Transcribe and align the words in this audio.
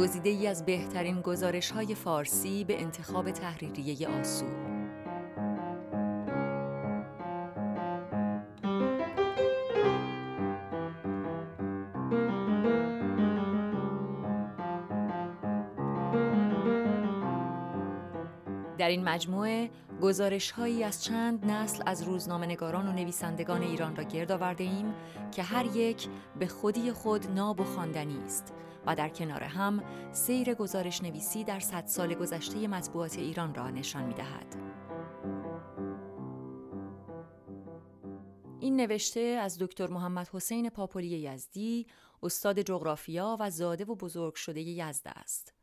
گزیده 0.00 0.30
ای 0.30 0.46
از 0.46 0.64
بهترین 0.64 1.20
گزارش 1.20 1.70
های 1.70 1.94
فارسی 1.94 2.64
به 2.64 2.80
انتخاب 2.80 3.30
تحریریه 3.30 4.08
آسو 4.08 4.46
در 18.78 18.88
این 18.88 19.04
مجموعه 19.04 19.70
گزارش 20.00 20.50
هایی 20.50 20.84
از 20.84 21.04
چند 21.04 21.44
نسل 21.44 21.82
از 21.86 22.02
روزنامه‌نگاران 22.02 22.88
و 22.88 22.92
نویسندگان 22.92 23.62
ایران 23.62 23.96
را 23.96 24.04
گرد 24.04 24.32
آورده 24.32 24.64
ایم 24.64 24.94
که 25.32 25.42
هر 25.42 25.76
یک 25.76 26.08
به 26.38 26.46
خودی 26.46 26.92
خود 26.92 27.26
ناب 27.26 27.60
و 27.60 27.64
خواندنی 27.64 28.18
است 28.24 28.54
و 28.86 28.94
در 28.94 29.08
کنار 29.08 29.42
هم 29.42 29.84
سیر 30.12 30.54
گزارش 30.54 31.02
نویسی 31.02 31.44
در 31.44 31.60
صد 31.60 31.86
سال 31.86 32.14
گذشته 32.14 32.68
مطبوعات 32.68 33.18
ایران 33.18 33.54
را 33.54 33.70
نشان 33.70 34.04
می 34.04 34.14
دهد. 34.14 34.56
این 38.60 38.76
نوشته 38.76 39.20
از 39.20 39.58
دکتر 39.58 39.86
محمد 39.86 40.28
حسین 40.32 40.70
پاپولی 40.70 41.08
یزدی، 41.08 41.86
استاد 42.22 42.60
جغرافیا 42.60 43.36
و 43.40 43.50
زاده 43.50 43.84
و 43.84 43.94
بزرگ 43.94 44.34
شده 44.34 44.60
یزد 44.60 45.02
است. 45.06 45.59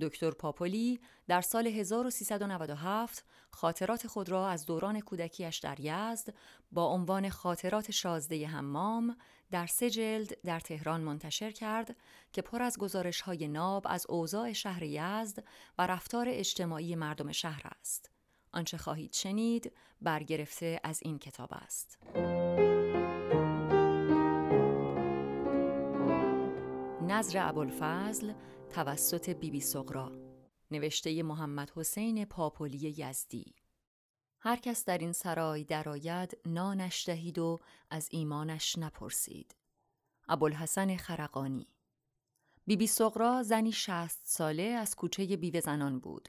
دکتر 0.00 0.30
پاپولی 0.30 1.00
در 1.28 1.40
سال 1.40 1.66
1397 1.66 3.24
خاطرات 3.50 4.06
خود 4.06 4.28
را 4.28 4.48
از 4.48 4.66
دوران 4.66 5.00
کودکیش 5.00 5.58
در 5.58 5.80
یزد 5.80 6.34
با 6.72 6.86
عنوان 6.86 7.28
خاطرات 7.28 7.90
شازده 7.90 8.46
حمام 8.46 9.16
در 9.50 9.66
سه 9.66 9.90
جلد 9.90 10.42
در 10.42 10.60
تهران 10.60 11.00
منتشر 11.00 11.50
کرد 11.50 11.96
که 12.32 12.42
پر 12.42 12.62
از 12.62 12.78
گزارش 12.78 13.20
های 13.20 13.48
ناب 13.48 13.86
از 13.88 14.06
اوضاع 14.08 14.52
شهر 14.52 14.82
یزد 14.82 15.44
و 15.78 15.86
رفتار 15.86 16.26
اجتماعی 16.28 16.94
مردم 16.94 17.32
شهر 17.32 17.62
است. 17.80 18.10
آنچه 18.52 18.76
خواهید 18.76 19.12
شنید 19.12 19.72
برگرفته 20.00 20.80
از 20.84 21.00
این 21.02 21.18
کتاب 21.18 21.48
است. 21.52 21.98
نظر 27.02 27.48
ابوالفضل 27.48 28.32
توسط 28.76 29.28
بیبی 29.28 29.50
بی 29.50 29.60
سغرا 29.60 30.12
نوشته 30.70 31.22
محمد 31.22 31.70
حسین 31.70 32.24
پاپولی 32.24 32.94
یزدی. 32.98 33.54
هر 34.40 34.56
کس 34.56 34.84
در 34.84 34.98
این 34.98 35.12
سرای 35.12 35.64
درآید 35.64 36.38
نانش 36.46 37.06
دهید 37.06 37.38
و 37.38 37.60
از 37.90 38.08
ایمانش 38.10 38.78
نپرسید. 38.78 39.56
ابوالحسن 40.28 40.96
خرقانی. 40.96 41.68
بیبی 42.66 42.76
بی 42.76 42.86
سغرا 42.86 43.42
زنی 43.42 43.72
شست 43.72 44.20
ساله 44.24 44.62
از 44.62 44.94
کوچه 44.94 45.36
بیوه 45.36 45.60
زنان 45.60 46.00
بود. 46.00 46.28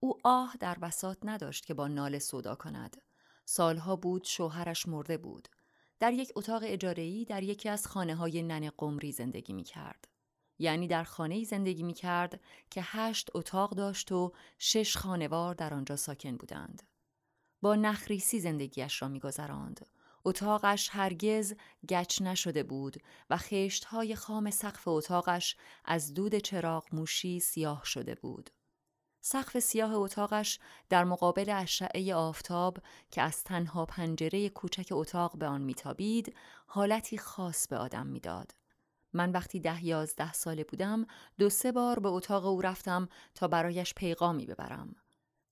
او 0.00 0.18
آه 0.24 0.56
در 0.60 0.78
بسات 0.78 1.18
نداشت 1.22 1.66
که 1.66 1.74
با 1.74 1.88
نال 1.88 2.18
صدا 2.18 2.54
کند. 2.54 3.02
سالها 3.44 3.96
بود 3.96 4.24
شوهرش 4.24 4.88
مرده 4.88 5.18
بود. 5.18 5.48
در 6.00 6.12
یک 6.12 6.32
اتاق 6.36 6.62
اجاره‌ای 6.66 7.24
در 7.24 7.42
یکی 7.42 7.68
از 7.68 7.86
خانه 7.86 8.14
های 8.14 8.70
قمری 8.70 9.12
زندگی 9.12 9.52
می 9.52 9.64
کرد. 9.64 10.15
یعنی 10.58 10.88
در 10.88 11.04
خانه‌ای 11.04 11.44
زندگی 11.44 11.82
می 11.82 11.94
کرد 11.94 12.40
که 12.70 12.80
هشت 12.84 13.30
اتاق 13.34 13.70
داشت 13.70 14.12
و 14.12 14.32
شش 14.58 14.96
خانوار 14.96 15.54
در 15.54 15.74
آنجا 15.74 15.96
ساکن 15.96 16.36
بودند. 16.36 16.82
با 17.62 17.74
نخریسی 17.74 18.40
زندگیش 18.40 19.02
را 19.02 19.08
میگذراند. 19.08 19.86
اتاقش 20.24 20.88
هرگز 20.92 21.54
گچ 21.88 22.22
نشده 22.22 22.62
بود 22.62 22.96
و 23.30 23.36
خشتهای 23.36 24.14
خام 24.14 24.50
سقف 24.50 24.88
اتاقش 24.88 25.56
از 25.84 26.14
دود 26.14 26.34
چراغ 26.34 26.86
موشی 26.92 27.40
سیاه 27.40 27.84
شده 27.84 28.14
بود. 28.14 28.50
سقف 29.20 29.58
سیاه 29.58 29.94
اتاقش 29.94 30.58
در 30.88 31.04
مقابل 31.04 31.50
اشعه 31.50 32.14
آفتاب 32.14 32.78
که 33.10 33.22
از 33.22 33.44
تنها 33.44 33.86
پنجره 33.86 34.48
کوچک 34.48 34.88
اتاق 34.90 35.38
به 35.38 35.46
آن 35.46 35.60
میتابید 35.60 36.36
حالتی 36.66 37.18
خاص 37.18 37.68
به 37.68 37.76
آدم 37.76 38.06
می‌داد. 38.06 38.54
من 39.16 39.30
وقتی 39.32 39.60
ده 39.60 39.84
یازده 39.84 40.32
ساله 40.32 40.64
بودم 40.64 41.06
دو 41.38 41.48
سه 41.48 41.72
بار 41.72 41.98
به 41.98 42.08
اتاق 42.08 42.46
او 42.46 42.60
رفتم 42.60 43.08
تا 43.34 43.48
برایش 43.48 43.94
پیغامی 43.94 44.46
ببرم. 44.46 44.96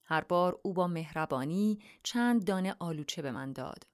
هر 0.05 0.21
بار 0.21 0.61
او 0.63 0.73
با 0.73 0.87
مهربانی 0.87 1.79
چند 2.03 2.45
دانه 2.45 2.77
آلوچه 2.79 3.23
به 3.23 3.31
من 3.31 3.53
داد. 3.53 3.87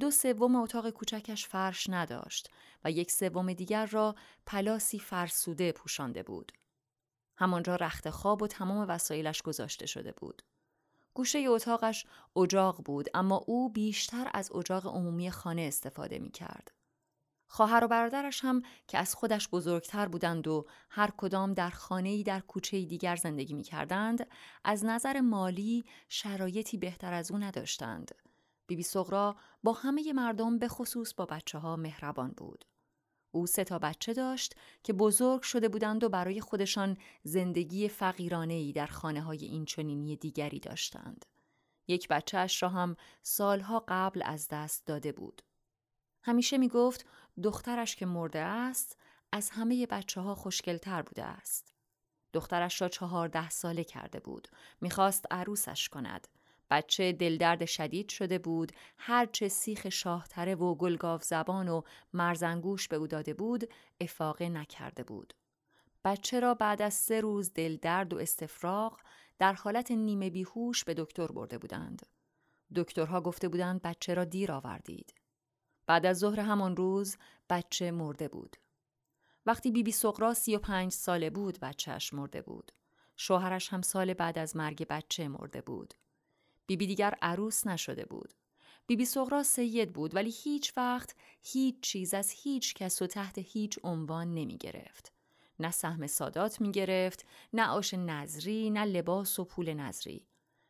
دو 0.00 0.10
سوم 0.10 0.56
اتاق 0.56 0.90
کوچکش 0.90 1.46
فرش 1.46 1.90
نداشت 1.90 2.50
و 2.84 2.90
یک 2.90 3.10
سوم 3.10 3.52
دیگر 3.52 3.86
را 3.86 4.14
پلاسی 4.46 4.98
فرسوده 4.98 5.72
پوشانده 5.72 6.22
بود. 6.22 6.52
همانجا 7.36 7.76
رخت 7.76 8.10
خواب 8.10 8.42
و 8.42 8.46
تمام 8.46 8.88
وسایلش 8.88 9.42
گذاشته 9.42 9.86
شده 9.86 10.12
بود. 10.12 10.42
گوشه 11.14 11.38
اتاقش 11.38 12.06
اجاق 12.36 12.82
بود 12.84 13.08
اما 13.14 13.36
او 13.46 13.72
بیشتر 13.72 14.30
از 14.34 14.52
اجاق 14.52 14.86
عمومی 14.86 15.30
خانه 15.30 15.62
استفاده 15.62 16.18
می 16.18 16.30
کرد. 16.30 16.83
خواهر 17.46 17.84
و 17.84 17.88
برادرش 17.88 18.44
هم 18.44 18.62
که 18.88 18.98
از 18.98 19.14
خودش 19.14 19.48
بزرگتر 19.48 20.08
بودند 20.08 20.48
و 20.48 20.66
هر 20.90 21.10
کدام 21.16 21.52
در 21.52 21.70
خانه‌ای 21.70 22.22
در 22.22 22.40
کوچه 22.40 22.84
دیگر 22.84 23.16
زندگی 23.16 23.54
می 23.54 23.62
کردند، 23.62 24.26
از 24.64 24.84
نظر 24.84 25.20
مالی 25.20 25.84
شرایطی 26.08 26.76
بهتر 26.76 27.12
از 27.12 27.30
او 27.30 27.38
نداشتند. 27.38 28.14
بیبی 28.66 28.82
سغرا 28.82 29.36
با 29.62 29.72
همه 29.72 30.12
مردم 30.12 30.58
به 30.58 30.68
خصوص 30.68 31.14
با 31.14 31.26
بچه 31.26 31.58
ها 31.58 31.76
مهربان 31.76 32.30
بود. 32.36 32.64
او 33.30 33.46
سه 33.46 33.64
تا 33.64 33.78
بچه 33.78 34.12
داشت 34.12 34.54
که 34.82 34.92
بزرگ 34.92 35.42
شده 35.42 35.68
بودند 35.68 36.04
و 36.04 36.08
برای 36.08 36.40
خودشان 36.40 36.96
زندگی 37.22 37.88
فقیرانه 37.88 38.54
ای 38.54 38.72
در 38.72 38.86
خانه 38.86 39.22
های 39.22 39.44
اینچنینی 39.44 40.16
دیگری 40.16 40.60
داشتند. 40.60 41.24
یک 41.88 42.08
بچهش 42.08 42.62
را 42.62 42.68
هم 42.68 42.96
سالها 43.22 43.84
قبل 43.88 44.22
از 44.24 44.48
دست 44.48 44.86
داده 44.86 45.12
بود. 45.12 45.42
همیشه 46.22 46.58
می 46.58 46.68
گفت 46.68 47.06
دخترش 47.42 47.96
که 47.96 48.06
مرده 48.06 48.38
است 48.38 48.98
از 49.32 49.50
همه 49.50 49.86
بچه 49.86 50.20
ها 50.20 50.34
خوشگلتر 50.34 51.02
بوده 51.02 51.24
است. 51.24 51.74
دخترش 52.32 52.82
را 52.82 52.88
چهارده 52.88 53.48
ساله 53.48 53.84
کرده 53.84 54.20
بود. 54.20 54.48
می‌خواست 54.80 55.24
عروسش 55.30 55.88
کند. 55.88 56.28
بچه 56.70 57.12
دلدرد 57.12 57.64
شدید 57.64 58.08
شده 58.08 58.38
بود 58.38 58.72
هرچه 58.98 59.48
سیخ 59.48 59.88
شاهتره 59.88 60.54
و 60.54 60.74
گلگاف 60.74 61.24
زبان 61.24 61.68
و 61.68 61.82
مرزنگوش 62.12 62.88
به 62.88 62.96
او 62.96 63.06
داده 63.06 63.34
بود 63.34 63.64
افاقه 64.00 64.48
نکرده 64.48 65.04
بود. 65.04 65.34
بچه 66.04 66.40
را 66.40 66.54
بعد 66.54 66.82
از 66.82 66.94
سه 66.94 67.20
روز 67.20 67.52
دلدرد 67.52 68.14
و 68.14 68.18
استفراغ 68.18 69.00
در 69.38 69.52
حالت 69.52 69.90
نیمه 69.90 70.30
بیهوش 70.30 70.84
به 70.84 70.94
دکتر 70.94 71.26
برده 71.26 71.58
بودند. 71.58 72.06
دکترها 72.76 73.20
گفته 73.20 73.48
بودند 73.48 73.82
بچه 73.82 74.14
را 74.14 74.24
دیر 74.24 74.52
آوردید. 74.52 75.14
بعد 75.86 76.06
از 76.06 76.18
ظهر 76.18 76.40
همان 76.40 76.76
روز 76.76 77.16
بچه 77.50 77.90
مرده 77.90 78.28
بود. 78.28 78.56
وقتی 79.46 79.70
بیبی 79.70 79.92
سقرا 79.92 80.34
سی 80.34 80.56
و 80.56 80.58
پنج 80.58 80.92
ساله 80.92 81.30
بود 81.30 81.60
بچهش 81.60 82.14
مرده 82.14 82.42
بود. 82.42 82.72
شوهرش 83.16 83.68
هم 83.68 83.82
سال 83.82 84.14
بعد 84.14 84.38
از 84.38 84.56
مرگ 84.56 84.86
بچه 84.86 85.28
مرده 85.28 85.60
بود. 85.60 85.94
بیبی 86.66 86.86
دیگر 86.86 87.14
عروس 87.22 87.66
نشده 87.66 88.04
بود. 88.04 88.34
بیبی 88.86 89.04
سغرا 89.04 89.42
سید 89.42 89.92
بود 89.92 90.14
ولی 90.14 90.30
هیچ 90.30 90.72
وقت 90.76 91.16
هیچ 91.42 91.80
چیز 91.80 92.14
از 92.14 92.30
هیچ 92.30 92.74
کس 92.74 93.02
و 93.02 93.06
تحت 93.06 93.38
هیچ 93.38 93.78
عنوان 93.82 94.34
نمی 94.34 94.58
گرفت. 94.58 95.12
نه 95.58 95.70
سهم 95.70 96.06
سادات 96.06 96.60
می 96.60 96.72
گرفت، 96.72 97.26
نه 97.52 97.68
آش 97.68 97.94
نظری، 97.94 98.70
نه 98.70 98.84
لباس 98.84 99.38
و 99.38 99.44
پول 99.44 99.74
نظری. 99.74 100.26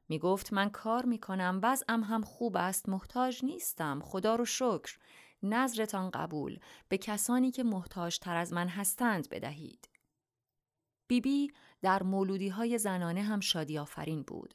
می 0.09 0.19
گفت 0.19 0.53
من 0.53 0.71
کار 0.71 1.05
می 1.05 1.19
کنم 1.19 1.61
وضعم 1.63 2.03
هم 2.03 2.23
خوب 2.23 2.57
است 2.57 2.89
محتاج 2.89 3.45
نیستم 3.45 4.01
خدا 4.01 4.35
رو 4.35 4.45
شکر 4.45 4.99
نظرتان 5.43 6.11
قبول 6.11 6.59
به 6.89 6.99
کسانی 6.99 7.51
که 7.51 7.63
محتاج 7.63 8.19
تر 8.19 8.37
از 8.37 8.53
من 8.53 8.69
هستند 8.69 9.29
بدهید. 9.29 9.89
بیبی 11.09 11.47
بی 11.47 11.55
در 11.83 12.03
مولودی 12.03 12.49
های 12.49 12.79
زنانه 12.79 13.23
هم 13.23 13.41
شادی 13.41 13.79
آفرین 13.79 14.23
بود. 14.23 14.55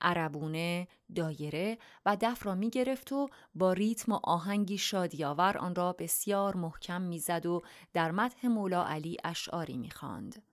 عربونه، 0.00 0.88
دایره 1.14 1.78
و 2.06 2.16
دف 2.20 2.46
را 2.46 2.54
می 2.54 2.70
گرفت 2.70 3.12
و 3.12 3.28
با 3.54 3.72
ریتم 3.72 4.12
و 4.12 4.20
آهنگی 4.24 4.78
شادیاور 4.78 5.58
آن 5.58 5.74
را 5.74 5.92
بسیار 5.92 6.56
محکم 6.56 7.02
می‌زد 7.02 7.46
و 7.46 7.62
در 7.92 8.10
مدح 8.10 8.46
مولا 8.46 8.84
علی 8.84 9.16
اشعاری 9.24 9.76
می 9.76 9.90
خاند. 9.90 10.49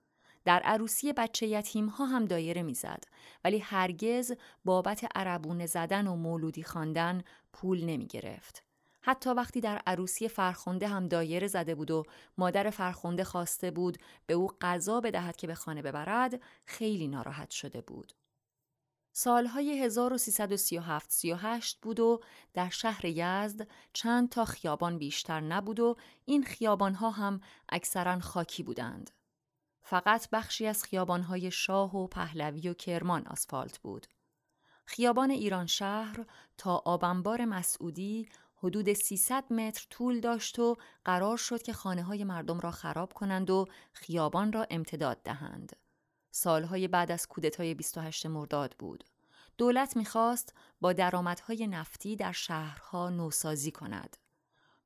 در 0.48 0.60
عروسی 0.60 1.12
بچه 1.12 1.46
یتیم 1.46 1.86
ها 1.86 2.06
هم 2.06 2.24
دایره 2.24 2.62
می‌زد 2.62 3.04
ولی 3.44 3.58
هرگز 3.58 4.32
بابت 4.64 5.06
عربونه 5.14 5.66
زدن 5.66 6.06
و 6.06 6.16
مولودی 6.16 6.62
خواندن 6.62 7.22
پول 7.52 7.84
نمی 7.84 8.06
گرفت. 8.06 8.62
حتی 9.00 9.30
وقتی 9.30 9.60
در 9.60 9.82
عروسی 9.86 10.28
فرخنده 10.28 10.88
هم 10.88 11.08
دایره 11.08 11.46
زده 11.46 11.74
بود 11.74 11.90
و 11.90 12.04
مادر 12.38 12.70
فرخنده 12.70 13.24
خواسته 13.24 13.70
بود 13.70 13.98
به 14.26 14.34
او 14.34 14.50
غذا 14.60 15.00
بدهد 15.00 15.36
که 15.36 15.46
به 15.46 15.54
خانه 15.54 15.82
ببرد 15.82 16.40
خیلی 16.64 17.08
ناراحت 17.08 17.50
شده 17.50 17.80
بود. 17.80 18.12
سالهای 19.12 19.90
1337-38 19.90 21.74
بود 21.82 22.00
و 22.00 22.20
در 22.54 22.68
شهر 22.68 23.04
یزد 23.04 23.68
چند 23.92 24.28
تا 24.28 24.44
خیابان 24.44 24.98
بیشتر 24.98 25.40
نبود 25.40 25.80
و 25.80 25.96
این 26.24 26.44
خیابانها 26.44 27.10
هم 27.10 27.40
اکثرا 27.68 28.20
خاکی 28.20 28.62
بودند. 28.62 29.10
فقط 29.90 30.30
بخشی 30.30 30.66
از 30.66 30.84
خیابانهای 30.84 31.50
شاه 31.50 31.96
و 31.96 32.06
پهلوی 32.06 32.68
و 32.68 32.74
کرمان 32.74 33.26
آسفالت 33.26 33.78
بود. 33.78 34.06
خیابان 34.84 35.30
ایران 35.30 35.66
شهر 35.66 36.26
تا 36.58 36.76
آبنبار 36.76 37.44
مسعودی 37.44 38.28
حدود 38.56 38.92
300 38.92 39.52
متر 39.52 39.86
طول 39.90 40.20
داشت 40.20 40.58
و 40.58 40.76
قرار 41.04 41.36
شد 41.36 41.62
که 41.62 41.72
خانه 41.72 42.02
های 42.02 42.24
مردم 42.24 42.60
را 42.60 42.70
خراب 42.70 43.12
کنند 43.12 43.50
و 43.50 43.66
خیابان 43.92 44.52
را 44.52 44.66
امتداد 44.70 45.22
دهند. 45.22 45.76
سالهای 46.30 46.88
بعد 46.88 47.12
از 47.12 47.26
کودتای 47.26 47.74
28 47.74 48.26
مرداد 48.26 48.74
بود. 48.78 49.04
دولت 49.58 49.96
می‌خواست 49.96 50.54
با 50.80 50.92
درآمدهای 50.92 51.66
نفتی 51.66 52.16
در 52.16 52.32
شهرها 52.32 53.10
نوسازی 53.10 53.70
کند. 53.70 54.16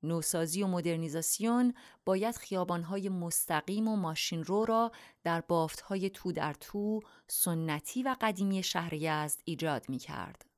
نوسازی 0.03 0.63
و 0.63 0.67
مدرنیزاسیون 0.67 1.75
باید 2.05 2.37
خیابانهای 2.37 3.09
مستقیم 3.09 3.89
و 3.89 3.97
ماشین 3.97 4.45
رو 4.45 4.65
را 4.65 4.93
در 5.25 5.41
بافتهای 5.41 6.11
تو 6.11 6.33
در 6.33 6.55
تو 6.55 7.01
سنتی 7.27 8.03
و 8.03 8.17
قدیمی 8.21 8.63
شهر 8.63 8.95
یزد 8.95 9.41
ایجاد 9.45 9.89
می 9.89 9.99
کرد. 9.99 10.53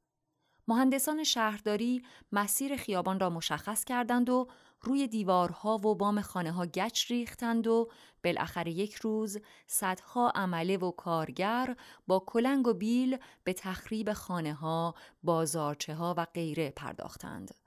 مهندسان 0.69 1.25
شهرداری 1.25 2.03
مسیر 2.33 2.77
خیابان 2.77 3.21
را 3.21 3.31
مشخص 3.31 3.85
کردند 3.85 4.31
و 4.31 4.49
روی 4.81 5.09
دیوارها 5.09 5.77
و 5.77 5.95
بام 5.95 6.21
خانه 6.21 6.53
ها 6.53 6.67
گچ 6.67 7.11
ریختند 7.11 7.67
و 7.67 7.91
بالاخره 8.25 8.73
یک 8.73 8.95
روز 8.95 9.39
صدها 9.67 10.33
عمله 10.35 10.77
و 10.77 10.91
کارگر 10.91 11.77
با 12.07 12.25
کلنگ 12.27 12.67
و 12.67 12.75
بیل 12.75 13.19
به 13.45 13.53
تخریب 13.53 14.13
خانه 14.13 14.55
ها، 14.55 14.95
بازارچه 15.23 15.95
ها 15.95 16.15
و 16.19 16.27
غیره 16.35 16.71
پرداختند. 16.71 17.64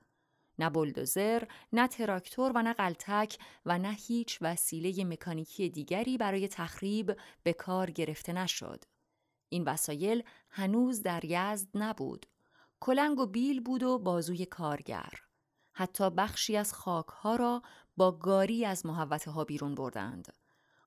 نه 0.59 0.69
بلدوزر، 0.69 1.43
نه 1.73 1.87
تراکتور 1.87 2.51
و 2.55 2.61
نه 2.61 2.73
قلتک 2.73 3.37
و 3.65 3.77
نه 3.77 3.91
هیچ 3.91 4.37
وسیله 4.41 5.05
مکانیکی 5.05 5.69
دیگری 5.69 6.17
برای 6.17 6.47
تخریب 6.47 7.17
به 7.43 7.53
کار 7.53 7.91
گرفته 7.91 8.33
نشد. 8.33 8.83
این 9.49 9.63
وسایل 9.63 10.23
هنوز 10.49 11.03
در 11.03 11.25
یزد 11.25 11.67
نبود. 11.73 12.25
کلنگ 12.79 13.19
و 13.19 13.25
بیل 13.25 13.61
بود 13.61 13.83
و 13.83 13.99
بازوی 13.99 14.45
کارگر. 14.45 15.13
حتی 15.73 16.09
بخشی 16.09 16.57
از 16.57 16.73
خاکها 16.73 17.35
را 17.35 17.61
با 17.97 18.11
گاری 18.11 18.65
از 18.65 18.85
محوطه 18.85 19.31
ها 19.31 19.43
بیرون 19.43 19.75
بردند. 19.75 20.33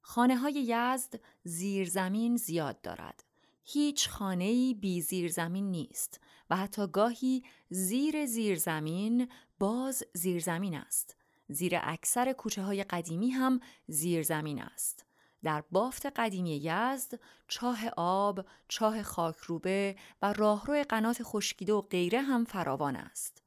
خانه 0.02 0.36
های 0.36 0.54
یزد 0.54 1.20
زیرزمین 1.44 2.36
زیاد 2.36 2.80
دارد. 2.80 3.24
هیچ 3.64 4.08
خانه‌ای 4.08 4.74
بی 4.74 5.00
زیرزمین 5.00 5.70
نیست 5.70 6.20
و 6.50 6.56
حتی 6.56 6.86
گاهی 6.86 7.42
زیر 7.70 8.26
زیرزمین 8.26 9.28
باز 9.58 10.02
زیرزمین 10.14 10.74
است. 10.74 11.16
زیر 11.48 11.72
اکثر 11.82 12.32
کوچه 12.32 12.62
های 12.62 12.84
قدیمی 12.84 13.30
هم 13.30 13.60
زیرزمین 13.86 14.62
است. 14.62 15.06
در 15.42 15.64
بافت 15.70 16.06
قدیمی 16.06 16.56
یزد 16.56 17.20
چاه 17.48 17.88
آب، 17.96 18.46
چاه 18.68 19.02
خاکروبه 19.02 19.96
و 20.22 20.32
راهرو 20.32 20.84
قنات 20.88 21.18
خشکیده 21.22 21.72
و 21.72 21.80
غیره 21.80 22.22
هم 22.22 22.44
فراوان 22.44 22.96
است. 22.96 23.42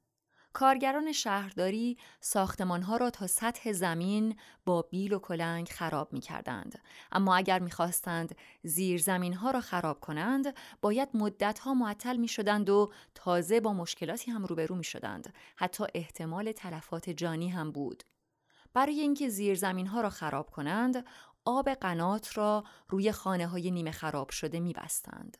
کارگران 0.53 1.11
شهرداری 1.11 1.97
ساختمانها 2.19 2.97
را 2.97 3.09
تا 3.09 3.27
سطح 3.27 3.71
زمین 3.71 4.35
با 4.65 4.81
بیل 4.81 5.13
و 5.13 5.19
کلنگ 5.19 5.67
خراب 5.69 6.13
می 6.13 6.19
کردند. 6.21 6.81
اما 7.11 7.35
اگر 7.35 7.59
می 7.59 7.71
خواستند 7.71 8.35
زیر 8.63 9.01
زمین 9.01 9.33
ها 9.33 9.51
را 9.51 9.61
خراب 9.61 9.99
کنند 9.99 10.55
باید 10.81 11.09
مدت 11.13 11.59
ها 11.59 11.73
معطل 11.73 12.17
می 12.17 12.27
شدند 12.27 12.69
و 12.69 12.91
تازه 13.15 13.59
با 13.59 13.73
مشکلاتی 13.73 14.31
هم 14.31 14.45
روبرو 14.45 14.75
می 14.75 14.83
شدند. 14.83 15.33
حتی 15.55 15.83
احتمال 15.93 16.51
تلفات 16.51 17.09
جانی 17.09 17.49
هم 17.49 17.71
بود. 17.71 18.03
برای 18.73 18.99
اینکه 18.99 19.29
زیر 19.29 19.55
زمین 19.55 19.87
ها 19.87 20.01
را 20.01 20.09
خراب 20.09 20.49
کنند 20.49 21.05
آب 21.45 21.69
قنات 21.69 22.37
را 22.37 22.63
روی 22.89 23.11
خانه 23.11 23.47
های 23.47 23.71
نیمه 23.71 23.91
خراب 23.91 24.29
شده 24.29 24.59
می 24.59 24.73
بستند. 24.73 25.37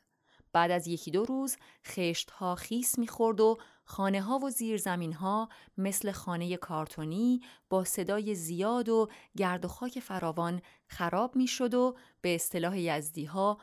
بعد 0.53 0.71
از 0.71 0.87
یکی 0.87 1.11
دو 1.11 1.25
روز 1.25 1.57
خشت 1.85 2.31
ها 2.31 2.55
خیس 2.55 2.99
می‌خورد 2.99 3.39
و 3.39 3.57
خانه 3.85 4.21
ها 4.21 4.39
و 4.39 4.49
زیرزمین 4.49 5.13
ها 5.13 5.49
مثل 5.77 6.11
خانه 6.11 6.57
کارتونی 6.57 7.41
با 7.69 7.83
صدای 7.83 8.35
زیاد 8.35 8.89
و 8.89 9.09
گرد 9.37 9.65
و 9.65 9.67
خاک 9.67 9.99
فراوان 9.99 10.61
خراب 10.87 11.35
می‌شد 11.35 11.73
و 11.73 11.95
به 12.21 12.35
اصطلاح 12.35 12.79
یزدی 12.79 13.25
ها. 13.25 13.57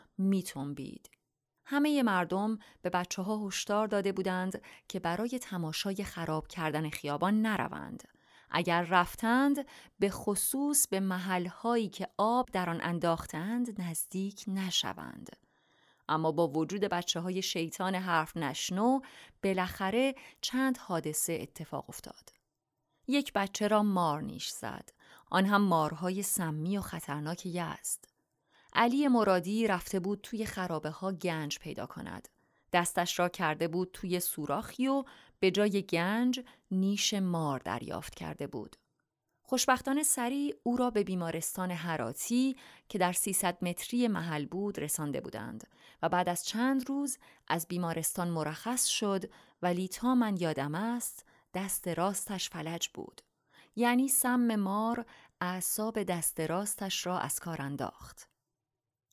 همه 1.64 2.02
مردم 2.02 2.58
به 2.82 2.90
بچه 2.90 3.22
ها 3.22 3.46
هشدار 3.46 3.86
داده 3.86 4.12
بودند 4.12 4.62
که 4.88 5.00
برای 5.00 5.38
تماشای 5.38 6.04
خراب 6.04 6.48
کردن 6.48 6.90
خیابان 6.90 7.42
نروند. 7.42 8.02
اگر 8.50 8.82
رفتند 8.82 9.66
به 9.98 10.10
خصوص 10.10 10.88
به 10.88 11.00
محلهایی 11.00 11.88
که 11.88 12.08
آب 12.18 12.48
در 12.52 12.70
آن 12.70 12.80
انداختند 12.82 13.80
نزدیک 13.80 14.44
نشوند. 14.48 15.49
اما 16.10 16.32
با 16.32 16.48
وجود 16.48 16.80
بچه 16.80 17.20
های 17.20 17.42
شیطان 17.42 17.94
حرف 17.94 18.36
نشنو 18.36 19.00
بالاخره 19.42 20.14
چند 20.40 20.78
حادثه 20.78 21.38
اتفاق 21.40 21.84
افتاد. 21.88 22.32
یک 23.08 23.32
بچه 23.32 23.68
را 23.68 23.82
مار 23.82 24.22
نیش 24.22 24.48
زد. 24.48 24.90
آن 25.30 25.46
هم 25.46 25.62
مارهای 25.62 26.22
سمی 26.22 26.78
و 26.78 26.80
خطرناک 26.80 27.46
یزد. 27.46 28.04
علی 28.72 29.08
مرادی 29.08 29.66
رفته 29.66 30.00
بود 30.00 30.20
توی 30.22 30.46
خرابه 30.46 30.90
ها 30.90 31.12
گنج 31.12 31.58
پیدا 31.58 31.86
کند. 31.86 32.28
دستش 32.72 33.18
را 33.18 33.28
کرده 33.28 33.68
بود 33.68 33.90
توی 33.92 34.20
سوراخی 34.20 34.88
و 34.88 35.04
به 35.40 35.50
جای 35.50 35.82
گنج 35.82 36.40
نیش 36.70 37.14
مار 37.14 37.58
دریافت 37.58 38.14
کرده 38.14 38.46
بود. 38.46 38.76
خوشبختانه 39.50 40.02
سریع 40.02 40.56
او 40.62 40.76
را 40.76 40.90
به 40.90 41.04
بیمارستان 41.04 41.70
هراتی 41.70 42.56
که 42.88 42.98
در 42.98 43.12
300 43.12 43.64
متری 43.64 44.08
محل 44.08 44.46
بود 44.46 44.78
رسانده 44.78 45.20
بودند 45.20 45.66
و 46.02 46.08
بعد 46.08 46.28
از 46.28 46.44
چند 46.44 46.88
روز 46.88 47.18
از 47.48 47.66
بیمارستان 47.68 48.28
مرخص 48.28 48.86
شد 48.86 49.24
ولی 49.62 49.88
تا 49.88 50.14
من 50.14 50.36
یادم 50.36 50.74
است 50.74 51.26
دست 51.54 51.88
راستش 51.88 52.50
فلج 52.50 52.88
بود. 52.88 53.22
یعنی 53.76 54.08
سم 54.08 54.56
مار 54.56 55.06
اعصاب 55.40 56.02
دست 56.02 56.40
راستش 56.40 57.06
را 57.06 57.18
از 57.18 57.40
کار 57.40 57.62
انداخت. 57.62 58.28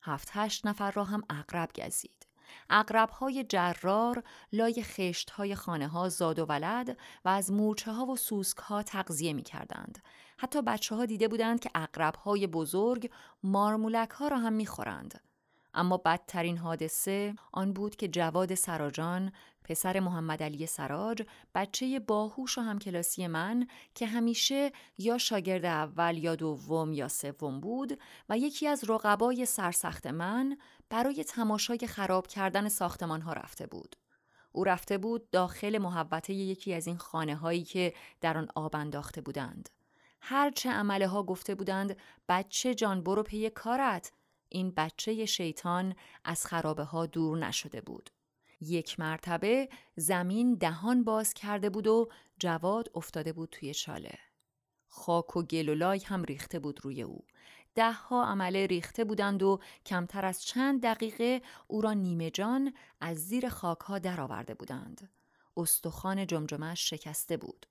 هفت 0.04 0.30
هشت 0.32 0.68
نفر 0.68 0.92
را 0.92 1.04
هم 1.04 1.24
اقرب 1.30 1.70
گزید. 1.76 2.28
اقرب 2.70 3.10
های 3.10 3.44
جرار 3.44 4.24
لای 4.54 4.84
خشت 4.84 5.30
های 5.30 5.56
خانه 5.56 5.88
ها 5.88 6.10
زاد 6.10 6.40
و 6.40 6.46
ولد 6.46 6.98
و 7.26 7.30
از 7.30 7.52
مورچه 7.52 7.92
ها 7.92 8.06
و 8.06 8.16
سوسک 8.16 8.58
ها 8.58 8.84
تغذیه 8.84 9.34
می 9.34 9.44
کردند. 9.44 10.00
حتی 10.38 10.62
بچه 10.62 10.96
ها 10.96 11.06
دیده 11.06 11.28
بودند 11.28 11.60
که 11.60 11.70
اقرب 11.76 12.16
های 12.16 12.48
بزرگ 12.48 13.10
مارمولک 13.44 14.10
ها 14.10 14.28
را 14.28 14.38
هم 14.38 14.54
می 14.54 14.66
خورند. 14.66 15.22
اما 15.74 15.98
بدترین 15.98 16.58
حادثه 16.58 17.36
آن 17.52 17.74
بود 17.74 17.96
که 17.96 18.08
جواد 18.08 18.56
سراجان 18.56 19.32
پسر 19.64 20.00
محمد 20.00 20.44
علی 20.44 20.66
سراج 20.66 21.24
بچه 21.56 22.00
باهوش 22.00 22.58
و 22.58 22.62
همکلاسی 22.62 23.28
من 23.28 23.68
که 23.96 24.06
همیشه 24.06 24.72
یا 24.98 25.18
شاگرد 25.18 25.66
اول 25.66 26.18
یا 26.18 26.36
دوم 26.36 26.94
یا 26.94 27.08
سوم 27.08 27.60
بود 27.60 28.00
و 28.30 28.38
یکی 28.38 28.68
از 28.68 28.90
رقبای 28.90 29.46
سرسخت 29.46 30.08
من 30.08 30.58
برای 30.90 31.24
تماشای 31.24 31.88
خراب 31.88 32.28
کردن 32.28 32.70
ساختمان 32.70 33.22
ها 33.22 33.34
رفته 33.34 33.68
بود. 33.68 33.96
او 34.52 34.64
رفته 34.64 34.98
بود 34.98 35.30
داخل 35.30 35.78
محوطه 35.78 36.34
یکی 36.34 36.74
از 36.74 36.88
این 36.88 36.98
خانه 36.98 37.36
هایی 37.36 37.64
که 37.64 37.94
در 38.22 38.38
آن 38.38 38.48
آب 38.56 38.76
انداخته 38.76 39.22
بودند. 39.22 39.70
هرچه 40.22 40.70
عمله 40.70 41.08
ها 41.08 41.24
گفته 41.24 41.56
بودند 41.56 41.98
بچه 42.30 42.76
جان 42.76 43.04
برو 43.04 43.24
پی 43.24 43.50
کارت 43.50 44.12
این 44.50 44.72
بچه 44.72 45.26
شیطان 45.26 45.96
از 46.24 46.46
خرابه 46.46 46.84
ها 46.84 47.06
دور 47.06 47.38
نشده 47.38 47.82
بود. 47.82 48.10
یک 48.62 49.00
مرتبه 49.00 49.70
زمین 49.96 50.56
دهان 50.56 51.04
باز 51.04 51.34
کرده 51.34 51.70
بود 51.70 51.88
و 51.88 52.10
جواد 52.40 52.92
افتاده 52.96 53.34
بود 53.34 53.50
توی 53.50 53.74
چاله. 53.74 54.20
خاک 54.88 55.38
و 55.38 55.44
گل 55.44 55.70
و 55.70 55.76
لای 55.76 56.00
هم 56.00 56.24
ریخته 56.24 56.60
بود 56.60 56.80
روی 56.84 57.02
او. 57.02 57.26
ده 57.76 57.92
ها 57.92 58.26
عمله 58.26 58.66
ریخته 58.66 59.04
بودند 59.04 59.44
و 59.44 59.60
کمتر 59.86 60.26
از 60.26 60.44
چند 60.44 60.84
دقیقه 60.84 61.42
او 61.68 61.82
را 61.82 61.94
نیمه 61.94 62.32
جان 62.32 62.74
از 63.02 63.18
زیر 63.18 63.50
خاک 63.50 63.80
ها 63.80 64.00
درآورده 64.00 64.54
بودند. 64.54 65.10
استخوان 65.58 66.28
جمجمش 66.28 66.90
شکسته 66.90 67.38
بود. 67.38 67.66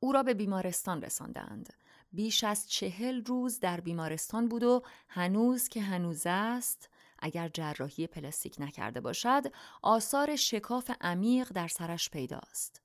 او 0.00 0.12
را 0.12 0.22
به 0.22 0.34
بیمارستان 0.34 1.02
رساندند. 1.02 1.72
بیش 2.12 2.44
از 2.44 2.70
چهل 2.70 3.24
روز 3.24 3.60
در 3.60 3.80
بیمارستان 3.80 4.48
بود 4.48 4.62
و 4.62 4.82
هنوز 5.08 5.68
که 5.68 5.82
هنوز 5.82 6.22
است 6.26 6.90
اگر 7.18 7.48
جراحی 7.48 8.06
پلاستیک 8.06 8.56
نکرده 8.58 9.00
باشد 9.00 9.42
آثار 9.82 10.36
شکاف 10.36 10.90
عمیق 11.00 11.48
در 11.48 11.68
سرش 11.68 12.10
پیداست. 12.10 12.82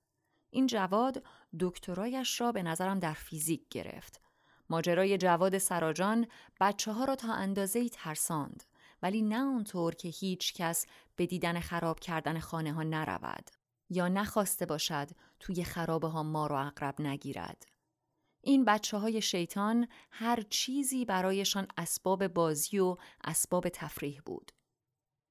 این 0.50 0.68
جواد 0.68 1.24
دکترایش 1.60 2.42
را 2.42 2.52
به 2.52 2.64
نظرم 2.64 3.00
در 3.00 3.14
فیزیک 3.14 3.70
گرفت. 3.70 4.22
ماجرای 4.70 5.18
جواد 5.18 5.58
سراجان 5.58 6.28
بچه 6.60 6.92
ها 6.92 7.06
را 7.06 7.16
تا 7.16 7.34
اندازه 7.34 7.90
ترساند 7.90 8.64
ولی 9.02 9.22
نه 9.22 9.40
اونطور 9.40 9.96
که 9.96 10.08
هیچ 10.10 10.54
کس 10.54 10.86
به 11.16 11.26
دیدن 11.26 11.60
خراب 11.60 12.00
کردن 12.00 12.40
خانه 12.40 12.74
ها 12.74 12.84
نرود 12.84 13.50
یا 13.90 14.08
نخواسته 14.08 14.66
باشد 14.66 15.10
توی 15.40 15.64
خرابه 15.64 16.08
ها 16.08 16.24
ما 16.24 16.48
رو 16.48 16.56
اقرب 16.56 17.02
نگیرد. 17.02 17.75
این 18.46 18.66
بچه 18.66 18.98
های 18.98 19.22
شیطان 19.22 19.88
هر 20.12 20.42
چیزی 20.50 21.06
برایشان 21.06 21.68
اسباب 21.78 22.28
بازی 22.28 22.80
و 22.80 22.98
اسباب 23.24 23.70
تفریح 23.70 24.22
بود. 24.26 24.52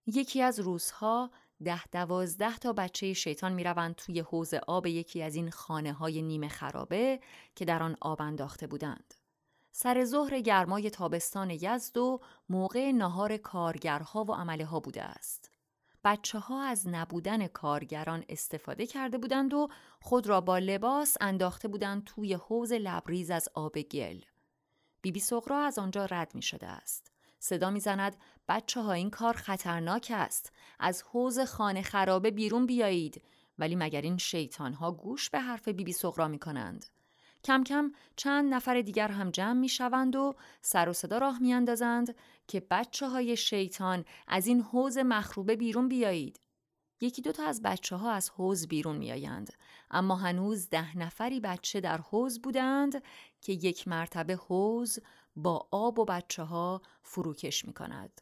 یکی 0.07 0.43
از 0.43 0.61
روزها 0.61 1.31
ده 1.65 1.87
دوازده 1.87 2.57
تا 2.59 2.73
بچه 2.73 3.13
شیطان 3.13 3.53
می‌روند 3.53 3.95
توی 3.95 4.21
حوز 4.21 4.55
آب 4.55 4.87
یکی 4.87 5.23
از 5.23 5.35
این 5.35 5.51
خانه 5.51 5.93
های 5.93 6.23
نیمه 6.23 6.49
خرابه 6.49 7.21
که 7.55 7.65
در 7.65 7.83
آن 7.83 7.97
آب 8.01 8.23
انداخته 8.23 8.67
بودند. 8.67 9.15
سر 9.73 10.05
ظهر 10.05 10.41
گرمای 10.41 10.91
تابستان 10.91 11.51
یزد 11.51 11.97
و 11.97 12.21
موقع 12.49 12.93
نهار 12.93 13.37
کارگرها 13.37 14.25
و 14.25 14.35
عمله 14.35 14.65
ها 14.65 14.81
بوده 14.81 15.03
است. 15.03 15.54
بچه 16.05 16.39
ها 16.39 16.63
از 16.63 16.89
نبودن 16.89 17.47
کارگران 17.47 18.25
استفاده 18.29 18.87
کرده 18.87 19.19
بودند 19.19 19.55
و 19.55 19.69
خود 20.01 20.27
را 20.27 20.41
با 20.41 20.59
لباس 20.59 21.17
انداخته 21.21 21.69
بودند 21.69 22.05
توی 22.05 22.35
حوز 22.35 22.73
لبریز 22.73 23.31
از 23.31 23.49
آب 23.55 23.81
گل. 23.81 24.21
بیبی 25.03 25.21
سغرا 25.21 25.59
از 25.59 25.79
آنجا 25.79 26.05
رد 26.05 26.35
می 26.35 26.43
شده 26.43 26.67
است. 26.67 27.13
صدا 27.39 27.71
می‌زند 27.71 28.17
بچه 28.49 28.81
ها 28.81 28.93
این 28.93 29.11
کار 29.11 29.35
خطرناک 29.35 30.13
است. 30.15 30.53
از 30.79 31.03
حوز 31.03 31.41
خانه 31.41 31.83
خرابه 31.83 32.31
بیرون 32.31 32.67
بیایید. 32.67 33.23
ولی 33.59 33.77
مگر 33.77 34.01
این 34.01 34.19
شیطان 34.19 34.73
ها 34.73 34.93
گوش 34.93 35.31
به 35.31 35.41
حرف 35.41 35.69
بیبی 35.69 35.93
سغرا 35.93 36.29
می 36.29 36.39
کنند. 36.39 36.87
کم 37.45 37.65
کم 37.65 37.93
چند 38.17 38.55
نفر 38.55 38.81
دیگر 38.81 39.09
هم 39.09 39.31
جمع 39.31 39.61
می 39.61 39.69
شوند 39.69 40.17
و 40.17 40.35
سر 40.63 40.89
و 40.89 40.93
صدا 40.93 41.19
راه 41.19 41.39
می 41.39 41.53
اندازند 41.53 42.17
که 42.49 42.67
بچه 42.71 43.09
های 43.09 43.37
شیطان 43.37 44.05
از 44.29 44.47
این 44.47 44.61
حوز 44.61 44.99
مخروبه 44.99 45.57
بیرون 45.57 45.89
بیایید. 45.89 46.41
یکی 47.01 47.23
دو 47.23 47.33
تا 47.33 47.45
از 47.47 47.63
بچه 47.63 47.97
ها 47.97 48.11
از 48.11 48.31
حوز 48.31 48.69
بیرون 48.69 48.97
می 48.97 49.13
آیند. 49.13 49.53
اما 49.91 50.17
هنوز 50.17 50.69
ده 50.71 50.99
نفری 50.99 51.41
بچه 51.41 51.81
در 51.81 51.99
حوز 51.99 52.43
بودند 52.43 53.03
که 53.41 53.53
یک 53.53 53.89
مرتبه 53.89 54.35
حوز 54.35 54.99
با 55.37 55.69
آب 55.71 55.99
و 55.99 56.05
بچه 56.05 56.43
ها 56.43 56.83
فروکش 57.03 57.65
می 57.65 57.73
کند. 57.73 58.21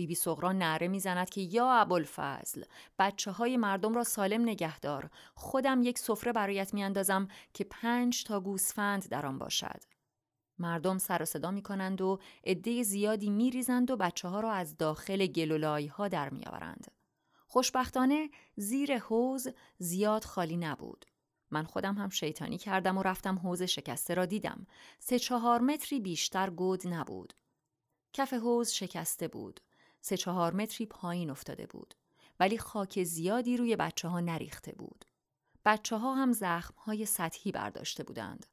بیبی 0.00 0.14
سغرا 0.14 0.52
نعره 0.52 0.88
می‌زند 0.88 1.30
که 1.30 1.40
یا 1.40 1.70
ابوالفضل 1.70 2.64
بچه 2.98 3.30
های 3.30 3.56
مردم 3.56 3.94
را 3.94 4.04
سالم 4.04 4.42
نگهدار 4.42 5.10
خودم 5.34 5.82
یک 5.82 5.98
سفره 5.98 6.32
برایت 6.32 6.74
میاندازم 6.74 7.28
که 7.54 7.64
پنج 7.64 8.24
تا 8.24 8.40
گوسفند 8.40 9.08
در 9.08 9.26
آن 9.26 9.38
باشد 9.38 9.80
مردم 10.58 10.98
سر 10.98 11.22
و 11.22 11.24
صدا 11.24 11.50
می 11.50 11.62
کنند 11.62 12.00
و 12.00 12.18
عده 12.44 12.82
زیادی 12.82 13.30
می 13.30 13.50
ریزند 13.50 13.90
و 13.90 13.96
بچه 13.96 14.28
ها 14.28 14.40
را 14.40 14.52
از 14.52 14.76
داخل 14.76 15.26
گلولای 15.26 15.86
ها 15.86 16.08
در 16.08 16.30
می 16.30 16.44
آورند. 16.46 16.92
خوشبختانه 17.46 18.30
زیر 18.56 18.98
حوز 18.98 19.48
زیاد 19.78 20.24
خالی 20.24 20.56
نبود. 20.56 21.06
من 21.50 21.64
خودم 21.64 21.94
هم 21.94 22.08
شیطانی 22.08 22.58
کردم 22.58 22.98
و 22.98 23.02
رفتم 23.02 23.38
حوز 23.38 23.62
شکسته 23.62 24.14
را 24.14 24.26
دیدم. 24.26 24.66
سه 24.98 25.18
چهار 25.18 25.60
متری 25.60 26.00
بیشتر 26.00 26.50
گود 26.50 26.88
نبود. 26.88 27.34
کف 28.12 28.32
حوز 28.32 28.70
شکسته 28.70 29.28
بود. 29.28 29.60
سه 30.00 30.16
چهار 30.16 30.54
متری 30.54 30.86
پایین 30.86 31.30
افتاده 31.30 31.66
بود. 31.66 31.94
ولی 32.40 32.58
خاک 32.58 33.02
زیادی 33.02 33.56
روی 33.56 33.76
بچه 33.76 34.08
ها 34.08 34.20
نریخته 34.20 34.72
بود. 34.72 35.04
بچه 35.64 35.96
ها 35.96 36.14
هم 36.14 36.32
زخم 36.32 36.74
های 36.74 37.06
سطحی 37.06 37.52
برداشته 37.52 38.04
بودند. 38.04 38.46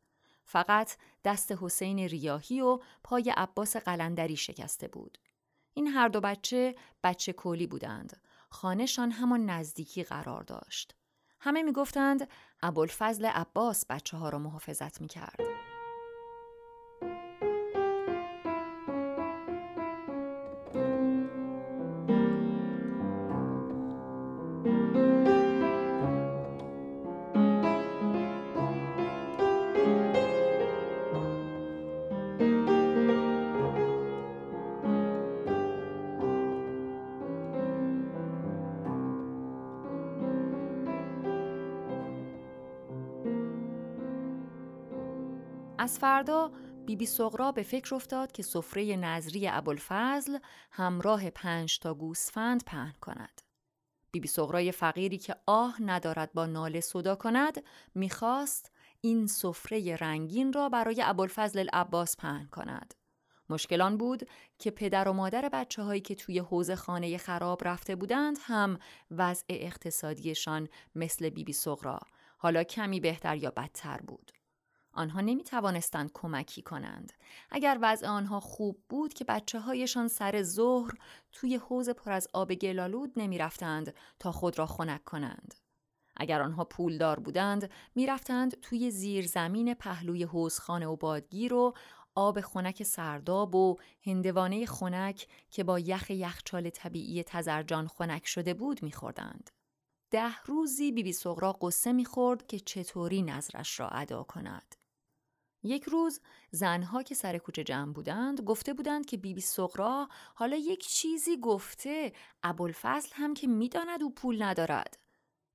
فقط 0.43 0.95
دست 1.23 1.51
حسین 1.51 1.99
ریاهی 1.99 2.61
و 2.61 2.79
پای 3.03 3.33
عباس 3.37 3.75
قلندری 3.75 4.35
شکسته 4.35 4.87
بود. 4.87 5.17
این 5.73 5.87
هر 5.87 6.07
دو 6.07 6.21
بچه 6.21 6.75
بچه 7.03 7.33
کولی 7.33 7.67
بودند. 7.67 8.21
خانهشان 8.49 9.11
همان 9.11 9.45
نزدیکی 9.45 10.03
قرار 10.03 10.43
داشت. 10.43 10.95
همه 11.39 11.63
می 11.63 11.71
گفتند 11.71 12.29
ابوالفضل 12.61 13.25
عباس 13.25 13.85
بچه 13.89 14.17
ها 14.17 14.29
را 14.29 14.39
محافظت 14.39 15.01
می 15.01 15.07
کرد. 15.07 15.56
از 45.87 45.99
فردا 45.99 46.51
بیبی 46.85 47.05
سغرا 47.05 47.51
به 47.51 47.63
فکر 47.63 47.95
افتاد 47.95 48.31
که 48.31 48.43
سفره 48.43 48.95
نظری 48.95 49.47
ابوالفضل 49.47 50.37
همراه 50.71 51.29
پنج 51.29 51.79
تا 51.79 51.93
گوسفند 51.93 52.63
پهن 52.63 52.93
کند. 53.01 53.41
بیبی 54.11 54.27
سغرای 54.27 54.71
فقیری 54.71 55.17
که 55.17 55.35
آه 55.45 55.81
ندارد 55.81 56.33
با 56.33 56.45
ناله 56.45 56.81
صدا 56.81 57.15
کند 57.15 57.63
می‌خواست 57.95 58.71
این 59.01 59.27
سفره 59.27 59.95
رنگین 59.95 60.53
را 60.53 60.69
برای 60.69 61.01
ابوالفضل 61.05 61.59
العباس 61.59 62.17
پهن 62.17 62.47
کند. 62.51 62.93
مشکلان 63.49 63.97
بود 63.97 64.29
که 64.59 64.71
پدر 64.71 65.07
و 65.07 65.13
مادر 65.13 65.49
بچه 65.49 65.83
هایی 65.83 66.01
که 66.01 66.15
توی 66.15 66.39
حوز 66.39 66.71
خانه 66.71 67.17
خراب 67.17 67.67
رفته 67.67 67.95
بودند 67.95 68.37
هم 68.41 68.79
وضع 69.11 69.45
اقتصادیشان 69.49 70.67
مثل 70.95 71.29
بیبی 71.29 71.53
سغرا 71.53 71.99
حالا 72.37 72.63
کمی 72.63 72.99
بهتر 72.99 73.35
یا 73.35 73.51
بدتر 73.51 73.97
بود. 73.97 74.31
آنها 74.97 75.21
نمی 75.21 75.43
توانستند 75.43 76.11
کمکی 76.13 76.61
کنند. 76.61 77.13
اگر 77.51 77.77
وضع 77.81 78.07
آنها 78.07 78.39
خوب 78.39 78.83
بود 78.89 79.13
که 79.13 79.25
بچه 79.25 79.59
هایشان 79.59 80.07
سر 80.07 80.43
ظهر 80.43 80.91
توی 81.31 81.55
حوز 81.55 81.89
پر 81.89 82.11
از 82.11 82.27
آب 82.33 82.53
گلالود 82.53 83.13
نمی 83.15 83.37
رفتند 83.37 83.93
تا 84.19 84.31
خود 84.31 84.59
را 84.59 84.65
خنک 84.65 85.03
کنند. 85.03 85.55
اگر 86.15 86.41
آنها 86.41 86.63
پولدار 86.65 87.19
بودند 87.19 87.69
می‌رفتند 87.95 88.59
توی 88.61 88.91
زیر 88.91 89.27
زمین 89.27 89.73
پهلوی 89.73 90.23
حوزخانه 90.23 90.87
و 90.87 90.95
بادگیر 90.95 91.53
و 91.53 91.73
آب 92.15 92.41
خنک 92.41 92.83
سرداب 92.83 93.55
و 93.55 93.75
هندوانه 94.05 94.65
خنک 94.65 95.27
که 95.51 95.63
با 95.63 95.79
یخ 95.79 96.09
یخچال 96.09 96.69
طبیعی 96.69 97.23
تزرجان 97.23 97.87
خنک 97.87 98.27
شده 98.27 98.53
بود 98.53 98.83
میخوردند. 98.83 99.49
ده 100.11 100.43
روزی 100.45 100.91
بیبی 100.91 101.13
سغرا 101.13 101.53
قصه 101.53 101.91
می‌خورد 101.91 102.47
که 102.47 102.59
چطوری 102.59 103.21
نظرش 103.21 103.79
را 103.79 103.89
ادا 103.89 104.23
کند. 104.23 104.75
یک 105.67 105.83
روز 105.83 106.19
زنها 106.51 107.03
که 107.03 107.15
سر 107.15 107.37
کوچه 107.37 107.63
جمع 107.63 107.93
بودند 107.93 108.41
گفته 108.41 108.73
بودند 108.73 109.05
که 109.05 109.17
بیبی 109.17 109.41
سقرا 109.41 110.09
حالا 110.35 110.57
یک 110.57 110.87
چیزی 110.87 111.37
گفته 111.37 112.13
ابوالفضل 112.43 113.09
هم 113.13 113.33
که 113.33 113.47
می‌داند 113.47 114.03
او 114.03 114.13
پول 114.13 114.43
ندارد. 114.43 114.97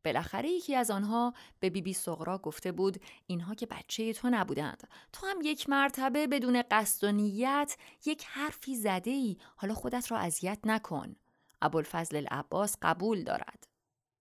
بالاخره 0.05 0.49
یکی 0.49 0.75
از 0.75 0.91
آنها 0.91 1.35
به 1.61 1.71
بیبی 1.71 1.93
سغرا 1.93 2.39
گفته 2.39 2.73
بود 2.73 3.03
اینها 3.27 3.55
که 3.55 3.67
بچه 3.67 4.13
تو 4.13 4.31
نبودند. 4.31 4.89
تو 5.13 5.27
هم 5.27 5.37
یک 5.43 5.69
مرتبه 5.69 6.27
بدون 6.27 6.63
قصد 6.71 7.05
و 7.05 7.13
نیت 7.13 7.77
یک 8.05 8.25
حرفی 8.25 8.77
زده 8.77 9.11
ای 9.11 9.37
حالا 9.57 9.75
خودت 9.75 10.11
را 10.11 10.19
اذیت 10.19 10.59
نکن. 10.65 11.17
ابوالفضل 11.63 12.17
العباس 12.17 12.77
قبول 12.83 13.25
دارد. 13.25 13.67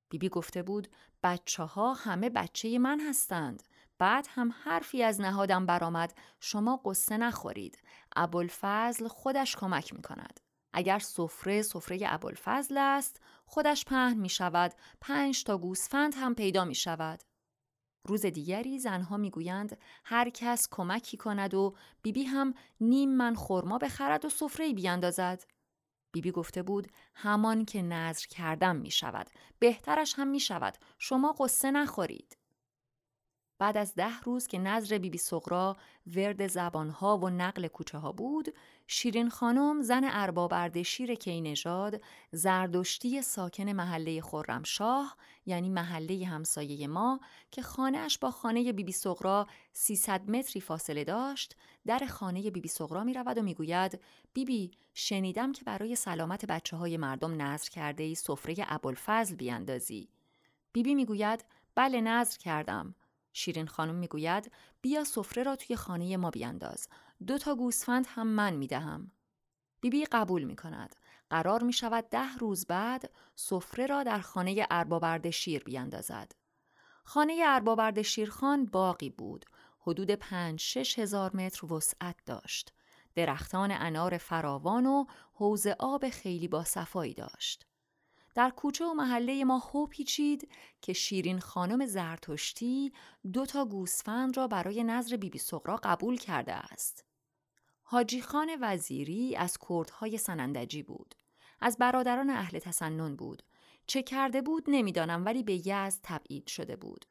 بیبی 0.09 0.29
گفته 0.29 0.63
بود 0.63 0.87
بچه 1.23 1.63
ها 1.63 1.93
همه 1.93 2.29
بچه 2.29 2.79
من 2.79 2.99
هستند. 3.09 3.63
بعد 4.01 4.27
هم 4.29 4.53
حرفی 4.63 5.03
از 5.03 5.21
نهادم 5.21 5.65
برآمد. 5.65 6.13
شما 6.39 6.81
قصه 6.85 7.17
نخورید. 7.17 7.81
ابوالفضل 8.15 9.07
خودش 9.07 9.55
کمک 9.55 9.93
می 9.93 10.01
کند 10.01 10.39
اگر 10.73 10.99
سفره 10.99 11.61
سفره 11.61 11.99
ابوالفضل 12.05 12.77
است 12.77 13.21
خودش 13.45 13.85
پهن 13.85 14.17
می 14.17 14.29
شود 14.29 14.73
پنج 15.01 15.43
تا 15.43 15.57
گوسفند 15.57 16.15
هم 16.15 16.35
پیدا 16.35 16.65
می 16.65 16.75
شود 16.75 17.23
روز 18.07 18.25
دیگری 18.25 18.79
زنها 18.79 19.17
می‌گویند 19.17 19.77
هر 20.05 20.29
کس 20.29 20.67
کمکی 20.71 21.17
کند 21.17 21.53
و 21.53 21.75
بیبی 22.01 22.23
هم 22.23 22.53
نیم 22.79 23.09
من 23.09 23.35
خرما 23.35 23.77
بخرد 23.77 24.25
و 24.25 24.29
سفره 24.29 24.73
بیاندازد. 24.73 25.43
بیبی 26.13 26.31
گفته 26.31 26.63
بود 26.63 26.87
همان 27.15 27.65
که 27.65 27.81
نظر 27.81 28.25
کردم 28.29 28.75
می 28.75 28.91
شود 28.91 29.29
بهترش 29.59 30.13
هم 30.17 30.27
می 30.27 30.39
شود 30.39 30.77
شما 30.99 31.35
قصه 31.39 31.71
نخورید. 31.71 32.40
بعد 33.61 33.77
از 33.77 33.95
ده 33.95 34.19
روز 34.19 34.47
که 34.47 34.59
نظر 34.59 34.97
بیبی 34.97 35.17
سغرا 35.17 35.77
ورد 36.15 36.47
زبانها 36.47 37.17
و 37.17 37.29
نقل 37.29 37.67
کوچه 37.67 37.97
ها 37.97 38.11
بود، 38.11 38.53
شیرین 38.87 39.29
خانم 39.29 39.81
زن 39.81 40.01
ارباب 40.03 40.53
اردشیر 40.53 41.15
کینژاد 41.15 42.01
زردشتی 42.31 43.21
ساکن 43.21 43.69
محله 43.69 44.21
خرمشاه 44.21 45.17
یعنی 45.45 45.69
محله 45.69 46.25
همسایه 46.25 46.87
ما 46.87 47.19
که 47.51 47.61
خانهاش 47.61 48.17
با 48.17 48.31
خانه 48.31 48.73
بیبی 48.73 48.91
سغرا 48.91 49.47
300 49.73 50.29
متری 50.29 50.61
فاصله 50.61 51.03
داشت 51.03 51.55
در 51.85 51.99
خانه 51.99 52.51
بیبی 52.51 52.67
سغرا 52.67 53.03
می 53.03 53.13
رود 53.13 53.37
و 53.37 53.41
می‌گوید 53.41 53.99
بیبی 54.33 54.71
شنیدم 54.93 55.51
که 55.51 55.63
برای 55.63 55.95
سلامت 55.95 56.45
بچه 56.45 56.77
های 56.77 56.97
مردم 56.97 57.41
نظر 57.41 57.69
کرده 57.69 58.03
ای 58.03 58.15
سفره 58.15 58.55
ابوالفضل 58.59 59.35
بیاندازی. 59.35 60.09
بیبی 60.73 60.95
می‌گوید 60.95 61.45
بله 61.75 62.01
نظر 62.01 62.37
کردم. 62.37 62.95
شیرین 63.33 63.67
خانم 63.67 63.95
می‌گوید 63.95 64.51
بیا 64.81 65.03
سفره 65.03 65.43
را 65.43 65.55
توی 65.55 65.75
خانه 65.75 66.17
ما 66.17 66.29
بیانداز. 66.29 66.87
دو 67.27 67.37
تا 67.37 67.55
گوسفند 67.55 68.05
هم 68.09 68.27
من 68.27 68.53
می‌دهم. 68.53 69.11
بیبی 69.81 70.05
قبول 70.05 70.43
می 70.43 70.55
کند. 70.55 70.95
قرار 71.29 71.63
می 71.63 71.73
شود 71.73 72.09
ده 72.09 72.37
روز 72.39 72.65
بعد 72.65 73.11
سفره 73.35 73.85
را 73.85 74.03
در 74.03 74.19
خانه 74.19 74.67
اربابرد 74.71 75.29
شیر 75.29 75.63
بیاندازد. 75.63 76.31
خانه 77.03 77.43
اربابرد 77.45 78.01
شیرخان 78.01 78.65
باقی 78.65 79.09
بود. 79.09 79.45
حدود 79.79 80.11
پنج 80.11 80.59
شش 80.59 80.99
هزار 80.99 81.35
متر 81.35 81.73
وسعت 81.73 82.15
داشت. 82.25 82.73
درختان 83.15 83.71
انار 83.71 84.17
فراوان 84.17 84.85
و 84.85 85.05
حوز 85.33 85.67
آب 85.67 86.09
خیلی 86.09 86.47
با 86.47 86.63
صفایی 86.63 87.13
داشت. 87.13 87.65
در 88.35 88.49
کوچه 88.49 88.85
و 88.85 88.93
محله 88.93 89.43
ما 89.43 89.57
هو 89.57 89.87
پیچید 89.87 90.51
که 90.81 90.93
شیرین 90.93 91.39
خانم 91.39 91.85
زرتشتی 91.85 92.93
دو 93.33 93.45
تا 93.45 93.65
گوسفند 93.65 94.37
را 94.37 94.47
برای 94.47 94.83
نظر 94.83 95.17
بیبی 95.17 95.39
سقرا 95.39 95.79
قبول 95.83 96.17
کرده 96.17 96.53
است. 96.53 97.05
حاجی 97.83 98.21
خان 98.21 98.57
وزیری 98.61 99.35
از 99.35 99.57
کردهای 99.69 100.17
سنندجی 100.17 100.83
بود. 100.83 101.15
از 101.61 101.77
برادران 101.77 102.29
اهل 102.29 102.59
تسنن 102.59 103.15
بود. 103.15 103.43
چه 103.87 104.03
کرده 104.03 104.41
بود 104.41 104.63
نمی‌دانم 104.67 105.25
ولی 105.25 105.43
به 105.43 105.67
یزد 105.67 105.99
تبعید 106.03 106.47
شده 106.47 106.75
بود. 106.75 107.05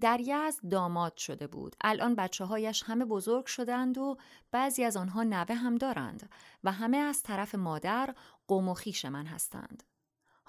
در 0.00 0.20
یزد 0.20 0.68
داماد 0.70 1.16
شده 1.16 1.46
بود. 1.46 1.76
الان 1.80 2.14
بچه 2.14 2.44
هایش 2.44 2.82
همه 2.82 3.04
بزرگ 3.04 3.46
شدند 3.46 3.98
و 3.98 4.16
بعضی 4.50 4.84
از 4.84 4.96
آنها 4.96 5.22
نوه 5.22 5.54
هم 5.54 5.74
دارند 5.74 6.30
و 6.64 6.72
همه 6.72 6.96
از 6.96 7.22
طرف 7.22 7.54
مادر 7.54 8.14
قوم 8.48 8.68
و 8.68 8.74
خیش 8.74 9.04
من 9.04 9.26
هستند. 9.26 9.82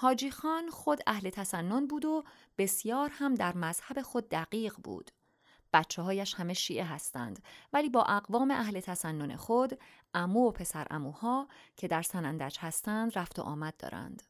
حاجی 0.02 0.32
خان 0.32 0.70
خود 0.70 1.00
اهل 1.08 1.30
تسنن 1.30 1.88
بود 1.88 2.06
و 2.06 2.24
بسیار 2.58 3.10
هم 3.14 3.36
در 3.36 3.58
مذهب 3.58 4.02
خود 4.02 4.30
دقیق 4.30 4.76
بود. 4.84 5.12
بچه 5.74 6.02
هایش 6.02 6.34
همه 6.34 6.54
شیعه 6.54 6.84
هستند 6.86 7.44
ولی 7.74 7.90
با 7.90 8.04
اقوام 8.04 8.52
اهل 8.52 8.80
تسنن 8.80 9.36
خود 9.36 9.80
امو 10.14 10.48
و 10.48 10.52
پسر 10.52 10.88
اموها 10.92 11.48
که 11.78 11.88
در 11.88 12.02
سنندج 12.02 12.58
هستند 12.60 13.18
رفت 13.18 13.40
و 13.40 13.42
آمد 13.42 13.78
دارند. 13.78 14.24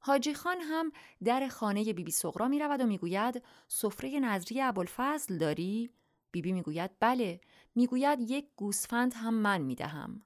حاجی 0.00 0.34
خان 0.34 0.60
هم 0.60 0.92
در 1.24 1.48
خانه 1.48 1.84
بیبی 1.84 2.04
بی 2.04 2.10
سغرا 2.10 2.48
می 2.48 2.58
رود 2.58 2.80
و 2.80 2.86
می‌گوید 2.86 3.42
سفره 3.68 4.20
نظری 4.20 4.62
ابوالفضل 4.62 5.38
داری؟ 5.38 5.90
بیبی 6.30 6.52
می 6.52 6.62
گوید 6.62 6.90
بله 7.00 7.40
می‌گوید 7.74 8.30
یک 8.30 8.48
گوسفند 8.56 9.14
هم 9.14 9.34
من 9.34 9.60
می 9.60 9.74
دهم. 9.74 10.22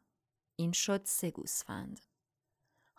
این 0.56 0.72
شد 0.72 1.00
سه 1.04 1.30
گوسفند. 1.30 2.00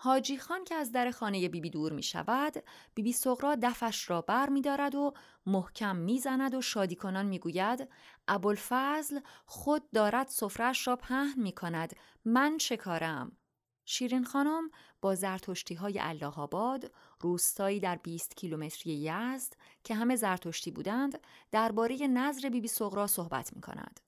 حاجی 0.05 0.37
خان 0.37 0.63
که 0.63 0.75
از 0.75 0.91
در 0.91 1.11
خانه 1.11 1.39
بیبی 1.39 1.61
بی 1.61 1.69
دور 1.69 1.93
می 1.93 2.03
شود 2.03 2.63
بیبی 2.95 3.13
سغرا 3.13 3.55
دفش 3.61 4.09
را 4.09 4.21
بر 4.21 4.49
می 4.49 4.61
دارد 4.61 4.95
و 4.95 5.13
محکم 5.45 5.95
می 5.95 6.19
زند 6.19 6.53
و 6.53 6.61
شادی 6.61 6.95
کنان 6.95 7.25
می 7.25 7.39
گوید 7.39 7.89
ابوالفضل 8.27 9.19
خود 9.45 9.91
دارد 9.91 10.27
سفرش 10.27 10.87
را 10.87 10.95
پهن 10.95 11.41
می 11.41 11.51
کند 11.51 11.95
من 12.25 12.57
چه 12.57 12.77
کارم؟ 12.77 13.37
شیرین 13.85 14.23
خانم 14.23 14.69
با 15.01 15.15
زرتشتی 15.15 15.75
های 15.75 15.99
الله 15.99 16.39
آباد 16.39 16.91
روستایی 17.19 17.79
در 17.79 17.95
20 17.95 18.35
کیلومتری 18.35 18.93
یزد 18.93 19.53
که 19.83 19.95
همه 19.95 20.15
زرتشتی 20.15 20.71
بودند 20.71 21.19
درباره 21.51 22.07
نظر 22.07 22.49
بیبی 22.49 22.67
سغرا 22.67 23.07
صحبت 23.07 23.55
می 23.55 23.61
کند. 23.61 23.99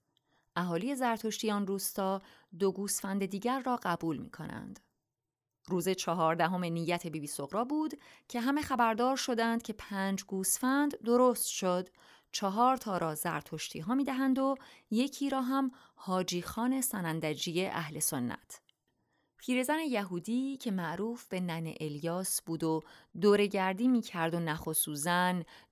اهالی 0.56 0.94
زرتشتی 0.94 1.50
آن 1.50 1.66
روستا 1.66 2.22
دو 2.58 2.72
گوسفند 2.72 3.24
دیگر 3.24 3.60
را 3.60 3.80
قبول 3.82 4.16
می 4.16 4.30
کنند. 4.30 4.80
روز 5.68 5.88
چهاردهم 5.88 6.64
نیت 6.64 7.06
بیبی 7.06 7.26
سغرا 7.26 7.64
بود 7.64 7.94
که 8.28 8.40
همه 8.40 8.62
خبردار 8.62 9.16
شدند 9.16 9.62
که 9.62 9.72
پنج 9.72 10.24
گوسفند 10.24 11.02
درست 11.02 11.46
شد 11.46 11.88
چهار 12.32 12.76
تا 12.76 12.98
را 12.98 13.14
زرتشتی 13.14 13.80
ها 13.80 13.94
می 13.94 14.04
دهند 14.04 14.38
و 14.38 14.54
یکی 14.90 15.30
را 15.30 15.42
هم 15.42 15.70
حاجی 15.94 16.42
خان 16.42 16.80
سنندجی 16.80 17.66
اهل 17.66 17.98
سنت. 17.98 18.60
پیرزن 19.38 19.78
یهودی 19.78 20.56
که 20.56 20.70
معروف 20.70 21.28
به 21.28 21.40
نن 21.40 21.74
الیاس 21.80 22.42
بود 22.42 22.64
و 22.64 22.82
دورگردی 23.20 23.88
می 23.88 24.00
کرد 24.00 24.34
و 24.34 24.40
نخ 24.40 24.68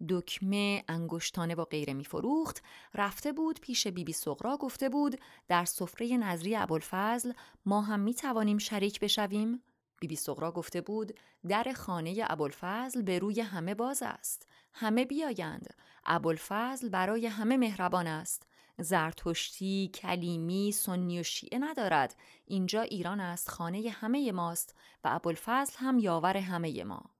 دکمه، 0.08 0.84
انگشتانه 0.88 1.54
و 1.54 1.64
غیره 1.64 1.94
می 1.94 2.04
فروخت، 2.04 2.62
رفته 2.94 3.32
بود 3.32 3.60
پیش 3.60 3.86
بیبی 3.86 4.12
سغرا 4.12 4.56
گفته 4.56 4.88
بود 4.88 5.20
در 5.48 5.64
سفره 5.64 6.16
نظری 6.16 6.56
ابوالفضل 6.56 7.32
ما 7.66 7.80
هم 7.80 8.00
می 8.00 8.14
توانیم 8.14 8.58
شریک 8.58 9.00
بشویم؟ 9.00 9.62
بیبی 10.00 10.16
سغرا 10.16 10.52
گفته 10.52 10.80
بود 10.80 11.18
در 11.48 11.72
خانه 11.76 12.24
ابوالفضل 12.26 13.02
به 13.02 13.18
روی 13.18 13.40
همه 13.40 13.74
باز 13.74 14.02
است. 14.02 14.48
همه 14.72 15.04
بیایند. 15.04 15.74
ابوالفضل 16.04 16.88
برای 16.88 17.26
همه 17.26 17.56
مهربان 17.56 18.06
است. 18.06 18.46
زرتشتی، 18.78 19.90
کلیمی، 19.94 20.72
سنی 20.72 21.20
و 21.20 21.22
شیعه 21.22 21.58
ندارد. 21.58 22.16
اینجا 22.44 22.82
ایران 22.82 23.20
است 23.20 23.50
خانه 23.50 23.90
همه 23.90 24.32
ماست 24.32 24.74
و 25.04 25.08
ابوالفضل 25.12 25.74
هم 25.78 25.98
یاور 25.98 26.36
همه 26.36 26.84
ما. 26.84 27.10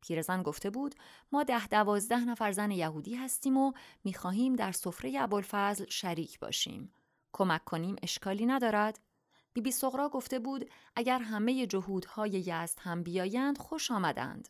پیرزن 0.00 0.42
گفته 0.42 0.70
بود 0.70 0.94
ما 1.32 1.42
ده 1.42 1.66
دوازده 1.66 2.24
نفر 2.24 2.52
زن 2.52 2.70
یهودی 2.70 3.14
هستیم 3.14 3.56
و 3.56 3.72
می‌خواهیم 4.04 4.56
در 4.56 4.72
سفره 4.72 5.14
ابوالفضل 5.20 5.84
شریک 5.88 6.38
باشیم. 6.38 6.92
کمک 7.32 7.64
کنیم 7.64 7.96
اشکالی 8.02 8.46
ندارد. 8.46 9.00
بیبی 9.56 9.70
سغرا 9.70 10.08
گفته 10.08 10.38
بود 10.38 10.70
اگر 10.96 11.18
همه 11.18 11.66
جهودهای 11.66 12.30
یزد 12.30 12.78
هم 12.80 13.02
بیایند 13.02 13.58
خوش 13.58 13.90
آمدند. 13.90 14.48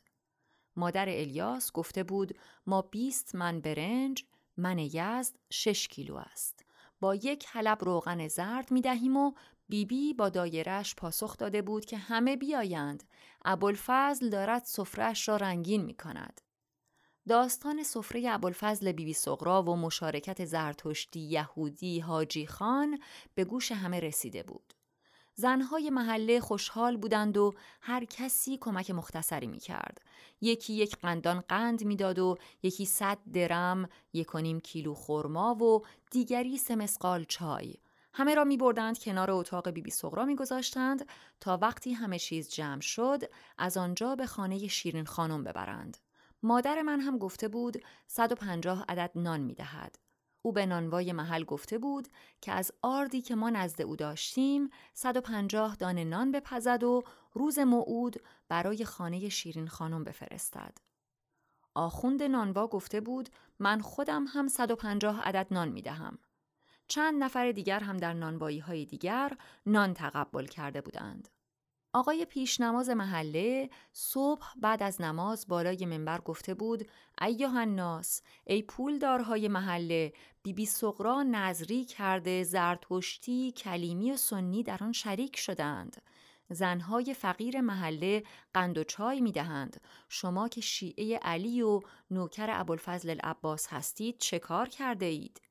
مادر 0.77 1.09
الیاس 1.09 1.73
گفته 1.73 2.03
بود 2.03 2.39
ما 2.67 2.83
20 2.83 3.35
من 3.35 3.61
برنج 3.61 4.25
من 4.57 4.79
یزد 4.79 5.39
6 5.51 5.89
کیلو 5.89 6.17
است. 6.17 6.65
با 7.01 7.15
یک 7.15 7.47
حلب 7.49 7.85
روغن 7.85 8.29
زرد 8.29 8.71
می 8.71 8.81
دهیم 8.81 9.17
و 9.17 9.33
بیبی 9.69 9.85
بی 9.85 10.15
با 10.15 10.29
دایرش 10.29 10.95
پاسخ 10.95 11.37
داده 11.37 11.63
بود 11.63 11.85
که 11.85 11.97
همه 11.97 12.37
بیایند. 12.37 13.05
ابوالفضل 13.45 14.31
دارد 14.31 14.65
سفرش 14.65 15.29
را 15.29 15.37
رنگین 15.37 15.83
می 15.83 15.95
کند. 15.95 16.41
داستان 17.29 17.83
سفره 17.83 18.31
ابوالفضل 18.31 18.93
بیبی 18.93 19.13
سغرا 19.13 19.63
و 19.63 19.77
مشارکت 19.77 20.45
زرتشتی 20.45 21.21
یهودی 21.21 22.01
حاجی 22.01 22.47
خان 22.47 22.99
به 23.35 23.45
گوش 23.45 23.73
همه 23.73 24.01
رسیده 24.01 24.43
بود. 24.43 24.75
زنهای 25.39 25.91
محله 25.91 26.41
خوشحال 26.41 26.97
بودند 26.97 27.37
و 27.37 27.55
هر 27.81 28.05
کسی 28.05 28.59
کمک 28.59 28.91
مختصری 28.91 29.47
می 29.47 29.59
کرد. 29.59 30.01
یکی 30.41 30.73
یک 30.73 30.97
قندان 30.97 31.41
قند 31.41 31.85
می‌داد 31.85 32.19
و 32.19 32.37
یکی 32.63 32.85
صد 32.85 33.19
درم 33.33 33.89
یک 34.13 34.37
نیم 34.37 34.61
کیلو 34.61 34.95
خرما 34.95 35.55
و 35.55 35.83
دیگری 36.11 36.59
سه 36.59 36.77
مسقال 36.77 37.25
چای. 37.25 37.75
همه 38.13 38.35
را 38.35 38.45
می 38.45 38.57
بردند 38.57 38.99
کنار 38.99 39.31
اتاق 39.31 39.71
بیبی 39.71 39.91
سغرا 39.91 40.25
می 40.25 40.37
گذاشتند 40.37 41.09
تا 41.41 41.59
وقتی 41.63 41.93
همه 41.93 42.19
چیز 42.19 42.49
جمع 42.49 42.81
شد 42.81 43.23
از 43.59 43.77
آنجا 43.77 44.17
به 44.17 44.27
خانه 44.27 44.69
شیرین 44.69 45.05
خانم 45.05 45.45
ببرند. 45.45 45.97
مادر 46.43 46.83
من 46.83 47.01
هم 47.01 47.19
گفته 47.19 47.49
بود 47.49 47.83
150 48.07 48.85
عدد 48.89 49.11
نان 49.15 49.41
می 49.41 49.55
دهد. 49.55 50.06
او 50.47 50.53
به 50.53 50.67
نانوای 50.67 51.13
محل 51.13 51.45
گفته 51.45 51.79
بود 51.79 52.09
که 52.41 52.53
از 52.53 52.73
آردی 52.83 53.23
که 53.23 53.35
ما 53.35 53.51
نزد 53.51 53.83
او 53.83 53.97
داشتیم 53.97 54.71
150 54.95 55.77
دانه 55.77 56.05
نان 56.05 56.33
بپزد 56.33 56.85
و 56.85 57.03
روز 57.33 57.59
موعود 57.59 58.17
برای 58.49 58.85
خانه 58.85 59.29
شیرین 59.29 59.69
خانم 59.69 60.05
بفرستد. 60.05 60.79
آخوند 61.75 62.23
نانوا 62.23 62.67
گفته 62.67 63.01
بود 63.01 63.29
من 63.59 63.81
خودم 63.81 64.25
هم 64.29 64.49
150 64.49 65.21
عدد 65.21 65.47
نان 65.51 65.69
می 65.69 65.83
دهم. 65.83 66.19
چند 66.89 67.23
نفر 67.23 67.53
دیگر 67.53 67.81
هم 67.81 67.97
در 67.97 68.13
نانوایی 68.13 68.59
های 68.59 68.85
دیگر 68.85 69.33
نان 69.67 69.95
تقبل 69.95 70.47
کرده 70.47 70.81
بودند. 70.81 71.29
آقای 71.97 72.25
پیشنماز 72.25 72.89
محله 72.89 73.71
صبح 73.93 74.47
بعد 74.57 74.83
از 74.83 75.01
نماز 75.01 75.47
بالای 75.49 75.87
منبر 75.87 76.21
گفته 76.21 76.55
بود 76.55 76.89
ایها 77.23 77.61
الناس 77.61 78.23
ای 78.47 78.63
پولدارهای 78.63 79.49
محله 79.49 80.13
بیبی 80.43 80.53
بی 80.53 80.67
سقرا 80.67 81.23
نظری 81.23 81.85
کرده 81.85 82.43
زرتشتی 82.43 83.53
کلیمی 83.53 84.13
و 84.13 84.17
سنی 84.17 84.63
در 84.63 84.79
آن 84.81 84.93
شریک 84.93 85.37
شدند 85.37 86.03
زنهای 86.51 87.15
فقیر 87.15 87.61
محله 87.61 88.23
قند 88.55 88.79
و 88.79 88.85
چای 88.85 89.21
می 89.21 89.33
دهند. 89.33 89.81
شما 90.09 90.49
که 90.49 90.61
شیعه 90.61 91.19
علی 91.19 91.63
و 91.63 91.81
نوکر 92.11 92.47
ابوالفضل 92.51 93.11
العباس 93.11 93.67
هستید 93.71 94.19
چه 94.19 94.39
کار 94.39 94.69
کرده 94.69 95.07
اید؟ 95.07 95.46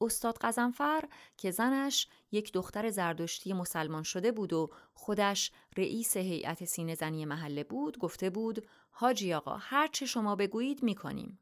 استاد 0.00 0.38
قزنفر 0.38 1.08
که 1.36 1.50
زنش 1.50 2.08
یک 2.32 2.52
دختر 2.52 2.90
زردشتی 2.90 3.52
مسلمان 3.52 4.02
شده 4.02 4.32
بود 4.32 4.52
و 4.52 4.70
خودش 4.94 5.52
رئیس 5.76 6.16
هیئت 6.16 6.64
سینه 6.64 6.94
زنی 6.94 7.24
محله 7.24 7.64
بود 7.64 7.98
گفته 7.98 8.30
بود 8.30 8.66
حاجی 8.90 9.34
آقا 9.34 9.56
هر 9.56 9.86
چه 9.86 10.06
شما 10.06 10.36
بگویید 10.36 10.82
می‌کنیم. 10.82 11.38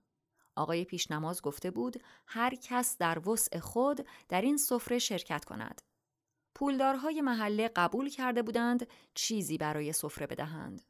آقای 0.56 0.84
پیشنماز 0.84 1.42
گفته 1.42 1.70
بود 1.70 2.02
هر 2.26 2.54
کس 2.54 2.98
در 2.98 3.28
وسع 3.28 3.58
خود 3.58 4.06
در 4.28 4.40
این 4.40 4.56
سفره 4.56 4.98
شرکت 4.98 5.44
کند. 5.44 5.82
پولدارهای 6.54 7.20
محله 7.20 7.68
قبول 7.68 8.08
کرده 8.08 8.42
بودند 8.42 8.86
چیزی 9.14 9.58
برای 9.58 9.92
سفره 9.92 10.26
بدهند. 10.26 10.82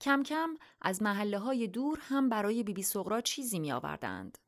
کم 0.00 0.22
کم 0.22 0.56
از 0.80 1.02
محله 1.02 1.38
های 1.38 1.66
دور 1.66 1.98
هم 2.02 2.28
برای 2.28 2.62
بیبی 2.62 2.82
سغرا 2.82 3.20
چیزی 3.20 3.58
می 3.58 3.72
آوردند. 3.72 4.38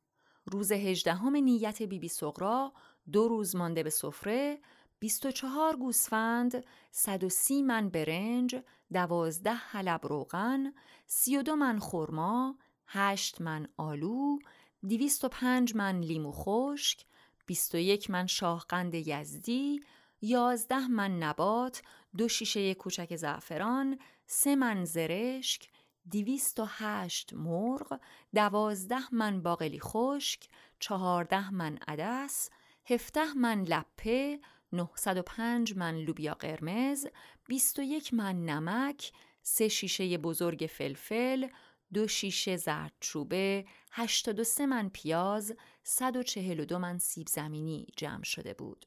روز 0.48 0.72
هجدهم 0.72 1.36
نیت 1.36 1.78
بیبی 1.78 1.98
بی 1.98 2.08
سغرا 2.08 2.72
دو 3.12 3.28
روز 3.28 3.56
مانده 3.56 3.82
به 3.82 3.90
سفره 3.90 4.58
24 5.00 5.76
گوسفند، 5.76 6.64
130 6.90 7.62
من 7.62 7.88
برنج، 7.88 8.56
12 8.92 9.50
حلب 9.50 10.06
روغن، 10.06 10.72
32 11.06 11.56
من 11.56 11.78
خرما، 11.78 12.58
8 12.86 13.40
من 13.40 13.68
آلو، 13.76 14.38
205 14.82 15.76
من 15.76 16.00
لیمو 16.00 16.32
خشک، 16.32 17.04
21 17.46 18.10
من 18.10 18.26
شاهقند 18.26 18.94
یزدی، 18.94 19.80
11 20.22 20.88
من 20.88 21.18
نبات، 21.18 21.82
دو 22.16 22.28
شیشه 22.28 22.74
کوچک 22.74 23.16
زعفران، 23.16 23.98
3 24.26 24.56
من 24.56 24.84
زرشک، 24.84 25.68
208 26.10 27.34
مرغ، 27.34 27.98
12 28.32 29.14
من 29.14 29.42
باقلی 29.42 29.80
خشک، 29.80 30.48
14 30.80 31.50
من 31.50 31.78
عدس، 31.88 32.50
17 32.84 33.34
من 33.36 33.62
لپه، 33.62 34.40
905 34.72 35.76
من 35.76 35.96
لوبیا 35.98 36.34
قرمز، 36.34 37.06
21 37.48 38.14
من 38.14 38.46
نمک، 38.46 39.12
سه 39.42 39.68
شیشه 39.68 40.18
بزرگ 40.18 40.70
فلفل، 40.70 41.48
دو 41.94 42.06
شیشه 42.06 42.56
زردچوبه، 42.56 43.64
83 43.92 44.66
من 44.66 44.88
پیاز، 44.88 45.52
142 45.82 46.78
من 46.78 46.98
سیب 46.98 47.28
زمینی 47.28 47.86
جمع 47.96 48.22
شده 48.22 48.54
بود. 48.54 48.86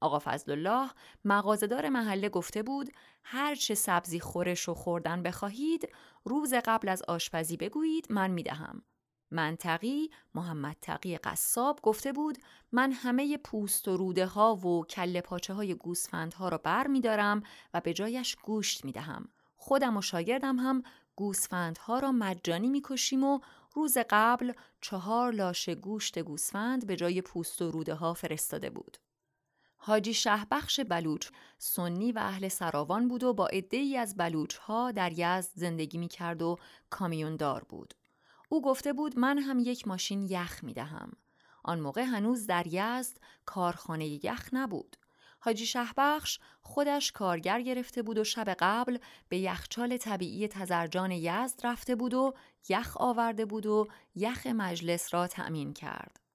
آقا 0.00 0.18
فضل 0.18 0.52
الله 0.52 0.90
مغازدار 1.24 1.88
محله 1.88 2.28
گفته 2.28 2.62
بود 2.62 2.92
هر 3.24 3.54
چه 3.54 3.74
سبزی 3.74 4.20
خورش 4.20 4.68
و 4.68 4.74
خوردن 4.74 5.22
بخواهید 5.22 5.88
روز 6.24 6.54
قبل 6.54 6.88
از 6.88 7.02
آشپزی 7.02 7.56
بگویید 7.56 8.06
من 8.10 8.30
می‌دهم. 8.30 8.82
منطقی 9.30 10.10
محمد 10.34 10.76
تقی 10.82 11.16
قصاب 11.16 11.80
گفته 11.82 12.12
بود 12.12 12.38
من 12.72 12.92
همه 12.92 13.36
پوست 13.36 13.88
و 13.88 13.96
روده 13.96 14.26
ها 14.26 14.56
و 14.56 14.84
کل 14.84 15.20
پاچه 15.20 15.54
های 15.54 15.74
گوسفند 15.74 16.34
ها 16.34 16.48
را 16.48 16.58
بر 16.58 16.86
می 16.86 17.00
دارم 17.00 17.42
و 17.74 17.80
به 17.80 17.94
جایش 17.94 18.36
گوشت 18.36 18.84
می 18.84 18.92
دهم. 18.92 19.28
خودم 19.56 19.96
و 19.96 20.02
شاگردم 20.02 20.56
هم 20.56 20.82
گوسفند 21.16 21.78
ها 21.78 21.98
را 21.98 22.12
مجانی 22.12 22.68
می 22.68 22.82
کشیم 22.84 23.24
و 23.24 23.40
روز 23.74 23.98
قبل 24.10 24.52
چهار 24.80 25.32
لاشه 25.32 25.74
گوشت 25.74 26.18
گوسفند 26.18 26.86
به 26.86 26.96
جای 26.96 27.22
پوست 27.22 27.62
و 27.62 27.70
روده 27.70 27.94
ها 27.94 28.14
فرستاده 28.14 28.70
بود. 28.70 28.98
حاجی 29.78 30.14
شهبخش 30.14 30.80
بلوچ 30.80 31.28
سنی 31.58 32.12
و 32.12 32.18
اهل 32.18 32.48
سراوان 32.48 33.08
بود 33.08 33.22
و 33.22 33.32
با 33.32 33.46
عدهای 33.46 33.96
از 33.96 34.16
بلوچ 34.16 34.56
ها 34.56 34.92
در 34.92 35.12
یزد 35.12 35.50
زندگی 35.54 35.98
می 35.98 36.08
کرد 36.08 36.42
و 36.42 36.58
کامیوندار 36.90 37.64
بود. 37.64 37.94
او 38.48 38.62
گفته 38.62 38.92
بود 38.92 39.18
من 39.18 39.38
هم 39.38 39.58
یک 39.58 39.88
ماشین 39.88 40.22
یخ 40.22 40.64
می 40.64 40.74
دهم. 40.74 41.12
آن 41.64 41.80
موقع 41.80 42.02
هنوز 42.02 42.46
در 42.46 42.66
یزد 42.66 43.16
کارخانه 43.46 44.24
یخ 44.24 44.48
نبود. 44.52 44.96
حاجی 45.40 45.66
شهبخش 45.66 46.38
خودش 46.62 47.12
کارگر 47.12 47.60
گرفته 47.60 48.02
بود 48.02 48.18
و 48.18 48.24
شب 48.24 48.48
قبل 48.58 48.98
به 49.28 49.38
یخچال 49.38 49.96
طبیعی 49.96 50.48
تزرجان 50.48 51.10
یزد 51.10 51.60
رفته 51.64 51.94
بود 51.94 52.14
و 52.14 52.34
یخ 52.68 52.96
آورده 52.96 53.44
بود 53.44 53.66
و 53.66 53.88
یخ 54.14 54.46
مجلس 54.46 55.14
را 55.14 55.26
تأمین 55.26 55.72
کرد. 55.72 56.27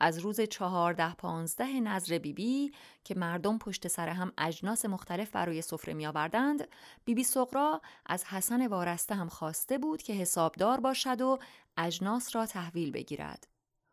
از 0.00 0.18
روز 0.18 0.40
چهارده 0.40 1.14
پانزده 1.14 1.80
نظر 1.80 2.18
بیبی 2.18 2.32
بی 2.32 2.72
که 3.04 3.14
مردم 3.14 3.58
پشت 3.58 3.88
سر 3.88 4.08
هم 4.08 4.32
اجناس 4.38 4.84
مختلف 4.84 5.30
برای 5.30 5.62
سفره 5.62 5.94
می 5.94 6.06
آوردند 6.06 6.68
بیبی 7.04 7.24
سقرا 7.24 7.80
از 8.06 8.24
حسن 8.24 8.66
وارسته 8.66 9.14
هم 9.14 9.28
خواسته 9.28 9.78
بود 9.78 10.02
که 10.02 10.12
حسابدار 10.12 10.80
باشد 10.80 11.20
و 11.20 11.38
اجناس 11.76 12.36
را 12.36 12.46
تحویل 12.46 12.90
بگیرد. 12.90 13.46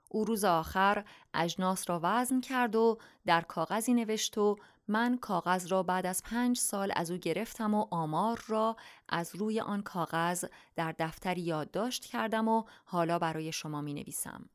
او 0.09 0.25
روز 0.25 0.43
آخر 0.43 1.03
اجناس 1.33 1.89
را 1.89 1.99
وزن 2.03 2.41
کرد 2.41 2.75
و 2.75 2.97
در 3.25 3.41
کاغذی 3.41 3.93
نوشت 3.93 4.37
و 4.37 4.55
من 4.87 5.17
کاغذ 5.17 5.71
را 5.71 5.83
بعد 5.83 6.05
از 6.05 6.23
پنج 6.23 6.57
سال 6.57 6.91
از 6.95 7.11
او 7.11 7.17
گرفتم 7.17 7.73
و 7.73 7.87
آمار 7.91 8.43
را 8.47 8.75
از 9.09 9.35
روی 9.35 9.59
آن 9.59 9.81
کاغذ 9.81 10.45
در 10.75 10.95
دفتری 10.99 11.41
یادداشت 11.41 12.05
کردم 12.05 12.47
و 12.47 12.63
حالا 12.85 13.19
برای 13.19 13.51
شما 13.51 13.81
می 13.81 13.93
نویسم. 13.93 14.49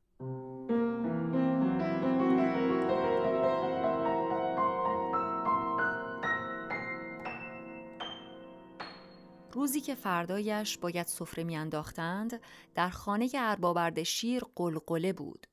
روزی 9.52 9.80
که 9.80 9.94
فردایش 9.94 10.78
باید 10.78 11.06
سفره 11.06 11.44
میانداختند 11.44 12.40
در 12.74 12.88
خانه 12.88 13.30
اربابرد 13.34 14.02
شیر 14.02 14.42
قلقله 14.56 15.12
بود. 15.12 15.46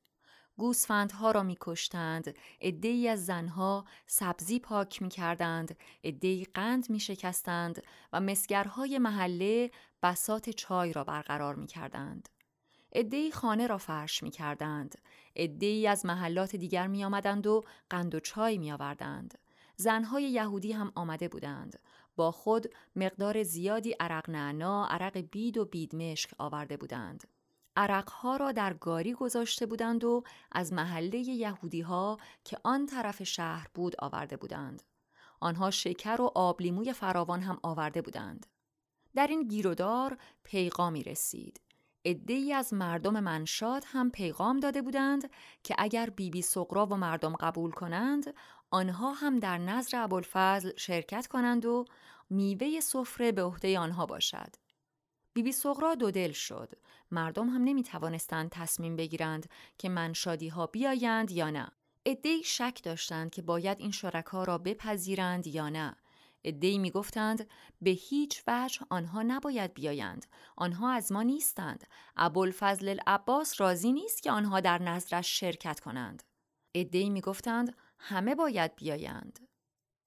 گوسفندها 0.56 1.30
را 1.30 1.42
میکشتند 1.42 2.34
عدهای 2.60 3.08
از 3.08 3.26
زنها 3.26 3.84
سبزی 4.06 4.58
پاک 4.58 5.02
می‌کردند 5.02 5.76
عدهای 6.04 6.44
قند 6.44 6.90
میشکستند 6.90 7.82
و 8.12 8.20
مسگرهای 8.20 8.98
محله 8.98 9.70
بسات 10.02 10.50
چای 10.50 10.92
را 10.92 11.04
برقرار 11.04 11.54
می‌کردند. 11.54 12.28
عدهای 12.92 13.32
خانه 13.32 13.66
را 13.66 13.78
فرش 13.78 14.22
می‌کردند 14.22 14.98
عدهای 15.36 15.86
از 15.86 16.06
محلات 16.06 16.56
دیگر 16.56 16.86
میآمدند 16.86 17.46
و 17.46 17.64
قند 17.90 18.14
و 18.14 18.20
چای 18.20 18.58
میآوردند 18.58 19.38
زنهای 19.76 20.30
یهودی 20.30 20.72
هم 20.72 20.92
آمده 20.94 21.28
بودند 21.28 21.78
با 22.16 22.30
خود 22.30 22.66
مقدار 22.96 23.42
زیادی 23.42 23.96
عرق 24.00 24.30
نعنا، 24.30 24.86
عرق 24.86 25.16
بید 25.18 25.58
و 25.58 25.64
بیدمشک 25.64 26.30
آورده 26.38 26.76
بودند. 26.76 27.26
عرقها 27.76 28.36
را 28.36 28.52
در 28.52 28.74
گاری 28.74 29.12
گذاشته 29.12 29.66
بودند 29.66 30.04
و 30.04 30.22
از 30.52 30.72
محله 30.72 31.18
یهودی 31.18 31.80
ها 31.80 32.18
که 32.44 32.58
آن 32.64 32.86
طرف 32.86 33.22
شهر 33.22 33.68
بود 33.74 33.94
آورده 33.98 34.36
بودند. 34.36 34.82
آنها 35.40 35.70
شکر 35.70 36.20
و 36.20 36.30
آبلیموی 36.34 36.92
فراوان 36.92 37.40
هم 37.40 37.58
آورده 37.62 38.02
بودند. 38.02 38.46
در 39.14 39.26
این 39.26 39.48
گیرودار 39.48 40.18
پیغامی 40.42 41.02
رسید. 41.02 41.60
ای 42.02 42.52
از 42.52 42.74
مردم 42.74 43.20
منشاد 43.20 43.84
هم 43.86 44.10
پیغام 44.10 44.60
داده 44.60 44.82
بودند 44.82 45.30
که 45.62 45.74
اگر 45.78 46.10
بیبی 46.10 46.30
بی 46.30 46.42
سقرا 46.42 46.86
و 46.86 46.96
مردم 46.96 47.36
قبول 47.36 47.70
کنند 47.70 48.34
آنها 48.70 49.12
هم 49.12 49.38
در 49.38 49.58
نظر 49.58 50.02
ابوالفضل 50.02 50.70
شرکت 50.76 51.26
کنند 51.26 51.66
و 51.66 51.84
میوه 52.30 52.80
سفره 52.80 53.32
به 53.32 53.42
عهده 53.42 53.78
آنها 53.78 54.06
باشد. 54.06 54.54
بیبی 55.32 55.52
سغرا 55.52 55.94
دو 55.94 56.10
دل 56.10 56.32
شد. 56.32 56.72
مردم 57.10 57.48
هم 57.48 57.64
نمی 57.64 57.82
توانستند 57.82 58.50
تصمیم 58.50 58.96
بگیرند 58.96 59.50
که 59.78 59.88
منشادی 59.88 60.48
ها 60.48 60.66
بیایند 60.66 61.30
یا 61.30 61.50
نه. 61.50 61.68
ادهی 62.06 62.42
شک 62.44 62.80
داشتند 62.82 63.30
که 63.30 63.42
باید 63.42 63.80
این 63.80 63.90
شرکا 63.90 64.44
را 64.44 64.58
بپذیرند 64.58 65.46
یا 65.46 65.68
نه. 65.68 65.96
ادهی 66.44 66.78
می 66.78 66.90
گفتند 66.90 67.48
به 67.82 67.90
هیچ 67.90 68.42
وجه 68.46 68.80
آنها 68.90 69.22
نباید 69.22 69.74
بیایند. 69.74 70.26
آنها 70.56 70.90
از 70.90 71.12
ما 71.12 71.22
نیستند. 71.22 71.86
ابوالفضل 72.16 72.88
العباس 72.88 73.60
راضی 73.60 73.92
نیست 73.92 74.22
که 74.22 74.30
آنها 74.30 74.60
در 74.60 74.82
نظرش 74.82 75.40
شرکت 75.40 75.80
کنند. 75.80 76.22
ادهی 76.74 77.10
می 77.10 77.20
گفتند 77.20 77.76
همه 77.98 78.34
باید 78.34 78.76
بیایند. 78.76 79.38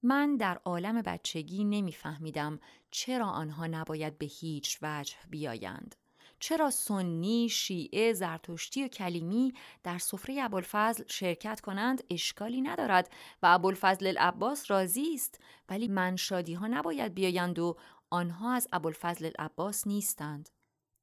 من 0.04 0.38
در 0.38 0.60
عالم 0.66 1.02
بچگی 1.02 1.64
نمیفهمیدم 1.64 2.60
چرا 2.92 3.28
آنها 3.28 3.68
نباید 3.68 4.18
به 4.18 4.26
هیچ 4.26 4.80
وجه 4.82 5.16
بیایند. 5.30 5.96
چرا 6.44 6.70
سنی، 6.70 7.50
شیعه، 7.50 8.14
زرتشتی 8.14 8.84
و 8.84 8.88
کلیمی 8.88 9.54
در 9.84 9.98
سفره 9.98 10.44
ابوالفضل 10.44 11.04
شرکت 11.08 11.62
کنند 11.62 12.04
اشکالی 12.10 12.62
ندارد 12.62 13.10
و 13.44 13.48
ابوالفضل 13.48 14.08
العباس 14.08 14.72
راضی 14.72 15.14
است 15.14 15.40
ولی 15.70 15.88
منشادی 15.88 16.54
ها 16.54 16.68
نباید 16.68 17.14
بیایند 17.14 17.60
و 17.60 17.78
آنها 18.10 18.54
از 18.54 18.68
ابوالفضل 18.74 19.26
العباس 19.26 19.88
نیستند. 19.88 20.50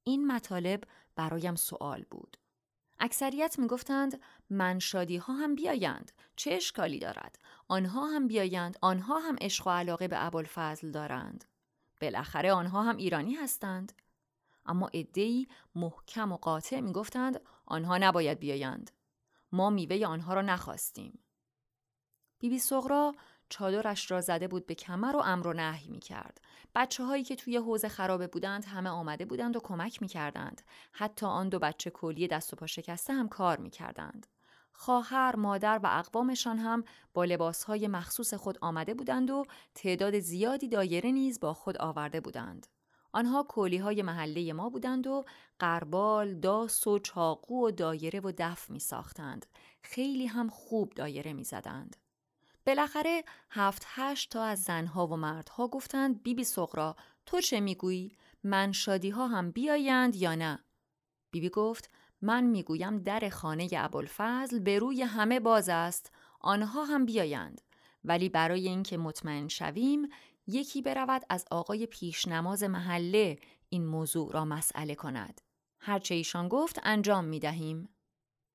این 0.05 0.26
مطالب 0.26 0.85
برایم 1.16 1.55
سوال 1.55 2.05
بود. 2.11 2.37
اکثریت 2.98 3.59
می‌گفتند 3.59 4.20
منشادی 4.50 5.16
ها 5.16 5.33
هم 5.35 5.55
بیایند 5.55 6.12
چه 6.37 6.53
اشکالی 6.53 6.98
دارد 6.98 7.38
آنها 7.68 8.07
هم 8.07 8.26
بیایند 8.26 8.79
آنها 8.83 9.18
هم 9.18 9.37
عشق 9.40 9.66
و 9.66 9.70
علاقه 9.70 10.09
به 10.09 10.26
ابوالفضل 10.26 10.90
دارند 10.90 11.44
بالاخره 12.00 12.53
آنها 12.53 12.83
هم 12.83 12.96
ایرانی 12.96 13.35
هستند 13.35 13.92
اما 14.66 14.90
عدهای 14.94 15.46
محکم 15.75 16.33
و 16.33 16.37
قاطع 16.37 16.81
می‌گفتند 16.81 17.40
آنها 17.66 17.99
نباید 17.99 18.38
بیایند 18.38 18.90
ما 19.53 19.70
میوه 19.70 20.07
آنها 20.07 20.35
را 20.35 20.42
نخواستیم 20.42 21.18
بیبی 22.38 22.59
سغرا 22.59 23.14
چادرش 23.49 24.11
را 24.11 24.20
زده 24.20 24.49
بود 24.49 24.66
به 24.66 24.75
کمر 24.75 25.16
و 25.16 25.18
امر 25.18 25.46
و 25.46 25.53
نهی 25.53 25.88
می 25.88 26.01
کرد. 26.01 26.40
بچه 26.75 27.05
هایی 27.05 27.25
که 27.25 27.37
توی 27.37 27.57
حوز 27.57 27.85
خرابه 27.85 28.27
بودند 28.27 28.64
همه 28.64 28.90
آمده 28.90 29.25
بودند 29.25 29.57
و 29.57 29.61
کمک 29.61 30.03
می 30.03 30.09
کردند. 30.09 30.62
حتی 30.92 31.27
آن 31.27 31.49
دو 31.49 31.59
بچه 31.59 31.90
کلی 31.90 32.29
دست 32.29 32.53
و 32.53 32.57
پا 32.57 32.66
شکسته 32.66 33.12
هم 33.12 33.29
کار 33.29 33.59
می 33.59 33.70
کردند. 33.70 34.27
خواهر، 34.73 35.37
مادر 35.37 35.81
و 35.83 35.87
اقوامشان 35.87 36.59
هم 36.59 36.85
با 37.14 37.25
لباسهای 37.25 37.88
مخصوص 37.88 38.35
خود 38.35 38.59
آمده 38.61 38.94
بودند 38.94 39.31
و 39.31 39.44
تعداد 39.75 40.18
زیادی 40.18 40.68
دایره 40.68 41.11
نیز 41.11 41.40
با 41.40 41.55
خود 41.55 41.79
آورده 41.79 42.20
بودند. 42.20 42.66
آنها 43.12 43.42
کولی 43.42 43.77
های 43.77 44.03
محله 44.03 44.53
ما 44.53 44.70
بودند 44.70 45.07
و 45.07 45.25
قربال، 45.59 46.35
داس 46.35 46.87
و 46.87 46.99
چاقو 46.99 47.66
و 47.66 47.70
دایره 47.70 48.20
و 48.20 48.33
دف 48.38 48.70
می 48.70 48.79
ساختند. 48.79 49.46
خیلی 49.83 50.27
هم 50.27 50.49
خوب 50.49 50.92
دایره 50.94 51.33
می 51.33 51.44
زدند. 51.44 51.96
بالاخره 52.66 53.25
هفت 53.51 53.83
هشت 53.87 54.33
تا 54.33 54.44
از 54.44 54.62
زنها 54.62 55.07
و 55.07 55.16
مردها 55.16 55.68
گفتند 55.68 56.23
بیبی 56.23 56.35
بی 56.35 56.44
سغرا 56.44 56.96
تو 57.27 57.40
چه 57.40 57.61
می‌گویی؟ 57.61 58.16
من 58.44 58.73
شادی 58.73 59.11
ها 59.11 59.27
هم 59.27 59.51
بیایند 59.51 60.16
یا 60.16 60.35
نه؟ 60.35 60.64
بیبی 61.31 61.49
بی 61.49 61.55
گفت 61.55 61.90
من 62.23 62.44
می‌گویم 62.44 62.99
در 62.99 63.29
خانه 63.29 63.68
ابوالفضل 63.77 64.59
به 64.59 64.79
روی 64.79 65.03
همه 65.03 65.40
باز 65.40 65.68
است 65.68 66.12
آنها 66.40 66.85
هم 66.85 67.07
بیایند 67.07 67.61
ولی 68.05 68.29
برای 68.29 68.68
اینکه 68.68 68.96
مطمئن 68.96 69.49
شویم 69.49 70.09
یکی 70.50 70.82
برود 70.82 71.22
از 71.28 71.44
آقای 71.50 71.86
پیشنماز 71.86 72.62
محله 72.62 73.38
این 73.68 73.86
موضوع 73.86 74.32
را 74.32 74.44
مسئله 74.44 74.94
کند 74.94 75.40
هرچه 75.80 76.14
ایشان 76.14 76.48
گفت 76.48 76.80
انجام 76.82 77.24
می 77.24 77.40
دهیم. 77.40 77.88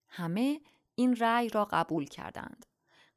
همه 0.08 0.62
این 0.95 1.15
رأی 1.15 1.49
را 1.49 1.65
قبول 1.65 2.05
کردند. 2.05 2.65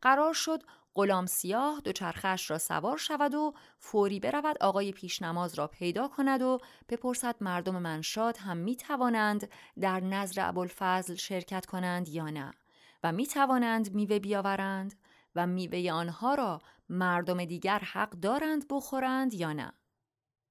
قرار 0.02 0.32
شد 0.32 0.62
غلام 0.94 1.26
سیاه 1.26 1.80
دوچرخش 1.80 2.50
را 2.50 2.58
سوار 2.58 2.96
شود 2.96 3.34
و 3.34 3.54
فوری 3.78 4.20
برود 4.20 4.58
آقای 4.60 4.92
پیشنماز 4.92 5.54
را 5.54 5.66
پیدا 5.66 6.08
کند 6.08 6.42
و 6.42 6.58
بپرسد 6.88 7.36
مردم 7.40 7.78
منشاد 7.82 8.36
هم 8.36 8.56
می 8.56 8.76
توانند 8.76 9.50
در 9.80 10.00
نظر 10.00 10.48
ابوالفضل 10.48 11.14
شرکت 11.14 11.66
کنند 11.66 12.08
یا 12.08 12.30
نه 12.30 12.52
و 13.04 13.12
می 13.12 13.26
توانند 13.26 13.94
میوه 13.94 14.18
بیاورند 14.18 14.94
و 15.34 15.46
میوه 15.46 15.92
آنها 15.92 16.34
را 16.34 16.60
مردم 16.88 17.44
دیگر 17.44 17.78
حق 17.78 18.10
دارند 18.10 18.64
بخورند 18.70 19.34
یا 19.34 19.52
نه. 19.52 19.72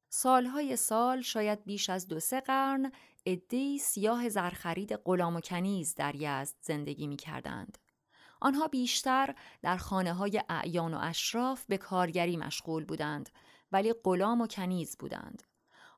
سالهای 0.09 0.75
سال 0.75 1.21
شاید 1.21 1.63
بیش 1.65 1.89
از 1.89 2.07
دو 2.07 2.19
سه 2.19 2.41
قرن 2.41 2.91
عدهای 3.25 3.77
سیاه 3.77 4.29
زرخرید 4.29 4.93
غلام 4.93 5.35
و 5.35 5.41
کنیز 5.41 5.95
در 5.95 6.15
یزد 6.15 6.55
زندگی 6.61 7.07
می 7.07 7.17
کردند. 7.17 7.77
آنها 8.41 8.67
بیشتر 8.67 9.35
در 9.61 9.77
خانه 9.77 10.13
های 10.13 10.43
اعیان 10.49 10.93
و 10.93 10.99
اشراف 11.01 11.65
به 11.65 11.77
کارگری 11.77 12.37
مشغول 12.37 12.85
بودند 12.85 13.29
ولی 13.71 13.93
غلام 14.03 14.41
و 14.41 14.47
کنیز 14.47 14.97
بودند. 14.97 15.43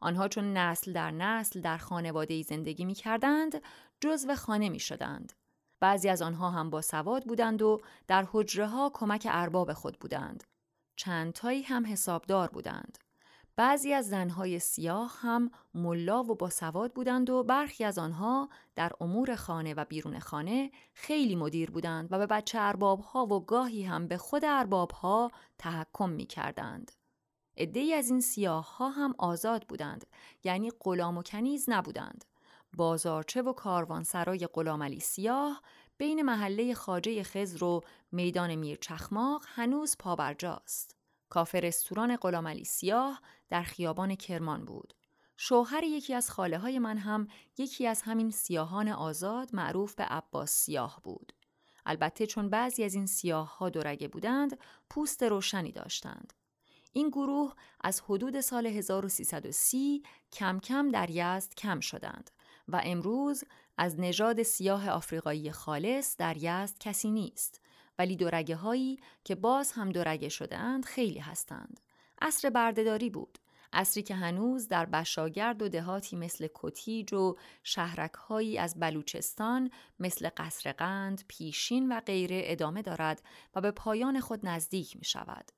آنها 0.02 0.28
چون 0.28 0.58
نسل 0.58 0.94
در 0.94 1.12
نسل 1.12 1.62
در 1.62 1.78
خانواده 1.78 2.42
زندگی 2.42 2.86
می 2.86 2.94
کردند 2.94 3.62
جزو 4.02 4.36
خانه 4.36 4.70
می 4.70 4.80
شدند. 4.80 5.34
بعضی 5.80 6.10
از 6.10 6.22
آنها 6.22 6.50
هم 6.50 6.70
با 6.70 6.82
سواد 6.82 7.24
بودند 7.24 7.62
و 7.62 7.82
در 8.08 8.28
حجره 8.32 8.68
ها 8.68 8.92
کمک 8.94 9.28
ارباب 9.30 9.74
خود 9.74 10.00
بودند. 10.00 10.44
چند 10.96 11.34
تایی 11.34 11.62
هم 11.62 11.86
حسابدار 11.86 12.50
بودند. 12.50 12.98
بعضی 13.60 13.94
از 13.94 14.10
زنهای 14.10 14.60
سیاه 14.60 15.18
هم 15.20 15.52
ملا 15.74 16.24
و 16.24 16.36
باسواد 16.36 16.94
بودند 16.94 17.30
و 17.30 17.44
برخی 17.44 17.84
از 17.84 17.98
آنها 17.98 18.50
در 18.76 18.92
امور 19.02 19.36
خانه 19.36 19.74
و 19.74 19.86
بیرون 19.86 20.20
خانه 20.20 20.72
خیلی 20.94 21.36
مدیر 21.36 21.72
بودند 21.72 22.08
و 22.12 22.18
به 22.18 22.26
بچه 22.26 22.60
ارباب 22.60 23.00
ها 23.00 23.26
و 23.26 23.46
گاهی 23.46 23.84
هم 23.84 24.08
به 24.08 24.18
خود 24.18 24.46
ارباب 24.46 24.92
ها 24.92 25.32
تحکم 25.58 26.10
می 26.10 26.26
کردند. 26.26 26.92
عده 27.58 27.96
از 27.96 28.10
این 28.10 28.22
سیاه 28.22 28.78
ها 28.78 28.90
هم 28.90 29.16
آزاد 29.18 29.68
بودند 29.68 30.06
یعنی 30.44 30.72
غلام 30.80 31.18
و 31.18 31.24
کنیز 31.24 31.66
نبودند. 31.68 32.26
بازارچه 32.74 33.42
و 33.42 33.54
کاروانسرای 33.54 34.48
غلام 34.54 34.84
علی 34.84 35.00
سیاه 35.00 35.62
بین 35.98 36.22
محله 36.22 36.74
خاجه 36.74 37.24
خزر 37.24 37.64
و 37.64 37.82
میدان 38.12 38.56
میر 38.56 38.78
چخماق 38.82 39.46
هنوز 39.48 39.96
پابرجاست. 40.00 40.96
کافه 41.30 41.60
رستوران 41.60 42.16
غلام 42.16 42.48
علی 42.48 42.64
سیاه 42.64 43.22
در 43.50 43.64
خیابان 43.64 44.16
کرمان 44.16 44.66
بود. 44.66 44.94
شوهر 45.38 45.84
یکی 45.84 46.14
از 46.14 46.30
خاله 46.30 46.58
های 46.58 46.80
من 46.80 46.98
هم 46.98 47.28
یکی 47.58 47.88
از 47.88 48.02
همین 48.02 48.32
سیاهان 48.32 48.88
آزاد 48.88 49.56
معروف 49.56 49.96
به 49.96 50.04
عباس 50.04 50.52
سیاه 50.52 51.02
بود. 51.04 51.34
البته 51.86 52.26
چون 52.26 52.50
بعضی 52.50 52.84
از 52.84 52.94
این 52.94 53.06
سیاه 53.06 53.58
ها 53.58 53.70
دورگه 53.70 54.08
بودند، 54.08 54.60
پوست 54.90 55.24
روشنی 55.24 55.72
داشتند. 55.72 56.34
این 56.94 57.10
گروه 57.10 57.56
از 57.82 58.02
حدود 58.02 58.42
سال 58.42 58.68
1330 58.68 60.04
کم 60.32 60.60
کم 60.60 60.90
در 60.90 61.10
یزد 61.10 61.54
کم 61.54 61.80
شدند 61.80 62.32
و 62.72 62.82
امروز 62.84 63.44
از 63.78 64.00
نژاد 64.00 64.44
سیاه 64.44 64.90
آفریقایی 64.90 65.52
خالص 65.52 66.18
در 66.18 66.38
یزد 66.38 66.78
کسی 66.80 67.12
نیست 67.12 67.62
ولی 68.00 68.16
دورگه 68.16 68.56
هایی 68.56 69.00
که 69.24 69.36
باز 69.36 69.72
هم 69.72 69.90
دورگه 69.90 70.30
شدهاند 70.30 70.86
خیلی 70.86 71.20
هستند. 71.20 71.80
عصر 72.22 72.50
بردهداری 72.50 73.10
بود. 73.10 73.40
عصری 73.74 74.04
که 74.04 74.16
هنوز 74.16 74.68
در 74.68 74.86
بشاگرد 74.86 75.62
و 75.62 75.70
دهاتی 75.70 76.16
مثل 76.16 76.48
کتیج 76.56 77.14
و 77.14 77.36
شهرک 77.64 78.14
هایی 78.14 78.58
از 78.58 78.80
بلوچستان 78.80 79.72
مثل 80.00 80.30
قصر 80.38 80.72
قند، 80.72 81.24
پیشین 81.28 81.92
و 81.92 82.00
غیره 82.00 82.42
ادامه 82.46 82.82
دارد 82.82 83.22
و 83.56 83.62
به 83.62 83.72
پایان 83.72 84.20
خود 84.20 84.46
نزدیک 84.46 84.98
می 84.98 85.06
شود. 85.06 85.52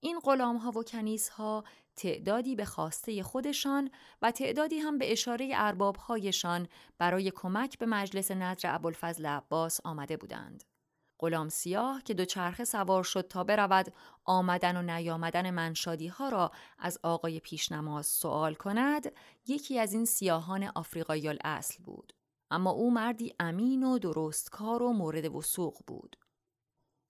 این 0.00 0.18
غلام 0.18 0.56
ها 0.56 0.70
و 0.70 0.82
کنیس 0.82 1.28
ها 1.28 1.64
تعدادی 1.96 2.56
به 2.56 2.64
خواسته 2.64 3.22
خودشان 3.22 3.90
و 4.22 4.30
تعدادی 4.30 4.78
هم 4.78 4.98
به 4.98 5.12
اشاره 5.12 5.50
ارباب 5.54 5.96
هایشان 5.96 6.68
برای 6.98 7.32
کمک 7.34 7.78
به 7.78 7.86
مجلس 7.86 8.30
نظر 8.30 8.74
ابوالفضل 8.74 9.26
عباس 9.26 9.80
آمده 9.84 10.16
بودند. 10.16 10.64
غلام 11.18 11.48
سیاه 11.48 12.02
که 12.02 12.14
دوچرخه 12.14 12.64
سوار 12.64 13.04
شد 13.04 13.28
تا 13.28 13.44
برود 13.44 13.92
آمدن 14.24 14.76
و 14.76 14.82
نیامدن 14.82 15.50
منشادی 15.50 16.06
ها 16.06 16.28
را 16.28 16.50
از 16.78 16.98
آقای 17.02 17.40
پیشنماز 17.40 18.06
سوال 18.06 18.54
کند 18.54 19.12
یکی 19.46 19.78
از 19.78 19.92
این 19.92 20.04
سیاهان 20.04 20.70
آفریقایی 20.74 21.28
اصل 21.44 21.82
بود 21.82 22.12
اما 22.50 22.70
او 22.70 22.90
مردی 22.90 23.34
امین 23.40 23.82
و 23.82 23.98
درستکار 23.98 24.82
و 24.82 24.92
مورد 24.92 25.34
وسوق 25.34 25.78
بود 25.86 26.16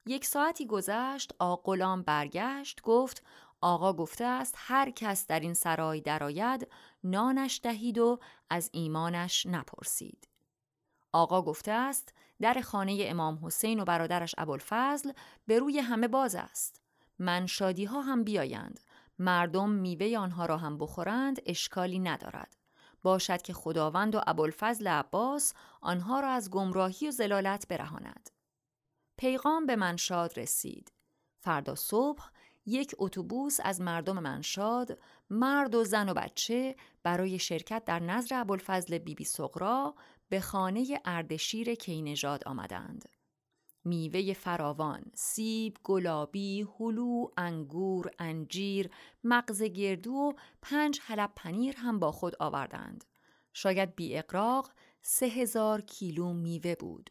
یک 0.07 0.25
ساعتی 0.25 0.67
گذشت 0.67 1.33
آقا 1.39 1.57
غلام 1.57 2.03
برگشت 2.03 2.83
گفت 2.83 3.23
آقا 3.65 3.93
گفته 3.93 4.25
است 4.25 4.55
هر 4.59 4.91
کس 4.91 5.27
در 5.27 5.41
این 5.41 5.55
سرای 5.55 6.01
درآید 6.01 6.69
نانش 7.05 7.61
دهید 7.63 7.99
و 7.99 8.21
از 8.51 8.71
ایمانش 8.73 9.47
نپرسید. 9.47 10.29
آقا 11.13 11.43
گفته 11.43 11.73
است 11.73 12.15
در 12.41 12.61
خانه 12.61 12.99
امام 13.01 13.47
حسین 13.47 13.81
و 13.81 13.85
برادرش 13.85 14.35
ابوالفضل 14.39 15.13
به 15.47 15.59
روی 15.59 15.79
همه 15.79 16.09
باز 16.09 16.35
است. 16.35 16.81
من 17.19 17.47
شادی 17.47 17.85
ها 17.85 18.01
هم 18.01 18.25
بیایند. 18.25 18.81
مردم 19.19 19.71
میوه 19.71 20.19
آنها 20.19 20.47
را 20.47 20.57
هم 20.57 20.79
بخورند 20.79 21.41
اشکالی 21.47 21.99
ندارد. 21.99 22.57
باشد 23.03 23.43
که 23.43 23.53
خداوند 23.53 24.15
و 24.15 24.21
ابوالفضل 24.27 24.87
عباس 24.87 25.55
آنها 25.81 26.21
را 26.21 26.29
از 26.29 26.51
گمراهی 26.51 27.09
و 27.09 27.11
زلالت 27.11 27.69
برهاند. 27.69 28.31
پیغام 29.17 29.67
به 29.67 29.77
منشاد 29.77 30.39
رسید. 30.39 30.93
فردا 31.41 31.75
صبح 31.75 32.34
یک 32.67 32.95
اتوبوس 32.99 33.59
از 33.65 33.81
مردم 33.81 34.19
منشاد 34.19 34.99
مرد 35.31 35.75
و 35.75 35.85
زن 35.85 36.09
و 36.09 36.15
بچه 36.15 36.77
برای 37.03 37.39
شرکت 37.39 37.85
در 37.85 38.01
نظر 38.01 38.41
ابوالفضل 38.41 38.99
بیبی 38.99 39.25
سغرا 39.25 39.95
به 40.29 40.41
خانه 40.41 41.01
اردشیر 41.05 41.75
کینژاد 41.75 42.45
آمدند. 42.49 43.09
میوه 43.85 44.33
فراوان، 44.33 45.03
سیب، 45.15 45.79
گلابی، 45.83 46.67
هلو، 46.79 47.27
انگور، 47.37 48.11
انجیر، 48.19 48.91
مغز 49.25 49.63
گردو 49.63 50.13
و 50.13 50.33
پنج 50.63 51.01
حلب 51.03 51.33
پنیر 51.37 51.75
هم 51.77 51.99
با 51.99 52.13
خود 52.13 52.37
آوردند. 52.41 53.05
شاید 53.53 53.95
بی 53.97 54.19
اقراق 54.19 54.73
سه 55.03 55.27
هزار 55.27 55.81
کیلو 55.81 56.33
میوه 56.33 56.75
بود. 56.75 57.11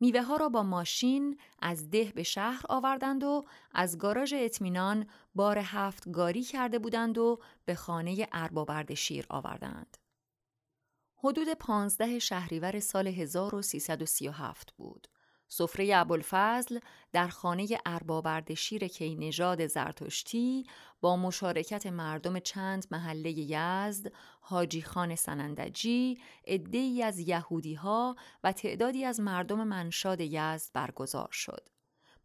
میوه 0.00 0.22
ها 0.22 0.36
را 0.36 0.48
با 0.48 0.62
ماشین 0.62 1.38
از 1.62 1.90
ده 1.90 2.12
به 2.14 2.22
شهر 2.22 2.62
آوردند 2.68 3.24
و 3.24 3.44
از 3.72 3.98
گاراژ 3.98 4.34
اطمینان 4.36 5.06
بار 5.34 5.58
هفت 5.58 6.10
گاری 6.10 6.42
کرده 6.42 6.78
بودند 6.78 7.18
و 7.18 7.40
به 7.64 7.74
خانه 7.74 8.28
اربابردشیر 8.32 9.26
آوردند. 9.30 9.96
حدود 11.16 11.54
پانزده 11.54 12.18
شهریور 12.18 12.80
سال 12.80 13.06
1337 13.06 14.72
بود. 14.76 15.08
سفره 15.48 15.96
ابوالفضل 15.96 16.78
در 17.12 17.28
خانه 17.28 17.68
اربابردشیر 17.86 18.88
کینژاد 18.88 19.66
زرتشتی 19.66 20.66
با 21.00 21.16
مشارکت 21.16 21.86
مردم 21.86 22.38
چند 22.38 22.86
محله 22.90 23.30
یزد، 23.30 24.12
حاجی 24.40 24.82
خان 24.82 25.14
سنندجی، 25.14 26.18
عدهای 26.46 27.02
از 27.02 27.18
یهودی 27.18 27.74
ها 27.74 28.16
و 28.44 28.52
تعدادی 28.52 29.04
از 29.04 29.20
مردم 29.20 29.64
منشاد 29.64 30.20
یزد 30.20 30.70
برگزار 30.72 31.28
شد. 31.32 31.68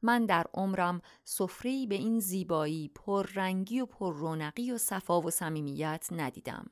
من 0.02 0.26
در 0.26 0.46
عمرم 0.54 1.02
سفره‌ای 1.24 1.88
به 1.88 1.96
این 1.96 2.20
زیبایی، 2.20 2.92
پررنگی 2.96 3.82
و 3.82 3.86
پررونقی 3.86 4.72
و 4.72 4.78
صفا 4.78 5.22
و 5.22 5.30
صمیمیت 5.30 6.08
ندیدم. 6.12 6.72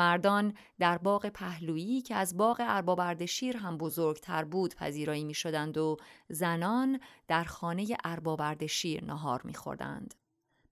مردان 0.00 0.54
در 0.78 0.98
باغ 0.98 1.28
پهلویی 1.28 2.02
که 2.02 2.14
از 2.14 2.36
باغ 2.36 2.56
اربابردشیر 2.60 3.56
هم 3.56 3.78
بزرگتر 3.78 4.44
بود 4.44 4.74
پذیرایی 4.74 5.24
می 5.24 5.34
شدند 5.34 5.78
و 5.78 5.96
زنان 6.28 7.00
در 7.28 7.44
خانه 7.44 7.96
اربابردشیر 8.04 9.04
نهار 9.04 9.40
می 9.44 9.54
خوردند. 9.54 10.14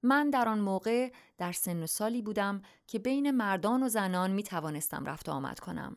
من 0.03 0.31
در 0.31 0.49
آن 0.49 0.61
موقع 0.61 1.13
در 1.39 1.53
سن 1.53 1.83
و 1.83 1.87
سالی 1.87 2.23
بودم 2.23 2.63
که 2.87 2.99
بین 2.99 3.31
مردان 3.31 3.83
و 3.83 3.89
زنان 3.89 4.31
می 4.31 4.43
توانستم 4.43 5.05
رفت 5.05 5.29
آمد 5.29 5.61
کنم. 5.61 5.97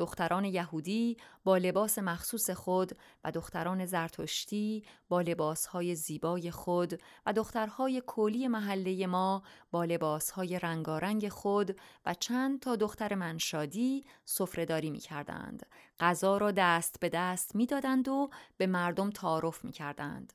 دختران 0.00 0.44
یهودی 0.44 1.16
با 1.44 1.56
لباس 1.56 1.98
مخصوص 1.98 2.50
خود 2.50 2.92
و 3.24 3.30
دختران 3.30 3.86
زرتشتی 3.86 4.84
با 5.08 5.20
لباسهای 5.20 5.94
زیبای 5.94 6.50
خود 6.50 7.00
و 7.26 7.32
دخترهای 7.32 8.00
کولی 8.00 8.48
محله 8.48 9.06
ما 9.06 9.42
با 9.70 9.84
لباسهای 9.84 10.58
رنگارنگ 10.58 11.28
خود 11.28 11.80
و 12.06 12.14
چند 12.14 12.60
تا 12.60 12.76
دختر 12.76 13.14
منشادی 13.14 14.04
سفرهداری 14.24 14.90
می 14.90 14.98
کردند. 14.98 15.66
غذا 16.00 16.36
را 16.36 16.50
دست 16.50 17.00
به 17.00 17.08
دست 17.08 17.56
می 17.56 17.66
دادند 17.66 18.08
و 18.08 18.30
به 18.56 18.66
مردم 18.66 19.10
تعارف 19.10 19.64
می 19.64 19.72
کردند. 19.72 20.32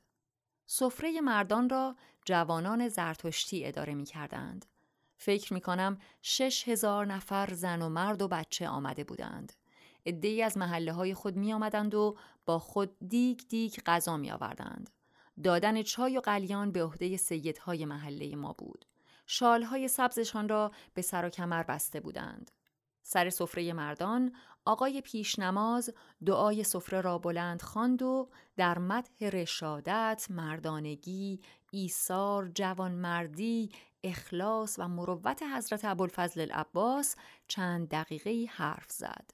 سفره 0.66 1.20
مردان 1.20 1.68
را 1.68 1.96
جوانان 2.24 2.88
زرتشتی 2.88 3.64
اداره 3.64 3.94
می 3.94 4.04
کردند. 4.04 4.66
فکر 5.16 5.54
می 5.54 5.60
کنم 5.60 5.98
شش 6.22 6.68
هزار 6.68 7.06
نفر 7.06 7.54
زن 7.54 7.82
و 7.82 7.88
مرد 7.88 8.22
و 8.22 8.28
بچه 8.28 8.68
آمده 8.68 9.04
بودند. 9.04 9.52
ای 10.04 10.42
از 10.42 10.58
محله 10.58 10.92
های 10.92 11.14
خود 11.14 11.36
می 11.36 11.52
آمدند 11.52 11.94
و 11.94 12.16
با 12.46 12.58
خود 12.58 12.96
دیگ 13.08 13.40
دیگ 13.48 13.74
غذا 13.86 14.16
می 14.16 14.30
آوردند. 14.30 14.90
دادن 15.44 15.82
چای 15.82 16.18
و 16.18 16.20
قلیان 16.20 16.72
به 16.72 16.82
عهده 16.84 17.16
سیدهای 17.16 17.84
محله 17.84 18.36
ما 18.36 18.52
بود. 18.52 18.84
شالهای 19.26 19.88
سبزشان 19.88 20.48
را 20.48 20.72
به 20.94 21.02
سر 21.02 21.24
و 21.24 21.28
کمر 21.28 21.62
بسته 21.62 22.00
بودند. 22.00 22.50
سر 23.02 23.30
سفره 23.30 23.72
مردان 23.72 24.32
آقای 24.64 25.00
پیشنماز 25.00 25.90
دعای 26.26 26.64
سفره 26.64 27.00
را 27.00 27.18
بلند 27.18 27.62
خواند 27.62 28.02
و 28.02 28.30
در 28.56 28.78
مدح 28.78 29.28
رشادت، 29.28 30.26
مردانگی، 30.30 31.40
ایثار، 31.70 32.48
جوانمردی، 32.54 33.70
اخلاص 34.06 34.78
و 34.78 34.88
مروت 34.88 35.42
حضرت 35.42 35.84
ابوالفضل 35.84 36.40
العباس 36.40 37.16
چند 37.48 37.88
دقیقه 37.88 38.46
حرف 38.50 38.90
زد. 38.90 39.30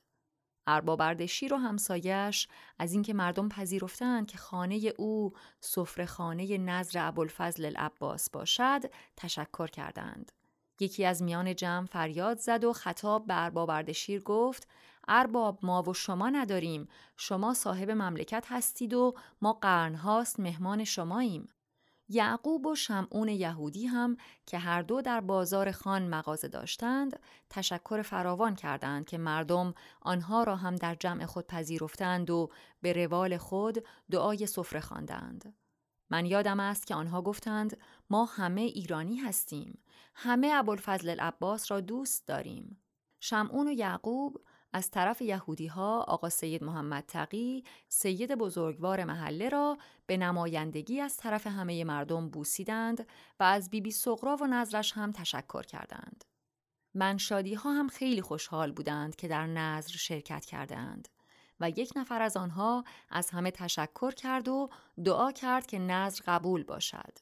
ارباب 0.66 1.00
اردشیر 1.00 1.54
و 1.54 1.56
همسایش 1.56 2.48
از 2.78 2.92
اینکه 2.92 3.14
مردم 3.14 3.48
پذیرفتند 3.48 4.26
که 4.26 4.38
خانه 4.38 4.92
او 4.98 5.32
سفره 5.60 6.06
خانه 6.06 6.58
نظر 6.58 7.08
ابوالفضل 7.08 7.64
العباس 7.64 8.30
باشد 8.30 8.80
تشکر 9.16 9.66
کردند. 9.66 10.32
یکی 10.80 11.04
از 11.04 11.22
میان 11.22 11.54
جمع 11.54 11.86
فریاد 11.86 12.38
زد 12.38 12.64
و 12.64 12.72
خطاب 12.72 13.26
به 13.26 13.44
ارباب 13.44 13.70
اردشیر 13.70 14.22
گفت 14.22 14.68
ارباب 15.08 15.58
ما 15.62 15.82
و 15.82 15.94
شما 15.94 16.30
نداریم 16.30 16.88
شما 17.16 17.54
صاحب 17.54 17.90
مملکت 17.90 18.46
هستید 18.48 18.94
و 18.94 19.14
ما 19.42 19.52
قرنهاست 19.52 20.40
مهمان 20.40 20.84
شماییم 20.84 21.48
یعقوب 22.12 22.66
و 22.66 22.74
شمعون 22.74 23.28
یهودی 23.28 23.86
هم 23.86 24.16
که 24.46 24.58
هر 24.58 24.82
دو 24.82 25.02
در 25.02 25.20
بازار 25.20 25.72
خان 25.72 26.08
مغازه 26.08 26.48
داشتند 26.48 27.20
تشکر 27.50 28.02
فراوان 28.02 28.54
کردند 28.54 29.06
که 29.06 29.18
مردم 29.18 29.74
آنها 30.00 30.42
را 30.42 30.56
هم 30.56 30.76
در 30.76 30.94
جمع 30.94 31.26
خود 31.26 31.46
پذیرفتند 31.46 32.30
و 32.30 32.50
به 32.80 32.92
روال 32.92 33.36
خود 33.36 33.84
دعای 34.10 34.46
سفره 34.46 34.80
خواندند. 34.80 35.54
من 36.10 36.26
یادم 36.26 36.60
است 36.60 36.86
که 36.86 36.94
آنها 36.94 37.22
گفتند 37.22 37.76
ما 38.10 38.24
همه 38.24 38.60
ایرانی 38.60 39.16
هستیم 39.16 39.78
همه 40.14 40.50
ابوالفضل 40.54 41.10
العباس 41.10 41.70
را 41.70 41.80
دوست 41.80 42.26
داریم 42.26 42.82
شمعون 43.20 43.68
و 43.68 43.72
یعقوب 43.72 44.40
از 44.72 44.90
طرف 44.90 45.22
یهودی 45.22 45.66
ها 45.66 46.00
آقا 46.00 46.28
سید 46.28 46.64
محمد 46.64 47.04
تقی 47.06 47.64
سید 47.88 48.34
بزرگوار 48.34 49.04
محله 49.04 49.48
را 49.48 49.78
به 50.06 50.16
نمایندگی 50.16 51.00
از 51.00 51.16
طرف 51.16 51.46
همه 51.46 51.84
مردم 51.84 52.28
بوسیدند 52.28 53.06
و 53.40 53.44
از 53.44 53.70
بیبی 53.70 53.80
بی 53.80 53.90
سقرا 53.90 54.36
و 54.36 54.46
نظرش 54.46 54.92
هم 54.92 55.12
تشکر 55.12 55.62
کردند. 55.62 56.24
منشادی 56.94 57.54
ها 57.54 57.72
هم 57.72 57.88
خیلی 57.88 58.22
خوشحال 58.22 58.72
بودند 58.72 59.16
که 59.16 59.28
در 59.28 59.46
نظر 59.46 59.92
شرکت 59.92 60.44
کردند 60.44 61.08
و 61.60 61.70
یک 61.70 61.92
نفر 61.96 62.22
از 62.22 62.36
آنها 62.36 62.84
از 63.10 63.30
همه 63.30 63.50
تشکر 63.50 64.10
کرد 64.10 64.48
و 64.48 64.70
دعا 65.04 65.32
کرد 65.32 65.66
که 65.66 65.78
نظر 65.78 66.22
قبول 66.26 66.62
باشد. 66.64 67.18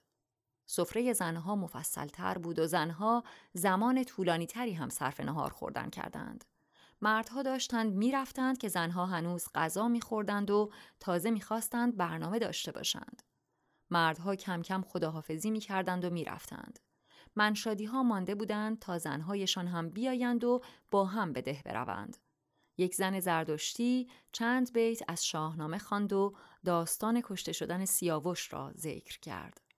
سفره 0.66 1.12
زنها 1.12 1.56
مفصلتر 1.56 2.38
بود 2.38 2.58
و 2.58 2.66
زنها 2.66 3.24
زمان 3.52 4.04
طولانی 4.04 4.46
تری 4.46 4.72
هم 4.72 4.88
صرف 4.88 5.20
نهار 5.20 5.50
خوردن 5.50 5.90
کردند. 5.90 6.44
مردها 7.02 7.42
داشتند 7.42 7.94
می‌رفتند 7.94 8.58
که 8.58 8.68
زنها 8.68 9.06
هنوز 9.06 9.48
غذا 9.54 9.88
میخوردند 9.88 10.50
و 10.50 10.72
تازه 11.00 11.30
می‌خواستند 11.30 11.96
برنامه 11.96 12.38
داشته 12.38 12.72
باشند. 12.72 13.22
مردها 13.90 14.36
کم 14.36 14.62
کم 14.62 14.82
خداحافظی 14.82 15.50
می‌کردند 15.50 16.04
و 16.04 16.10
می‌رفتند. 16.10 16.78
منشادی 17.36 17.84
ها 17.84 18.02
مانده 18.02 18.34
بودند 18.34 18.78
تا 18.78 18.98
زنهایشان 18.98 19.66
هم 19.66 19.90
بیایند 19.90 20.44
و 20.44 20.60
با 20.90 21.04
هم 21.04 21.32
به 21.32 21.42
ده 21.42 21.62
بروند. 21.64 22.16
یک 22.78 22.94
زن 22.94 23.20
زردشتی 23.20 24.08
چند 24.32 24.72
بیت 24.72 25.02
از 25.08 25.26
شاهنامه 25.26 25.78
خواند 25.78 26.12
و 26.12 26.36
داستان 26.64 27.20
کشته 27.24 27.52
شدن 27.52 27.84
سیاوش 27.84 28.52
را 28.52 28.72
ذکر 28.76 29.20
کرد. 29.20 29.69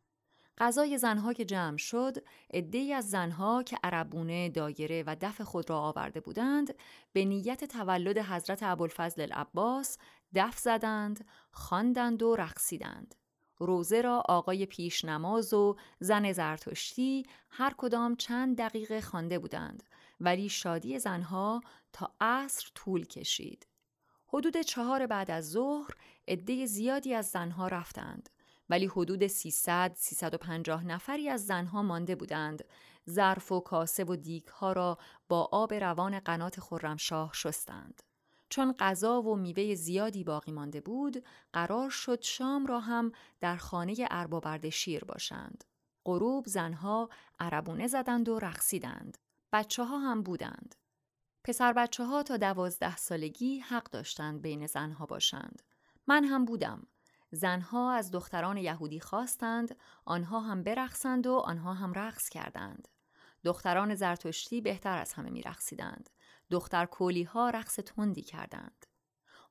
غذای 0.59 0.99
زنها 0.99 1.33
که 1.33 1.45
جمع 1.45 1.77
شد 1.77 2.17
عدهای 2.55 2.93
از 2.93 3.11
زنها 3.11 3.63
که 3.63 3.79
عربونه 3.85 4.49
دایره 4.49 5.05
و 5.07 5.17
دف 5.21 5.41
خود 5.41 5.71
را 5.71 5.81
آورده 5.81 6.21
بودند 6.21 6.75
به 7.13 7.25
نیت 7.25 7.65
تولد 7.65 8.19
حضرت 8.19 8.63
ابوالفضل 8.63 9.23
العباس 9.23 9.99
دف 10.35 10.59
زدند 10.59 11.27
خواندند 11.53 12.23
و 12.23 12.37
رقصیدند. 12.37 13.15
روزه 13.59 14.01
را 14.01 14.23
آقای 14.29 14.67
پیش 14.67 15.05
نماز 15.05 15.55
و 15.55 15.77
زن 16.01 16.33
زرتشتی 16.33 17.27
هر 17.51 17.75
کدام 17.77 18.17
چند 18.17 18.59
دقیقه 18.59 19.01
خوانده 19.01 19.39
بودند 19.39 19.83
ولی 20.21 20.49
شادی 20.49 20.99
زنها 20.99 21.61
تا 21.93 22.15
عصر 22.21 22.71
طول 22.75 23.07
کشید. 23.07 23.67
حدود 24.27 24.57
چهار 24.57 25.07
بعد 25.07 25.31
از 25.31 25.51
ظهر 25.51 25.91
عده 26.29 26.67
زیادی 26.67 27.15
از 27.15 27.27
زنها 27.27 27.69
رفتند. 27.69 28.29
ولی 28.71 28.87
حدود 28.87 29.27
300 29.27 29.93
350 29.97 30.87
نفری 30.87 31.29
از 31.29 31.47
زنها 31.47 31.83
مانده 31.83 32.15
بودند. 32.15 32.65
ظرف 33.11 33.53
و 33.53 33.61
کاسه 33.61 34.05
و 34.05 34.17
دیگ 34.17 34.47
ها 34.47 34.73
را 34.73 34.99
با 35.29 35.49
آب 35.53 35.75
روان 35.75 36.21
قنات 36.21 36.61
خرمشاه 36.61 37.31
شستند. 37.35 38.03
چون 38.49 38.75
غذا 38.79 39.23
و 39.23 39.37
میوه 39.37 39.75
زیادی 39.75 40.25
باقی 40.25 40.53
مانده 40.53 40.81
بود 40.81 41.25
قرار 41.53 41.91
شد 41.91 42.23
شام 42.23 42.67
را 42.67 42.81
هم 42.81 43.13
در 43.41 43.57
خانه 43.57 43.95
اربابرد 44.11 44.69
شیر 44.69 45.05
باشند. 45.05 45.65
غروب 46.05 46.47
زنها 46.47 47.09
عربونه 47.39 47.87
زدند 47.87 48.29
و 48.29 48.39
رقصیدند. 48.39 49.19
بچه 49.53 49.85
ها 49.85 49.99
هم 49.99 50.23
بودند. 50.23 50.75
پسر 51.45 51.73
بچه 51.73 52.05
ها 52.05 52.23
تا 52.23 52.37
دوازده 52.37 52.97
سالگی 52.97 53.59
حق 53.59 53.91
داشتند 53.91 54.43
بین 54.43 54.67
زنها 54.67 55.07
باشند. 55.07 55.63
من 56.07 56.25
هم 56.25 56.45
بودم. 56.45 56.87
زنها 57.35 57.93
از 57.93 58.11
دختران 58.11 58.57
یهودی 58.57 59.01
خواستند 59.01 59.77
آنها 60.05 60.41
هم 60.41 60.63
برقصند 60.63 61.27
و 61.27 61.35
آنها 61.35 61.75
هم 61.75 61.93
رقص 61.93 62.29
کردند. 62.29 62.89
دختران 63.45 63.95
زرتشتی 63.95 64.61
بهتر 64.61 64.99
از 64.99 65.13
همه 65.13 65.31
میرقصیدند. 65.31 66.11
دختر 66.51 66.87
کولی 66.87 67.23
ها 67.23 67.51
رقص 67.51 67.75
تندی 67.75 68.23
کردند. 68.23 68.87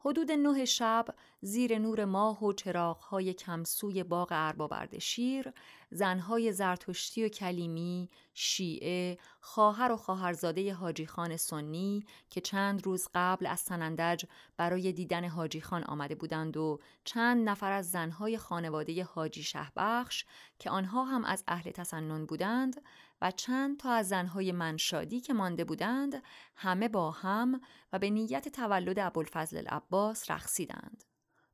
حدود 0.05 0.31
نه 0.31 0.65
شب 0.65 1.05
زیر 1.41 1.79
نور 1.79 2.05
ماه 2.05 2.43
و 2.43 2.53
چراغهای 2.53 3.33
کمسوی 3.33 4.03
باغ 4.03 4.27
ارباب 4.31 4.97
شیر 4.97 5.53
زنهای 5.91 6.51
زرتشتی 6.51 7.25
و 7.25 7.29
کلیمی 7.29 8.09
شیعه 8.33 9.17
خواهر 9.39 9.91
و 9.91 9.97
خواهرزاده 9.97 10.73
حاجی 10.73 11.05
خان 11.05 11.37
سنی 11.37 12.05
که 12.29 12.41
چند 12.41 12.85
روز 12.85 13.07
قبل 13.15 13.45
از 13.45 13.59
سنندج 13.59 14.25
برای 14.57 14.91
دیدن 14.91 15.27
حاجی 15.27 15.61
خان 15.61 15.83
آمده 15.83 16.15
بودند 16.15 16.57
و 16.57 16.79
چند 17.03 17.49
نفر 17.49 17.71
از 17.71 17.91
زنهای 17.91 18.37
خانواده 18.37 19.03
حاجی 19.03 19.43
شهبخش 19.43 20.25
که 20.59 20.69
آنها 20.69 21.03
هم 21.03 21.25
از 21.25 21.43
اهل 21.47 21.71
تسنن 21.71 22.25
بودند 22.25 22.81
و 23.21 23.31
چند 23.31 23.79
تا 23.79 23.91
از 23.91 24.07
زنهای 24.07 24.51
منشادی 24.51 25.21
که 25.21 25.33
مانده 25.33 25.63
بودند 25.63 26.23
همه 26.55 26.87
با 26.87 27.11
هم 27.11 27.61
و 27.93 27.99
به 27.99 28.09
نیت 28.09 28.47
تولد 28.47 28.99
ابوالفضل 28.99 29.57
العباس 29.57 30.31
رقصیدند. 30.31 31.03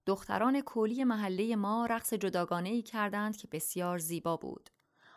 دختران 0.05 0.61
کولی 0.61 1.03
محله 1.03 1.55
ما 1.55 1.85
رقص 1.85 2.13
جداگانه 2.13 2.69
ای 2.69 2.81
کردند 2.81 3.37
که 3.37 3.47
بسیار 3.47 3.97
زیبا 3.97 4.37
بود. 4.37 4.69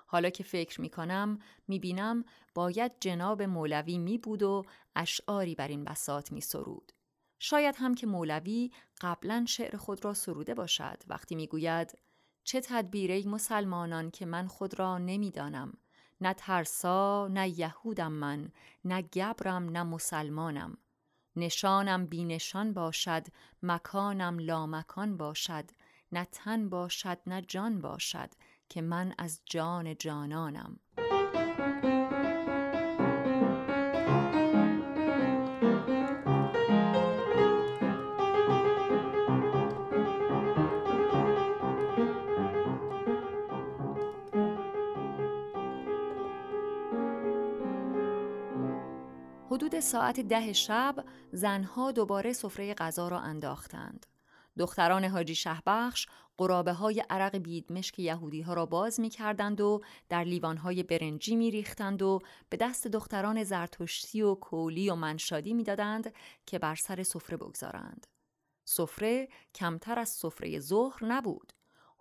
حالا 0.07 0.30
که 0.30 0.44
فکر 0.44 0.80
می 0.80 0.90
کنم 0.90 1.38
می 1.68 1.78
بینم 1.78 2.24
باید 2.55 2.92
جناب 3.01 3.42
مولوی 3.42 3.98
می 3.98 4.18
بود 4.18 4.42
و 4.42 4.64
اشعاری 4.96 5.55
بر 5.55 5.68
این 5.68 5.84
بسات 5.84 6.32
می 6.32 6.40
سرود. 6.40 6.92
شاید 7.38 7.74
هم 7.78 7.94
که 7.94 8.07
مولوی 8.07 8.70
قبلا 9.01 9.44
شعر 9.48 9.76
خود 9.76 10.05
را 10.05 10.14
سروده 10.14 10.55
باشد 10.55 11.03
وقتی 11.07 11.34
می 11.34 11.46
گوید 11.46 11.98
چه 12.44 12.61
تدبیره 12.61 13.28
مسلمانان 13.28 14.11
که 14.11 14.26
من 14.26 14.46
خود 14.46 14.78
را 14.78 14.98
نمی‌دانم 14.98 15.72
نه 16.20 16.34
ترسا 16.34 17.28
نه 17.28 17.58
یهودم 17.60 18.12
من 18.12 18.48
نه 18.84 19.02
گبرم 19.02 19.68
نه 19.68 19.82
مسلمانم. 19.82 20.78
نشانم 21.36 22.06
بینشان 22.06 22.72
باشد 22.72 23.26
مکانم 23.62 24.38
لامکان 24.38 25.16
باشد. 25.16 25.70
نه 26.12 26.24
تن 26.32 26.68
باشد 26.68 27.18
نه 27.26 27.42
جان 27.42 27.80
باشد 27.80 28.30
که 28.68 28.82
من 28.82 29.14
از 29.18 29.40
جان 29.46 29.96
جانانم. 29.96 30.80
ساعت 49.80 50.20
ده 50.20 50.52
شب 50.52 51.04
زنها 51.32 51.92
دوباره 51.92 52.32
سفره 52.32 52.74
غذا 52.74 53.08
را 53.08 53.20
انداختند. 53.20 54.06
دختران 54.58 55.04
حاجی 55.04 55.34
شهبخش 55.34 56.06
قرابه 56.38 56.72
های 56.72 57.04
عرق 57.10 57.36
بیدمشک 57.36 57.98
یهودی 57.98 58.40
ها 58.40 58.54
را 58.54 58.66
باز 58.66 59.00
می 59.00 59.10
کردند 59.10 59.60
و 59.60 59.80
در 60.08 60.24
لیوان 60.24 60.56
های 60.56 60.82
برنجی 60.82 61.36
می 61.36 61.50
ریختند 61.50 62.02
و 62.02 62.18
به 62.48 62.56
دست 62.56 62.86
دختران 62.86 63.44
زرتشتی 63.44 64.22
و 64.22 64.34
کولی 64.34 64.90
و 64.90 64.94
منشادی 64.94 65.54
می 65.54 65.64
دادند 65.64 66.14
که 66.46 66.58
بر 66.58 66.74
سر 66.74 67.02
سفره 67.02 67.36
بگذارند. 67.36 68.06
سفره 68.64 69.28
کمتر 69.54 69.98
از 69.98 70.08
سفره 70.08 70.60
ظهر 70.60 71.04
نبود. 71.04 71.52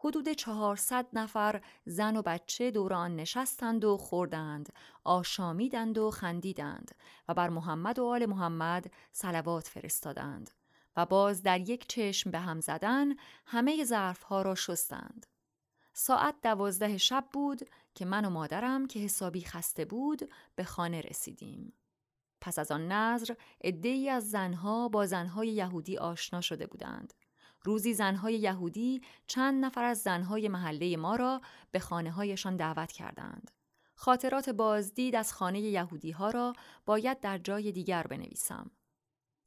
حدود 0.02 0.30
چهارصد 0.30 1.06
نفر 1.14 1.62
زن 1.86 2.18
و 2.18 2.22
بچه 2.22 2.72
دور 2.72 2.94
آن 2.94 3.16
نشستند 3.16 3.86
و 3.86 3.98
خوردند، 3.98 4.74
آشامیدند 5.04 5.98
و 5.98 6.12
خندیدند 6.12 6.96
و 7.28 7.34
بر 7.34 7.50
محمد 7.50 8.00
و 8.00 8.06
آل 8.06 8.26
محمد 8.26 8.92
صلوات 9.12 9.68
فرستادند 9.68 10.52
و 10.96 11.06
باز 11.06 11.44
در 11.44 11.60
یک 11.60 11.88
چشم 11.88 12.32
به 12.32 12.40
هم 12.40 12.60
زدن 12.60 13.16
همه 13.46 13.84
ظرفها 13.84 14.42
را 14.42 14.56
شستند. 14.56 15.26
ساعت 15.94 16.36
دوازده 16.44 16.98
شب 16.98 17.26
بود 17.34 17.70
که 17.96 18.06
من 18.06 18.26
و 18.26 18.30
مادرم 18.30 18.88
که 18.88 19.00
حسابی 19.00 19.42
خسته 19.42 19.86
بود 19.86 20.32
به 20.56 20.64
خانه 20.64 21.02
رسیدیم. 21.02 21.74
پس 22.42 22.60
از 22.60 22.72
آن 22.72 22.92
نظر 22.92 23.34
عدهای 23.64 24.10
از 24.10 24.30
زنها 24.30 24.90
با 24.90 25.06
زنهای 25.06 25.48
یهودی 25.48 25.98
آشنا 25.98 26.42
شده 26.42 26.68
بودند. 26.68 27.14
روزی 27.64 27.94
زنهای 27.94 28.36
یهودی 28.36 29.02
چند 29.28 29.66
نفر 29.66 29.84
از 29.84 30.02
زنهای 30.02 30.48
محله 30.48 30.98
ما 30.98 31.16
را 31.16 31.42
به 31.72 31.80
خانه 31.80 32.12
هایشان 32.12 32.56
دعوت 32.56 32.92
کردند. 32.92 33.52
خاطرات 33.96 34.50
بازدید 34.50 35.16
از 35.16 35.34
خانه 35.34 35.60
یهودی 35.60 36.12
ها 36.12 36.30
را 36.30 36.54
باید 36.86 37.20
در 37.20 37.38
جای 37.38 37.72
دیگر 37.72 38.04
بنویسم. 38.04 38.72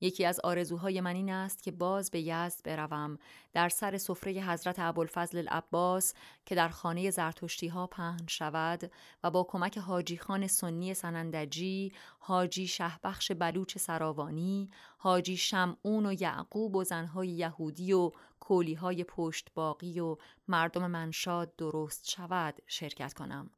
یکی 0.02 0.24
از 0.24 0.40
آرزوهای 0.40 1.00
من 1.00 1.14
این 1.14 1.30
است 1.30 1.62
که 1.62 1.70
باز 1.70 2.10
به 2.10 2.20
یزد 2.20 2.64
بروم 2.64 3.18
در 3.52 3.68
سر 3.68 3.98
سفره 3.98 4.32
حضرت 4.32 4.78
ابوالفضل 4.78 5.38
العباس 5.38 6.14
که 6.46 6.54
در 6.54 6.68
خانه 6.68 7.10
زرتشتی 7.10 7.68
ها 7.68 7.86
پهن 7.86 8.26
شود 8.26 8.92
و 9.24 9.30
با 9.30 9.44
کمک 9.44 9.78
حاجی 9.78 10.16
خان 10.16 10.46
سنی 10.46 10.94
سنندجی، 10.94 11.92
حاجی 12.18 12.66
شهبخش 12.66 13.32
بلوچ 13.32 13.78
سراوانی، 13.78 14.70
حاجی 14.98 15.36
شمعون 15.36 16.06
و 16.06 16.12
یعقوب 16.12 16.76
و 16.76 16.84
زنهای 16.84 17.28
یهودی 17.28 17.92
و 17.92 18.10
کولیهای 18.40 19.04
پشت 19.04 19.48
باقی 19.54 20.00
و 20.00 20.16
مردم 20.48 20.86
منشاد 20.86 21.56
درست 21.56 22.08
شود 22.08 22.62
شرکت 22.66 23.12
کنم. 23.12 23.50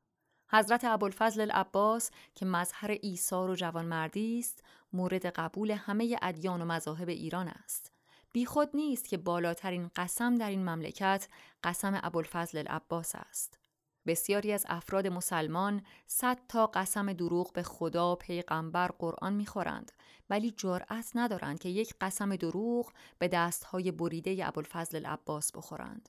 حضرت 0.55 0.85
ابوالفضل 0.85 1.41
العباس 1.41 2.11
که 2.35 2.47
مظهر 2.47 2.97
ایثار 3.03 3.51
و 3.51 3.55
جوانمردی 3.55 4.39
است 4.39 4.65
مورد 4.95 5.27
قبول 5.27 5.71
همه 5.71 6.19
ادیان 6.23 6.63
و 6.63 6.65
مذاهب 6.65 7.09
ایران 7.09 7.49
است 7.49 7.93
بیخود 8.33 8.71
نیست 8.75 9.09
که 9.09 9.17
بالاترین 9.17 9.91
قسم 9.97 10.35
در 10.35 10.51
این 10.51 10.69
مملکت 10.69 11.29
قسم 11.65 12.01
ابوالفضل 12.03 12.59
العباس 12.59 13.13
است 13.15 13.59
بسیاری 14.07 14.53
از 14.53 14.67
افراد 14.69 15.07
مسلمان 15.07 15.83
صد 16.07 16.39
تا 16.49 16.67
قسم 16.67 17.13
دروغ 17.13 17.53
به 17.53 17.63
خدا، 17.63 18.15
پیغمبر، 18.15 18.89
قرآن 18.89 19.33
می‌خورند 19.33 19.93
ولی 20.31 20.51
جرأت 20.51 21.11
ندارند 21.15 21.59
که 21.59 21.69
یک 21.69 21.95
قسم 22.01 22.37
دروغ 22.37 22.93
به 23.19 23.29
دستهای 23.29 23.93
بریده 23.93 24.49
ابوالفضل 24.49 24.97
العباس 24.97 25.53
بخورند. 25.53 26.09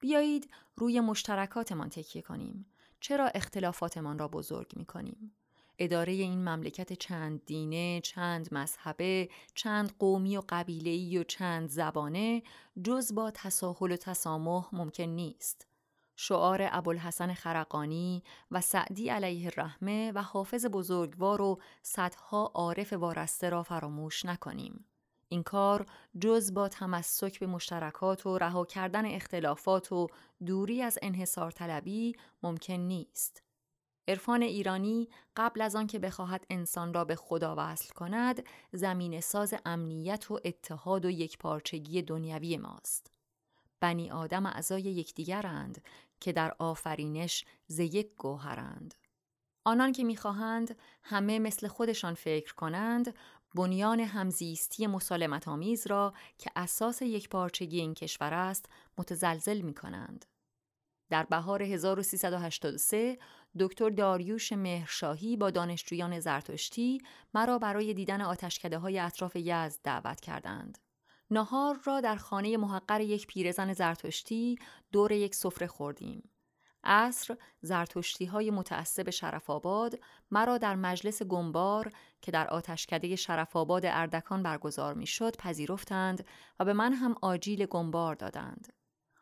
بیایید 0.00 0.50
روی 0.76 1.00
مشترکاتمان 1.00 1.88
تکیه 1.88 2.22
کنیم. 2.22 2.66
چرا 3.00 3.26
اختلافاتمان 3.26 4.18
را 4.18 4.28
بزرگ 4.28 4.72
می 4.76 4.84
کنیم؟ 4.84 5.37
اداره 5.78 6.12
این 6.12 6.48
مملکت 6.48 6.92
چند 6.92 7.44
دینه، 7.44 8.00
چند 8.00 8.54
مذهبه، 8.54 9.28
چند 9.54 9.94
قومی 9.98 10.36
و 10.36 10.42
قبیله‌ای 10.48 11.18
و 11.18 11.24
چند 11.24 11.68
زبانه 11.68 12.42
جز 12.84 13.14
با 13.14 13.30
تساهل 13.30 13.92
و 13.92 13.96
تسامح 13.96 14.68
ممکن 14.72 15.04
نیست. 15.04 15.66
شعار 16.16 16.68
ابوالحسن 16.72 17.34
خرقانی 17.34 18.22
و 18.50 18.60
سعدی 18.60 19.08
علیه 19.08 19.46
الرحمه 19.46 20.12
و 20.12 20.22
حافظ 20.22 20.66
بزرگوار 20.66 21.42
و 21.42 21.60
صدها 21.82 22.52
عارف 22.54 22.92
وارسته 22.92 23.50
را 23.50 23.62
فراموش 23.62 24.24
نکنیم. 24.24 24.84
این 25.28 25.42
کار 25.42 25.86
جز 26.20 26.54
با 26.54 26.68
تمسک 26.68 27.40
به 27.40 27.46
مشترکات 27.46 28.26
و 28.26 28.38
رها 28.38 28.64
کردن 28.64 29.06
اختلافات 29.06 29.92
و 29.92 30.06
دوری 30.46 30.82
از 30.82 30.98
انحصار 31.02 31.50
طلبی 31.50 32.16
ممکن 32.42 32.74
نیست. 32.74 33.42
عرفان 34.08 34.42
ایرانی 34.42 35.08
قبل 35.36 35.60
از 35.60 35.76
آنکه 35.76 35.98
بخواهد 35.98 36.46
انسان 36.50 36.94
را 36.94 37.04
به 37.04 37.16
خدا 37.16 37.54
وصل 37.58 37.88
کند 37.88 38.46
زمین 38.72 39.20
ساز 39.20 39.54
امنیت 39.64 40.30
و 40.30 40.40
اتحاد 40.44 41.04
و 41.04 41.10
یکپارچگی 41.10 42.02
دنیوی 42.02 42.56
ماست 42.56 43.12
بنی 43.80 44.10
آدم 44.10 44.46
اعضای 44.46 44.82
یکدیگرند 44.82 45.84
که 46.20 46.32
در 46.32 46.54
آفرینش 46.58 47.44
ز 47.66 47.78
یک 47.78 48.14
گوهرند 48.16 48.94
آنان 49.64 49.92
که 49.92 50.04
می‌خواهند 50.04 50.76
همه 51.02 51.38
مثل 51.38 51.68
خودشان 51.68 52.14
فکر 52.14 52.54
کنند 52.54 53.14
بنیان 53.54 54.00
همزیستی 54.00 54.86
مسالمت 54.86 55.48
آمیز 55.48 55.86
را 55.86 56.14
که 56.38 56.50
اساس 56.56 57.02
یک 57.02 57.28
پارچگی 57.28 57.80
این 57.80 57.94
کشور 57.94 58.34
است 58.34 58.66
متزلزل 58.98 59.60
می 59.60 59.74
کنند. 59.74 60.26
در 61.10 61.22
بهار 61.22 61.62
1383 61.62 63.18
دکتر 63.60 63.88
داریوش 63.90 64.52
مهرشاهی 64.52 65.36
با 65.36 65.50
دانشجویان 65.50 66.20
زرتشتی 66.20 67.02
مرا 67.34 67.58
برای 67.58 67.94
دیدن 67.94 68.20
آتشکده 68.20 68.78
های 68.78 68.98
اطراف 68.98 69.36
یزد 69.36 69.80
دعوت 69.84 70.20
کردند. 70.20 70.78
نهار 71.30 71.80
را 71.84 72.00
در 72.00 72.16
خانه 72.16 72.56
محقر 72.56 73.00
یک 73.00 73.26
پیرزن 73.26 73.72
زرتشتی 73.72 74.58
دور 74.92 75.12
یک 75.12 75.34
سفره 75.34 75.66
خوردیم. 75.66 76.30
عصر 76.84 77.36
زرتشتی 77.60 78.24
های 78.24 78.50
متعصب 78.50 79.10
شرف 79.10 79.50
آباد 79.50 79.98
مرا 80.30 80.58
در 80.58 80.76
مجلس 80.76 81.22
گنبار 81.22 81.92
که 82.22 82.30
در 82.30 82.48
آتشکده 82.48 83.16
شرف 83.16 83.56
آباد 83.56 83.82
اردکان 83.86 84.42
برگزار 84.42 84.94
می 84.94 85.06
شد 85.06 85.36
پذیرفتند 85.36 86.26
و 86.60 86.64
به 86.64 86.72
من 86.72 86.92
هم 86.92 87.14
آجیل 87.22 87.66
گنبار 87.66 88.14
دادند. 88.14 88.77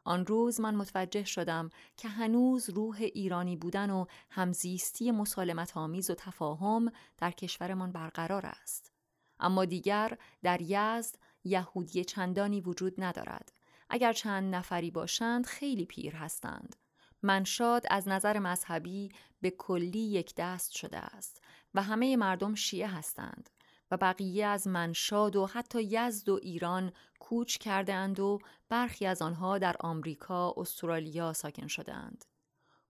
آن 0.06 0.26
روز 0.26 0.60
من 0.60 0.74
متوجه 0.74 1.24
شدم 1.24 1.70
که 1.96 2.08
هنوز 2.08 2.70
روح 2.70 2.96
ایرانی 3.00 3.56
بودن 3.56 3.90
و 3.90 4.06
همزیستی 4.30 5.10
مسالمت 5.10 5.76
آمیز 5.76 6.10
و 6.10 6.14
تفاهم 6.14 6.92
در 7.18 7.30
کشورمان 7.30 7.92
برقرار 7.92 8.46
است. 8.46 8.92
اما 9.40 9.64
دیگر 9.64 10.18
در 10.42 10.60
یزد 10.62 11.14
یهودی 11.44 12.04
چندانی 12.04 12.60
وجود 12.60 12.94
ندارد. 12.98 13.52
اگر 13.90 14.12
چند 14.12 14.54
نفری 14.54 14.90
باشند 14.90 15.46
خیلی 15.46 15.84
پیر 15.84 16.16
هستند. 16.16 16.76
منشاد 17.22 17.86
از 17.90 18.08
نظر 18.08 18.38
مذهبی 18.38 19.12
به 19.40 19.50
کلی 19.50 19.98
یک 19.98 20.34
دست 20.36 20.72
شده 20.72 20.98
است 20.98 21.42
و 21.74 21.82
همه 21.82 22.16
مردم 22.16 22.54
شیعه 22.54 22.88
هستند 22.88 23.50
و 23.90 23.96
بقیه 23.96 24.46
از 24.46 24.68
منشاد 24.68 25.36
و 25.36 25.46
حتی 25.46 25.82
یزد 25.82 26.28
و 26.28 26.38
ایران 26.42 26.92
کوچ 27.18 27.56
کرده 27.56 27.94
اند 27.94 28.20
و 28.20 28.38
برخی 28.68 29.06
از 29.06 29.22
آنها 29.22 29.58
در 29.58 29.76
آمریکا، 29.80 30.54
استرالیا 30.56 31.32
ساکن 31.32 31.66
شدهاند. 31.66 32.24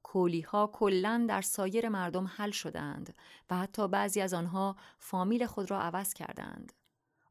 کولی 0.03 0.41
ها 0.41 0.71
کلا 0.73 1.27
در 1.29 1.43
سایر 1.43 1.89
مردم 1.89 2.27
حل 2.27 2.51
شدند 2.51 3.15
و 3.51 3.57
حتی 3.57 3.89
بعضی 3.89 4.21
از 4.21 4.35
آنها 4.35 4.77
فامیل 4.99 5.47
خود 5.47 5.71
را 5.71 5.81
عوض 5.81 6.15
کردند. 6.15 6.73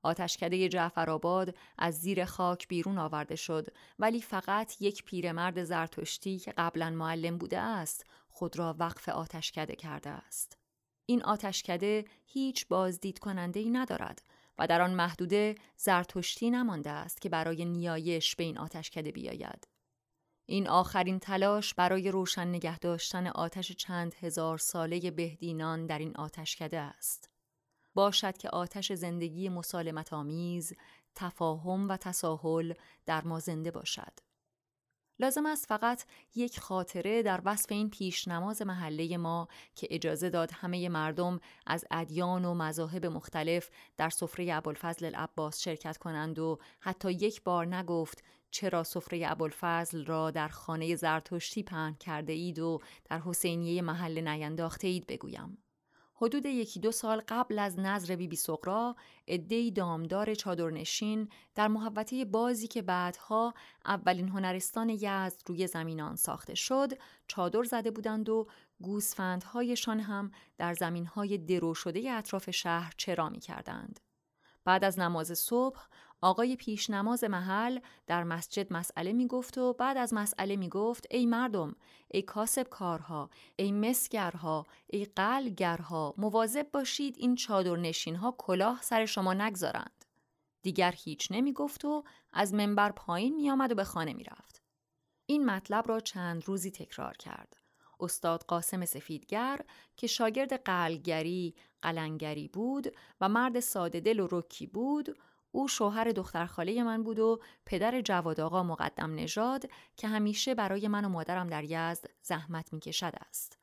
آتشکده 0.03 0.69
جعفرآباد 0.69 1.55
از 1.77 2.01
زیر 2.01 2.25
خاک 2.25 2.67
بیرون 2.67 2.97
آورده 2.97 3.35
شد 3.35 3.67
ولی 3.99 4.21
فقط 4.21 4.81
یک 4.81 5.03
پیرمرد 5.03 5.63
زرتشتی 5.63 6.39
که 6.39 6.51
قبلا 6.51 6.89
معلم 6.89 7.37
بوده 7.37 7.59
است 7.59 8.05
خود 8.29 8.59
را 8.59 8.75
وقف 8.79 9.09
آتشکده 9.09 9.75
کرده 9.75 10.09
است. 10.09 10.64
این 11.05 11.23
آتشکده 11.23 12.05
هیچ 12.25 12.67
بازدید 12.67 13.19
کننده 13.19 13.59
ای 13.59 13.69
ندارد 13.69 14.21
و 14.57 14.67
در 14.67 14.81
آن 14.81 14.93
محدوده 14.93 15.55
زرتشتی 15.77 16.49
نمانده 16.49 16.89
است 16.89 17.21
که 17.21 17.29
برای 17.29 17.65
نیایش 17.65 18.35
به 18.35 18.43
این 18.43 18.57
آتشکده 18.57 19.11
بیاید. 19.11 19.67
این 20.45 20.67
آخرین 20.67 21.19
تلاش 21.19 21.73
برای 21.73 22.11
روشن 22.11 22.47
نگه 22.47 22.79
داشتن 22.79 23.27
آتش 23.27 23.71
چند 23.71 24.13
هزار 24.13 24.57
ساله 24.57 25.11
بهدینان 25.11 25.85
در 25.85 25.99
این 25.99 26.15
آتشکده 26.15 26.79
است. 26.79 27.29
باشد 27.93 28.37
که 28.37 28.49
آتش 28.49 28.91
زندگی 28.91 29.49
مسالمت 29.49 30.13
آمیز، 30.13 30.73
تفاهم 31.15 31.89
و 31.89 31.97
تساهل 31.97 32.73
در 33.05 33.23
ما 33.23 33.39
زنده 33.39 33.71
باشد. 33.71 34.19
لازم 35.19 35.45
است 35.45 35.65
فقط 35.65 36.03
یک 36.35 36.59
خاطره 36.59 37.23
در 37.23 37.41
وصف 37.45 37.71
این 37.71 37.89
پیش 37.89 38.27
نماز 38.27 38.61
محله 38.61 39.17
ما 39.17 39.47
که 39.75 39.87
اجازه 39.91 40.29
داد 40.29 40.51
همه 40.53 40.89
مردم 40.89 41.39
از 41.65 41.85
ادیان 41.91 42.45
و 42.45 42.53
مذاهب 42.53 43.05
مختلف 43.05 43.69
در 43.97 44.09
سفره 44.09 44.53
ابوالفضل 44.53 45.05
العباس 45.05 45.59
شرکت 45.59 45.97
کنند 45.97 46.39
و 46.39 46.59
حتی 46.79 47.11
یک 47.11 47.43
بار 47.43 47.75
نگفت 47.75 48.23
چرا 48.51 48.83
سفره 48.83 49.31
ابوالفضل 49.31 50.05
را 50.05 50.31
در 50.31 50.47
خانه 50.47 50.95
زرتشتی 50.95 51.63
پهن 51.63 51.93
کرده 51.93 52.33
اید 52.33 52.59
و 52.59 52.81
در 53.09 53.19
حسینیه 53.19 53.81
محل 53.81 54.27
نینداخته 54.27 54.87
اید 54.87 55.07
بگویم. 55.07 55.64
حدود 56.17 56.45
یکی 56.45 56.79
دو 56.79 56.91
سال 56.91 57.21
قبل 57.27 57.59
از 57.59 57.79
نظر 57.79 58.15
بی 58.15 58.27
بی 58.27 58.35
سقرا 58.35 58.95
عدهای 59.27 59.71
دامدار 59.71 60.35
چادرنشین 60.35 61.29
در 61.55 61.67
محوطه 61.67 62.25
بازی 62.25 62.67
که 62.67 62.81
بعدها 62.81 63.53
اولین 63.85 64.29
هنرستان 64.29 64.89
یزد 64.89 65.41
روی 65.45 65.67
زمینان 65.67 66.15
ساخته 66.15 66.55
شد 66.55 66.91
چادر 67.27 67.63
زده 67.63 67.91
بودند 67.91 68.29
و 68.29 68.47
گوسفندهایشان 68.81 69.99
هم 69.99 70.31
در 70.57 70.73
زمینهای 70.73 71.37
درو 71.37 71.73
شده 71.73 72.11
اطراف 72.11 72.49
شهر 72.49 72.93
چرا 72.97 73.29
می 73.29 73.39
کردند. 73.39 73.99
بعد 74.65 74.83
از 74.83 74.99
نماز 74.99 75.39
صبح 75.39 75.79
آقای 76.25 76.55
پیش 76.55 76.89
نماز 76.89 77.23
محل 77.23 77.79
در 78.07 78.23
مسجد 78.23 78.73
مسئله 78.73 79.13
می 79.13 79.27
گفت 79.27 79.57
و 79.57 79.73
بعد 79.73 79.97
از 79.97 80.13
مسئله 80.13 80.55
می 80.55 80.69
گفت 80.69 81.07
ای 81.11 81.25
مردم 81.25 81.75
ای 82.11 82.21
کاسب 82.21 82.69
کارها 82.69 83.29
ای 83.55 83.71
مسگرها 83.71 84.65
ای 84.87 85.05
قلگرها 85.05 86.13
مواظب 86.17 86.71
باشید 86.71 87.15
این 87.17 87.35
چادر 87.35 87.75
نشین 87.75 88.15
ها 88.15 88.35
کلاه 88.37 88.81
سر 88.81 89.05
شما 89.05 89.33
نگذارند 89.33 90.05
دیگر 90.61 90.93
هیچ 90.97 91.27
نمی 91.31 91.53
گفت 91.53 91.85
و 91.85 92.03
از 92.33 92.53
منبر 92.53 92.91
پایین 92.91 93.35
می 93.35 93.49
آمد 93.49 93.71
و 93.71 93.75
به 93.75 93.83
خانه 93.83 94.13
می 94.13 94.23
رفت. 94.23 94.61
این 95.25 95.45
مطلب 95.45 95.87
را 95.87 95.99
چند 95.99 96.47
روزی 96.47 96.71
تکرار 96.71 97.17
کرد. 97.17 97.57
استاد 97.99 98.43
قاسم 98.43 98.85
سفیدگر 98.85 99.59
که 99.97 100.07
شاگرد 100.07 100.53
قلگری، 100.53 101.55
قلنگری 101.81 102.47
بود 102.47 102.95
و 103.21 103.29
مرد 103.29 103.59
ساده 103.59 103.99
دل 103.99 104.19
و 104.19 104.27
رکی 104.31 104.67
بود 104.67 105.17
او 105.55 105.67
شوهر 105.67 106.11
دختر 106.11 106.45
خاله 106.45 106.83
من 106.83 107.03
بود 107.03 107.19
و 107.19 107.39
پدر 107.65 108.01
جواد 108.01 108.39
آقا 108.39 108.63
مقدم 108.63 109.15
نژاد 109.15 109.69
که 109.97 110.07
همیشه 110.07 110.55
برای 110.55 110.87
من 110.87 111.05
و 111.05 111.09
مادرم 111.09 111.47
در 111.47 111.63
یزد 111.63 112.09
زحمت 112.21 112.73
می 112.73 112.79
کشد 112.79 113.13
است. 113.29 113.57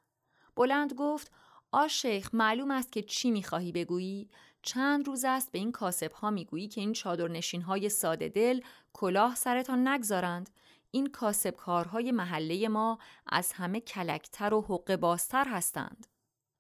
بلند 0.57 0.93
گفت 0.95 1.32
آ 1.72 1.86
شیخ 1.88 2.34
معلوم 2.34 2.70
است 2.70 2.93
که 2.93 3.03
چی 3.03 3.30
می‌خواهی 3.30 3.72
بگویی؟ 3.72 4.30
چند 4.62 5.07
روز 5.07 5.24
است 5.24 5.53
به 5.53 5.59
این 5.59 5.72
کاسب 5.72 6.12
ها 6.12 6.30
می‌گویی 6.30 6.68
که 6.68 6.80
این 6.80 6.93
چادر 6.93 7.28
نشین 7.28 7.62
های 7.62 7.88
ساده 7.88 8.28
دل 8.28 8.61
کلاه 8.93 9.34
سرتان 9.34 9.88
نگذارند. 9.88 10.51
این 10.90 11.07
کاسب 11.07 11.51
کارهای 11.51 12.12
محله 12.12 12.68
ما 12.68 12.99
از 13.26 13.53
همه 13.53 13.80
کلکتر 13.80 14.55
و 14.55 14.61
حق 14.61 14.97
بازتر 14.97 15.49
هستند. 15.49 16.07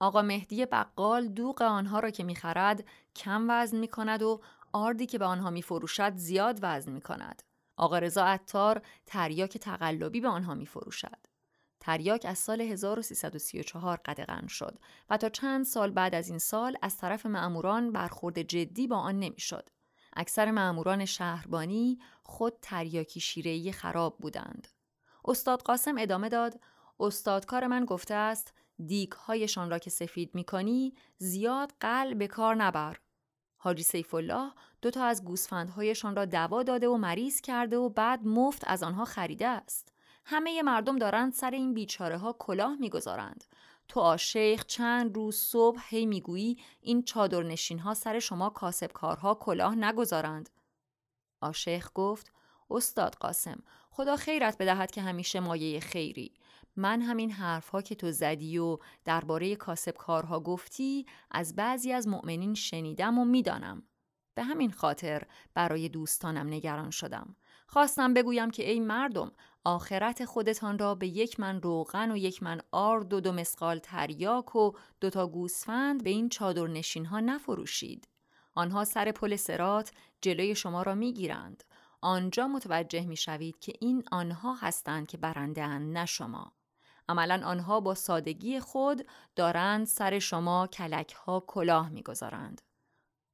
آقا 0.00 0.22
مهدی 0.22 0.66
بقال 0.66 1.28
دوغ 1.28 1.62
آنها 1.62 2.00
را 2.00 2.10
که 2.10 2.24
می‌خرد 2.24 2.84
کم 3.16 3.46
وزن 3.50 3.76
می 3.76 3.88
کند 3.88 4.22
و 4.22 4.40
آردی 4.72 5.06
که 5.06 5.18
به 5.18 5.24
آنها 5.24 5.50
می 5.50 5.62
فروشد 5.62 6.16
زیاد 6.16 6.58
وزن 6.62 6.92
می 6.92 7.00
کند. 7.00 7.42
آقا 7.76 7.98
رضا 7.98 8.24
عطار 8.24 8.82
تریاک 9.06 9.58
تقلبی 9.58 10.20
به 10.20 10.28
آنها 10.28 10.54
می 10.54 10.66
فروشد. 10.66 11.26
تریاک 11.80 12.26
از 12.28 12.38
سال 12.38 12.60
1334 12.60 14.00
قدغن 14.04 14.46
شد 14.46 14.78
و 15.10 15.16
تا 15.16 15.28
چند 15.28 15.64
سال 15.64 15.90
بعد 15.90 16.14
از 16.14 16.28
این 16.28 16.38
سال 16.38 16.76
از 16.82 16.96
طرف 16.96 17.26
معموران 17.26 17.92
برخورد 17.92 18.42
جدی 18.42 18.86
با 18.86 18.96
آن 18.96 19.18
نمی‌شد. 19.18 19.68
اکثر 20.16 20.50
معموران 20.50 21.04
شهربانی 21.04 21.98
خود 22.22 22.58
تریاکی 22.62 23.20
شیرهی 23.20 23.72
خراب 23.72 24.18
بودند. 24.18 24.68
استاد 25.24 25.62
قاسم 25.62 25.94
ادامه 25.98 26.28
داد 26.28 26.60
استادکار 27.00 27.66
من 27.66 27.84
گفته 27.84 28.14
است 28.14 28.54
دیگهایشان 28.86 29.70
را 29.70 29.78
که 29.78 29.90
سفید 29.90 30.34
می 30.34 30.94
زیاد 31.18 31.72
قلب 31.80 32.18
به 32.18 32.26
کار 32.26 32.54
نبر 32.54 32.98
حاجی 33.64 33.82
سیف 33.82 34.14
الله 34.14 34.52
دو 34.82 34.90
تا 34.90 35.04
از 35.04 35.24
گوسفندهایشان 35.24 36.16
را 36.16 36.24
دوا 36.24 36.62
داده 36.62 36.88
و 36.88 36.96
مریض 36.96 37.40
کرده 37.40 37.76
و 37.76 37.88
بعد 37.88 38.26
مفت 38.26 38.62
از 38.66 38.82
آنها 38.82 39.04
خریده 39.04 39.46
است. 39.46 39.92
همه 40.24 40.62
مردم 40.62 40.98
دارند 40.98 41.32
سر 41.32 41.50
این 41.50 41.74
بیچاره 41.74 42.18
ها 42.18 42.36
کلاه 42.38 42.76
می‌گذارند. 42.76 43.44
تو 43.88 44.00
آشیخ 44.00 44.66
چند 44.66 45.16
روز 45.16 45.36
صبح 45.36 45.80
هی 45.88 46.06
می‌گویی 46.06 46.58
این 46.80 47.02
چادر 47.02 47.42
نشین 47.42 47.78
ها 47.78 47.94
سر 47.94 48.18
شما 48.18 48.50
کاسب 48.50 48.92
کارها 48.92 49.34
کلاه 49.34 49.74
نگذارند. 49.74 50.50
آشیخ 51.40 51.90
گفت 51.94 52.32
استاد 52.70 53.14
قاسم 53.14 53.62
خدا 53.90 54.16
خیرت 54.16 54.58
بدهد 54.58 54.90
که 54.90 55.02
همیشه 55.02 55.40
مایه 55.40 55.80
خیری 55.80 56.34
من 56.76 57.00
همین 57.00 57.30
حرفها 57.30 57.82
که 57.82 57.94
تو 57.94 58.12
زدی 58.12 58.58
و 58.58 58.78
درباره 59.04 59.56
کاسب 59.56 59.96
کارها 59.96 60.40
گفتی 60.40 61.06
از 61.30 61.56
بعضی 61.56 61.92
از 61.92 62.08
مؤمنین 62.08 62.54
شنیدم 62.54 63.18
و 63.18 63.24
می‌دانم. 63.24 63.82
به 64.34 64.42
همین 64.42 64.70
خاطر 64.70 65.22
برای 65.54 65.88
دوستانم 65.88 66.46
نگران 66.46 66.90
شدم. 66.90 67.36
خواستم 67.66 68.14
بگویم 68.14 68.50
که 68.50 68.70
ای 68.70 68.80
مردم 68.80 69.32
آخرت 69.64 70.24
خودتان 70.24 70.78
را 70.78 70.94
به 70.94 71.06
یک 71.06 71.40
من 71.40 71.62
روغن 71.62 72.10
و 72.10 72.16
یک 72.16 72.42
من 72.42 72.60
آرد 72.70 73.12
و 73.12 73.20
دو 73.20 73.32
مسقال 73.32 73.78
تریاک 73.78 74.56
و 74.56 74.72
دوتا 75.00 75.26
گوسفند 75.26 76.04
به 76.04 76.10
این 76.10 76.28
چادر 76.28 76.66
نشین 76.66 77.06
ها 77.06 77.20
نفروشید. 77.20 78.08
آنها 78.54 78.84
سر 78.84 79.12
پل 79.12 79.36
سرات 79.36 79.92
جلوی 80.20 80.54
شما 80.54 80.82
را 80.82 80.94
می‌گیرند. 80.94 81.64
آنجا 82.00 82.48
متوجه 82.48 83.06
می 83.06 83.16
شوید 83.16 83.58
که 83.58 83.72
این 83.80 84.04
آنها 84.10 84.54
هستند 84.54 85.06
که 85.06 85.18
برنده 85.18 85.66
نه 85.66 86.06
شما. 86.06 86.52
عملا 87.12 87.46
آنها 87.46 87.80
با 87.80 87.94
سادگی 87.94 88.60
خود 88.60 89.06
دارند 89.36 89.86
سر 89.86 90.18
شما 90.18 90.66
کلک 90.66 91.12
ها 91.12 91.44
کلاه 91.46 91.88
می‌گذارند. 91.88 92.62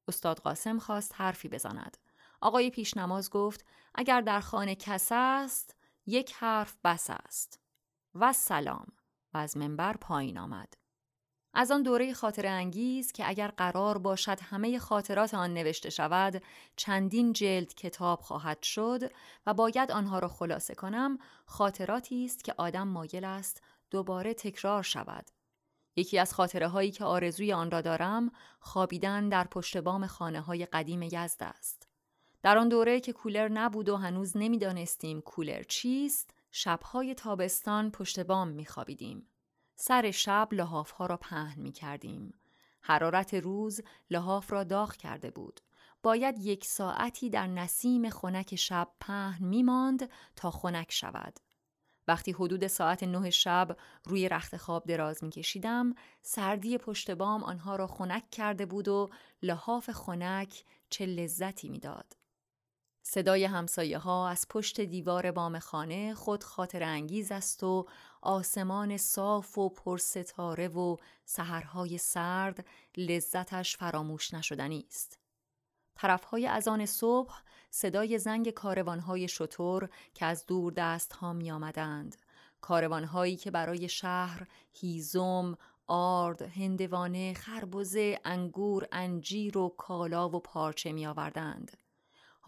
استاد 0.09 0.39
قاسم 0.39 0.79
خواست 0.79 1.13
حرفی 1.15 1.49
بزند. 1.49 1.97
آقای 2.41 2.71
پیشنماز 2.71 3.31
گفت 3.31 3.67
اگر 3.95 4.21
در 4.21 4.41
خانه 4.41 4.75
کس 4.75 5.09
است 5.13 5.77
یک 6.07 6.33
حرف 6.33 6.77
بس 6.85 7.11
است. 7.11 7.61
و 8.15 8.33
سلام 8.33 8.87
و 9.35 9.39
از 9.39 9.57
منبر 9.57 9.97
پایین 9.97 10.39
آمد. 10.39 10.75
از 11.55 11.71
آن 11.71 11.83
دوره 11.83 12.13
خاطر 12.13 12.47
انگیز 12.47 13.13
که 13.13 13.29
اگر 13.29 13.49
قرار 13.49 13.99
باشد 13.99 14.41
همه 14.41 14.79
خاطرات 14.79 15.35
آن 15.35 15.55
نوشته 15.55 15.91
شود 15.91 16.43
چندین 16.77 17.33
جلد 17.33 17.75
کتاب 17.75 18.21
خواهد 18.21 18.63
شد 18.63 19.13
و 19.47 19.55
باید 19.55 19.91
آنها 19.91 20.19
را 20.19 20.29
خلاصه 20.29 20.75
کنم 20.75 21.19
خاطراتی 21.47 22.25
است 22.25 22.45
که 22.45 22.55
آدم 22.57 22.89
مایل 22.89 23.25
است 23.25 23.63
دوباره 23.91 24.35
تکرار 24.35 24.83
شود 24.83 25.31
یکی 25.97 26.19
از 26.19 26.35
خاطره 26.35 26.69
هایی 26.69 26.91
که 26.91 27.05
آرزوی 27.05 27.53
آن 27.53 27.71
را 27.71 27.81
دارم 27.81 28.33
خوابیدن 28.61 29.29
در 29.29 29.45
پشت 29.45 29.77
بام 29.77 30.07
خانه 30.07 30.41
های 30.41 30.67
قدیم 30.67 31.03
یزد 31.03 31.43
است 31.43 31.89
در 32.43 32.59
آن 32.59 32.69
دوره 32.69 33.01
که 33.01 33.13
کولر 33.13 33.49
نبود 33.49 33.89
و 33.89 33.97
هنوز 33.97 34.37
نمی‌دانستیم 34.37 35.21
کولر 35.21 35.63
چیست 35.63 36.31
شبهای 36.51 37.15
تابستان 37.15 37.91
پشت 37.91 38.21
بام 38.21 38.49
می 38.49 38.67
خوابیدیم. 38.67 39.27
سر 39.81 40.11
شب 40.11 40.49
لحاف 40.53 40.91
ها 40.91 41.07
را 41.07 41.17
پهن 41.17 41.61
می 41.61 41.73
کردیم. 41.73 42.35
حرارت 42.81 43.35
روز 43.35 43.81
لحاف 44.11 44.53
را 44.53 44.65
داغ 44.65 44.97
کرده 44.97 45.31
بود. 45.31 45.61
باید 46.03 46.39
یک 46.39 46.65
ساعتی 46.65 47.31
در 47.31 47.47
نسیم 47.47 48.11
خنک 48.11 48.55
شب 48.57 48.89
پهن 49.01 49.45
می 49.45 49.63
ماند 49.63 50.11
تا 50.37 50.51
خنک 50.51 50.93
شود. 50.93 51.41
وقتی 52.09 52.33
حدود 52.33 52.67
ساعت 52.67 53.03
نه 53.03 53.31
شب 53.31 53.77
روی 54.05 54.29
رخت 54.29 54.57
خواب 54.57 54.87
دراز 54.87 55.25
می 55.25 55.31
کشیدم، 55.31 55.95
سردی 56.23 56.79
پشت 56.79 57.11
بام 57.11 57.45
آنها 57.45 57.77
را 57.77 57.87
خنک 57.87 58.31
کرده 58.31 58.67
بود 58.67 58.89
و 58.89 59.11
لحاف 59.43 59.91
خنک 59.91 60.65
چه 60.91 61.07
لذتی 61.07 61.69
می‌داد. 61.69 62.17
صدای 63.03 63.45
همسایه 63.45 63.99
ها 63.99 64.29
از 64.29 64.47
پشت 64.49 64.81
دیوار 64.81 65.31
بام 65.31 65.59
خانه 65.59 66.15
خود 66.15 66.45
خاطر 66.45 66.83
انگیز 66.83 67.33
است 67.33 67.63
و 67.63 67.87
آسمان 68.23 68.97
صاف 68.97 69.59
و 69.59 69.69
پرستاره 69.69 70.69
و 70.69 70.97
سحرهای 71.25 71.99
سرد 71.99 72.67
لذتش 72.97 73.77
فراموش 73.77 74.35
نشدنی 74.35 74.85
است. 74.89 75.19
طرفهای 75.95 76.47
از 76.47 76.69
آن 76.69 76.87
صبح 76.87 77.35
صدای 77.71 78.19
زنگ 78.19 78.51
کاروانهای 78.51 79.29
شطور 79.29 79.89
که 80.15 80.27
از 80.27 80.47
دور 80.47 80.73
دست 80.73 81.13
ها 81.13 81.33
می 81.33 81.51
آمدند. 81.51 82.17
کاروانهایی 82.61 83.37
که 83.37 83.51
برای 83.51 83.89
شهر 83.89 84.49
هیزم، 84.73 85.59
آرد، 85.87 86.43
هندوانه، 86.43 87.35
خربزه، 87.35 88.21
انگور، 88.25 88.89
انجیر 88.93 89.59
و 89.59 89.69
کالا 89.69 90.29
و 90.29 90.41
پارچه 90.41 90.93
می 90.93 91.07
آوردند. 91.07 91.77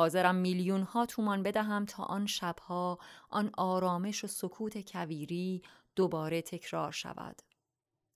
حاضرم 0.01 0.35
میلیون 0.35 0.83
ها 0.83 1.07
تومان 1.07 1.43
بدهم 1.43 1.85
تا 1.85 2.03
آن 2.03 2.27
شبها 2.27 2.99
آن 3.31 3.51
آرامش 3.57 4.25
و 4.25 4.27
سکوت 4.27 4.93
کویری 4.93 5.63
دوباره 5.97 6.43
تکرار 6.43 6.93
شود. 6.93 7.43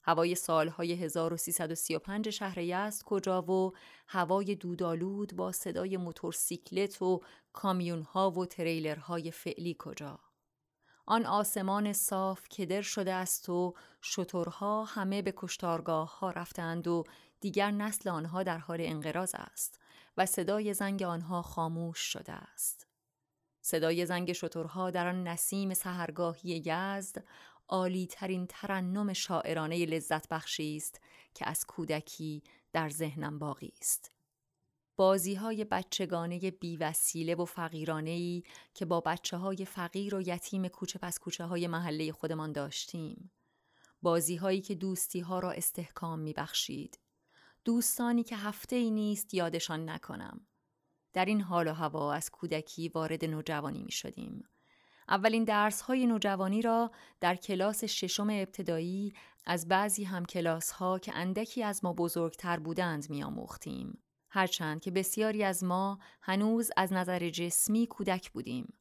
هوای 0.02 0.34
سالهای 0.34 0.92
1335 0.92 2.30
شهر 2.30 2.58
یزد 2.58 3.02
کجا 3.02 3.42
و 3.42 3.72
هوای 4.06 4.54
دودالود 4.54 5.36
با 5.36 5.52
صدای 5.52 5.96
موتورسیکلت 5.96 7.02
و 7.02 7.20
کامیونها 7.52 8.30
و 8.30 8.46
تریلرهای 8.46 9.30
فعلی 9.30 9.76
کجا 9.78 10.18
آن 11.06 11.26
آسمان 11.26 11.92
صاف 11.92 12.48
که 12.50 12.66
در 12.66 12.82
شده 12.82 13.12
است 13.12 13.48
و 13.48 13.74
شترها 14.02 14.84
همه 14.84 15.22
به 15.22 15.34
کشتارگاه 15.36 16.18
ها 16.18 16.30
رفتند 16.30 16.88
و 16.88 17.04
دیگر 17.40 17.70
نسل 17.70 18.08
آنها 18.10 18.42
در 18.42 18.58
حال 18.58 18.78
انقراض 18.80 19.34
است 19.38 19.83
و 20.16 20.26
صدای 20.26 20.74
زنگ 20.74 21.02
آنها 21.02 21.42
خاموش 21.42 21.98
شده 21.98 22.32
است. 22.32 22.86
صدای 23.60 24.06
زنگ 24.06 24.32
شترها 24.32 24.90
در 24.90 25.08
آن 25.08 25.28
نسیم 25.28 25.74
سهرگاهی 25.74 26.62
یزد 26.66 27.24
عالی 27.68 28.06
ترین 28.06 28.46
ترنم 28.46 29.12
شاعرانه 29.12 29.86
لذت 29.86 30.28
بخشی 30.28 30.76
است 30.76 31.00
که 31.34 31.48
از 31.48 31.66
کودکی 31.66 32.42
در 32.72 32.88
ذهنم 32.88 33.38
باقی 33.38 33.72
است. 33.80 34.10
بازی 34.96 35.34
های 35.34 35.64
بچگانه 35.64 36.50
بیوسیله 36.50 37.34
و 37.34 37.44
فقیرانه 37.44 38.10
ای 38.10 38.42
که 38.74 38.84
با 38.84 39.00
بچه 39.00 39.36
های 39.36 39.64
فقیر 39.64 40.14
و 40.14 40.20
یتیم 40.20 40.68
کوچه 40.68 40.98
پس 40.98 41.18
کوچه 41.18 41.44
های 41.44 41.66
محله 41.66 42.12
خودمان 42.12 42.52
داشتیم. 42.52 43.30
بازی 44.02 44.36
هایی 44.36 44.60
که 44.60 44.74
دوستی 44.74 45.20
ها 45.20 45.38
را 45.38 45.50
استحکام 45.50 46.18
می 46.18 46.32
بخشید. 46.32 46.98
دوستانی 47.64 48.22
که 48.22 48.36
هفته 48.36 48.76
ای 48.76 48.90
نیست 48.90 49.34
یادشان 49.34 49.90
نکنم. 49.90 50.46
در 51.12 51.24
این 51.24 51.40
حال 51.40 51.68
و 51.68 51.72
هوا 51.72 52.12
از 52.12 52.30
کودکی 52.30 52.88
وارد 52.88 53.24
نوجوانی 53.24 53.82
می 53.82 53.92
شدیم. 53.92 54.44
اولین 55.08 55.44
درس 55.44 55.80
های 55.80 56.06
نوجوانی 56.06 56.62
را 56.62 56.90
در 57.20 57.36
کلاس 57.36 57.84
ششم 57.84 58.30
ابتدایی 58.30 59.14
از 59.46 59.68
بعضی 59.68 60.04
هم 60.04 60.24
کلاس 60.24 60.70
ها 60.70 60.98
که 60.98 61.14
اندکی 61.14 61.62
از 61.62 61.84
ما 61.84 61.92
بزرگتر 61.92 62.58
بودند 62.58 63.10
می 63.10 63.22
آموختیم. 63.22 63.98
هرچند 64.30 64.80
که 64.80 64.90
بسیاری 64.90 65.44
از 65.44 65.64
ما 65.64 65.98
هنوز 66.22 66.70
از 66.76 66.92
نظر 66.92 67.30
جسمی 67.30 67.86
کودک 67.86 68.30
بودیم. 68.30 68.72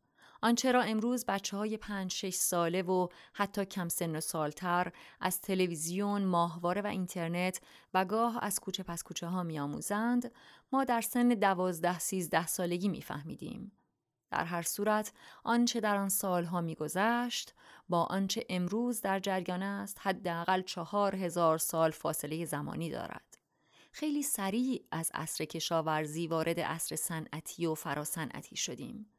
آنچه 0.44 0.72
را 0.72 0.82
امروز 0.82 1.26
بچه 1.26 1.58
های 1.58 1.78
پنج 1.78 2.12
شش 2.12 2.34
ساله 2.34 2.82
و 2.82 3.08
حتی 3.34 3.66
کم 3.66 3.90
سن 3.90 4.16
و 4.16 4.22
سالتر 4.22 4.92
از 5.20 5.42
تلویزیون، 5.42 6.24
ماهواره 6.24 6.82
و 6.82 6.88
اینترنت 6.88 7.62
و 7.94 8.06
گاه 8.06 8.40
از 8.42 8.60
کوچه 8.60 8.84
پس 8.84 9.04
کوچه 9.04 9.28
ها 9.28 9.44
می 9.44 9.60
آموزند، 9.60 10.32
ما 10.72 10.84
در 10.84 11.02
سن 11.02 11.28
دوازده 11.30 12.00
سیزده 12.00 12.48
سالگی 12.48 12.88
می 12.88 13.02
فهمیدیم. 13.02 13.72
در 14.32 14.46
هر 14.46 14.62
صورت 14.62 15.14
آنچه 15.44 15.80
در 15.80 15.96
آن 15.96 16.10
سالها 16.10 16.62
میگذشت 16.62 17.54
با 17.90 18.04
آنچه 18.04 18.46
امروز 18.50 19.02
در 19.02 19.20
جریان 19.20 19.64
است 19.64 19.98
حداقل 20.02 20.62
چهار 20.62 21.16
هزار 21.16 21.58
سال 21.58 21.92
فاصله 21.92 22.46
زمانی 22.46 22.90
دارد 22.90 23.38
خیلی 23.92 24.24
سریع 24.24 24.86
از 24.92 25.12
عصر 25.14 25.46
کشاورزی 25.46 26.28
وارد 26.28 26.60
عصر 26.60 26.96
صنعتی 26.96 27.66
و 27.66 27.74
فراسنعتی 27.74 28.56
شدیم 28.56 29.13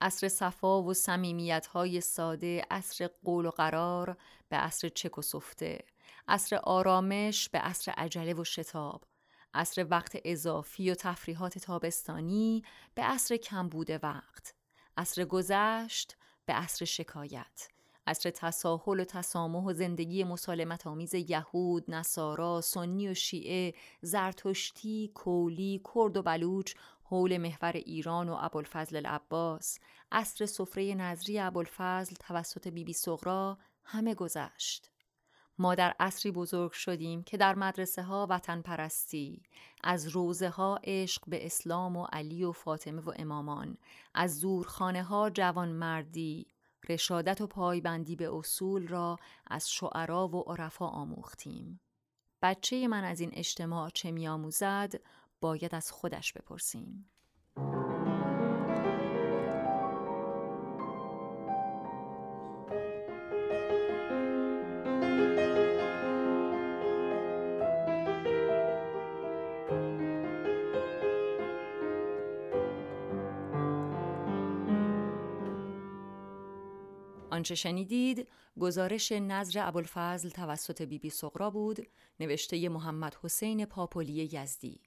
عصر 0.00 0.28
صفا 0.28 0.82
و 0.82 0.94
سمیمیت 0.94 1.66
های 1.66 2.00
ساده 2.00 2.66
عصر 2.70 3.08
قول 3.24 3.46
و 3.46 3.50
قرار 3.50 4.16
به 4.48 4.56
عصر 4.56 4.88
چک 4.88 5.18
و 5.18 5.22
سفته 5.22 5.84
عصر 6.28 6.56
آرامش 6.56 7.48
به 7.48 7.58
عصر 7.58 7.92
عجله 7.92 8.34
و 8.34 8.44
شتاب 8.44 9.04
عصر 9.54 9.86
وقت 9.90 10.18
اضافی 10.24 10.90
و 10.90 10.94
تفریحات 10.94 11.58
تابستانی 11.58 12.62
به 12.94 13.02
عصر 13.02 13.36
کمبود 13.36 13.90
وقت 13.90 14.54
عصر 14.96 15.24
گذشت 15.24 16.16
به 16.46 16.52
عصر 16.52 16.84
شکایت 16.84 17.68
عصر 18.06 18.30
تساهل 18.30 19.00
و 19.00 19.04
تسامح 19.04 19.64
و 19.64 19.72
زندگی 19.72 20.24
مسالمت 20.24 20.86
آمیز 20.86 21.14
یهود، 21.14 21.84
نصارا، 21.88 22.60
سنی 22.60 23.08
و 23.08 23.14
شیعه، 23.14 23.74
زرتشتی، 24.02 25.10
کولی، 25.14 25.82
کرد 25.94 26.16
و 26.16 26.22
بلوچ 26.22 26.74
حول 27.10 27.38
محور 27.38 27.72
ایران 27.72 28.28
و 28.28 28.36
ابوالفضل 28.40 28.96
العباس، 28.96 29.78
عصر 30.12 30.46
سفره 30.46 30.94
نظری 30.94 31.38
ابوالفضل 31.38 32.14
توسط 32.14 32.68
بیبی 32.68 32.94
بی 33.24 33.54
همه 33.84 34.14
گذشت. 34.14 34.90
ما 35.58 35.74
در 35.74 35.94
عصری 36.00 36.32
بزرگ 36.32 36.72
شدیم 36.72 37.22
که 37.22 37.36
در 37.36 37.54
مدرسه 37.54 38.02
ها 38.02 38.26
وطن 38.30 38.62
پرستی، 38.62 39.42
از 39.84 40.08
روزه 40.08 40.48
ها 40.48 40.78
عشق 40.84 41.22
به 41.26 41.46
اسلام 41.46 41.96
و 41.96 42.06
علی 42.12 42.44
و 42.44 42.52
فاطمه 42.52 43.00
و 43.02 43.12
امامان، 43.16 43.76
از 44.14 44.38
زورخانه 44.38 45.02
ها 45.02 45.30
جوان 45.30 45.68
مردی، 45.68 46.46
رشادت 46.88 47.40
و 47.40 47.46
پایبندی 47.46 48.16
به 48.16 48.34
اصول 48.34 48.88
را 48.88 49.18
از 49.46 49.70
شعرا 49.70 50.28
و 50.28 50.40
عرفا 50.40 50.86
آموختیم. 50.86 51.80
بچه 52.42 52.88
من 52.88 53.04
از 53.04 53.20
این 53.20 53.30
اجتماع 53.32 53.90
چه 53.90 54.10
میآموزد 54.10 54.94
باید 55.40 55.74
از 55.74 55.92
خودش 55.92 56.32
بپرسیم. 56.32 57.10
آنچه 77.40 77.54
شنیدید 77.54 78.28
گزارش 78.60 79.12
نظر 79.12 79.68
ابوالفضل 79.68 80.28
توسط 80.28 80.82
بیبی 80.82 80.98
بی 80.98 81.50
بود 81.50 81.86
نوشته 82.20 82.68
محمد 82.68 83.16
حسین 83.22 83.64
پاپولی 83.64 84.28
یزدی 84.32 84.80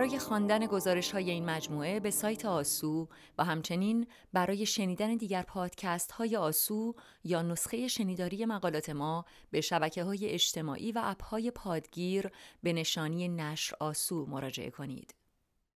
برای 0.00 0.18
خواندن 0.18 0.66
گزارش 0.66 1.12
های 1.12 1.30
این 1.30 1.50
مجموعه 1.50 2.00
به 2.00 2.10
سایت 2.10 2.44
آسو 2.44 3.08
و 3.38 3.44
همچنین 3.44 4.06
برای 4.32 4.66
شنیدن 4.66 5.16
دیگر 5.16 5.42
پادکست 5.42 6.12
های 6.12 6.36
آسو 6.36 6.94
یا 7.24 7.42
نسخه 7.42 7.88
شنیداری 7.88 8.46
مقالات 8.46 8.90
ما 8.90 9.24
به 9.50 9.60
شبکه 9.60 10.04
های 10.04 10.28
اجتماعی 10.28 10.92
و 10.92 11.00
اپ 11.04 11.24
های 11.24 11.50
پادگیر 11.50 12.30
به 12.62 12.72
نشانی 12.72 13.28
نشر 13.28 13.76
آسو 13.80 14.26
مراجعه 14.26 14.70
کنید. 14.70 15.19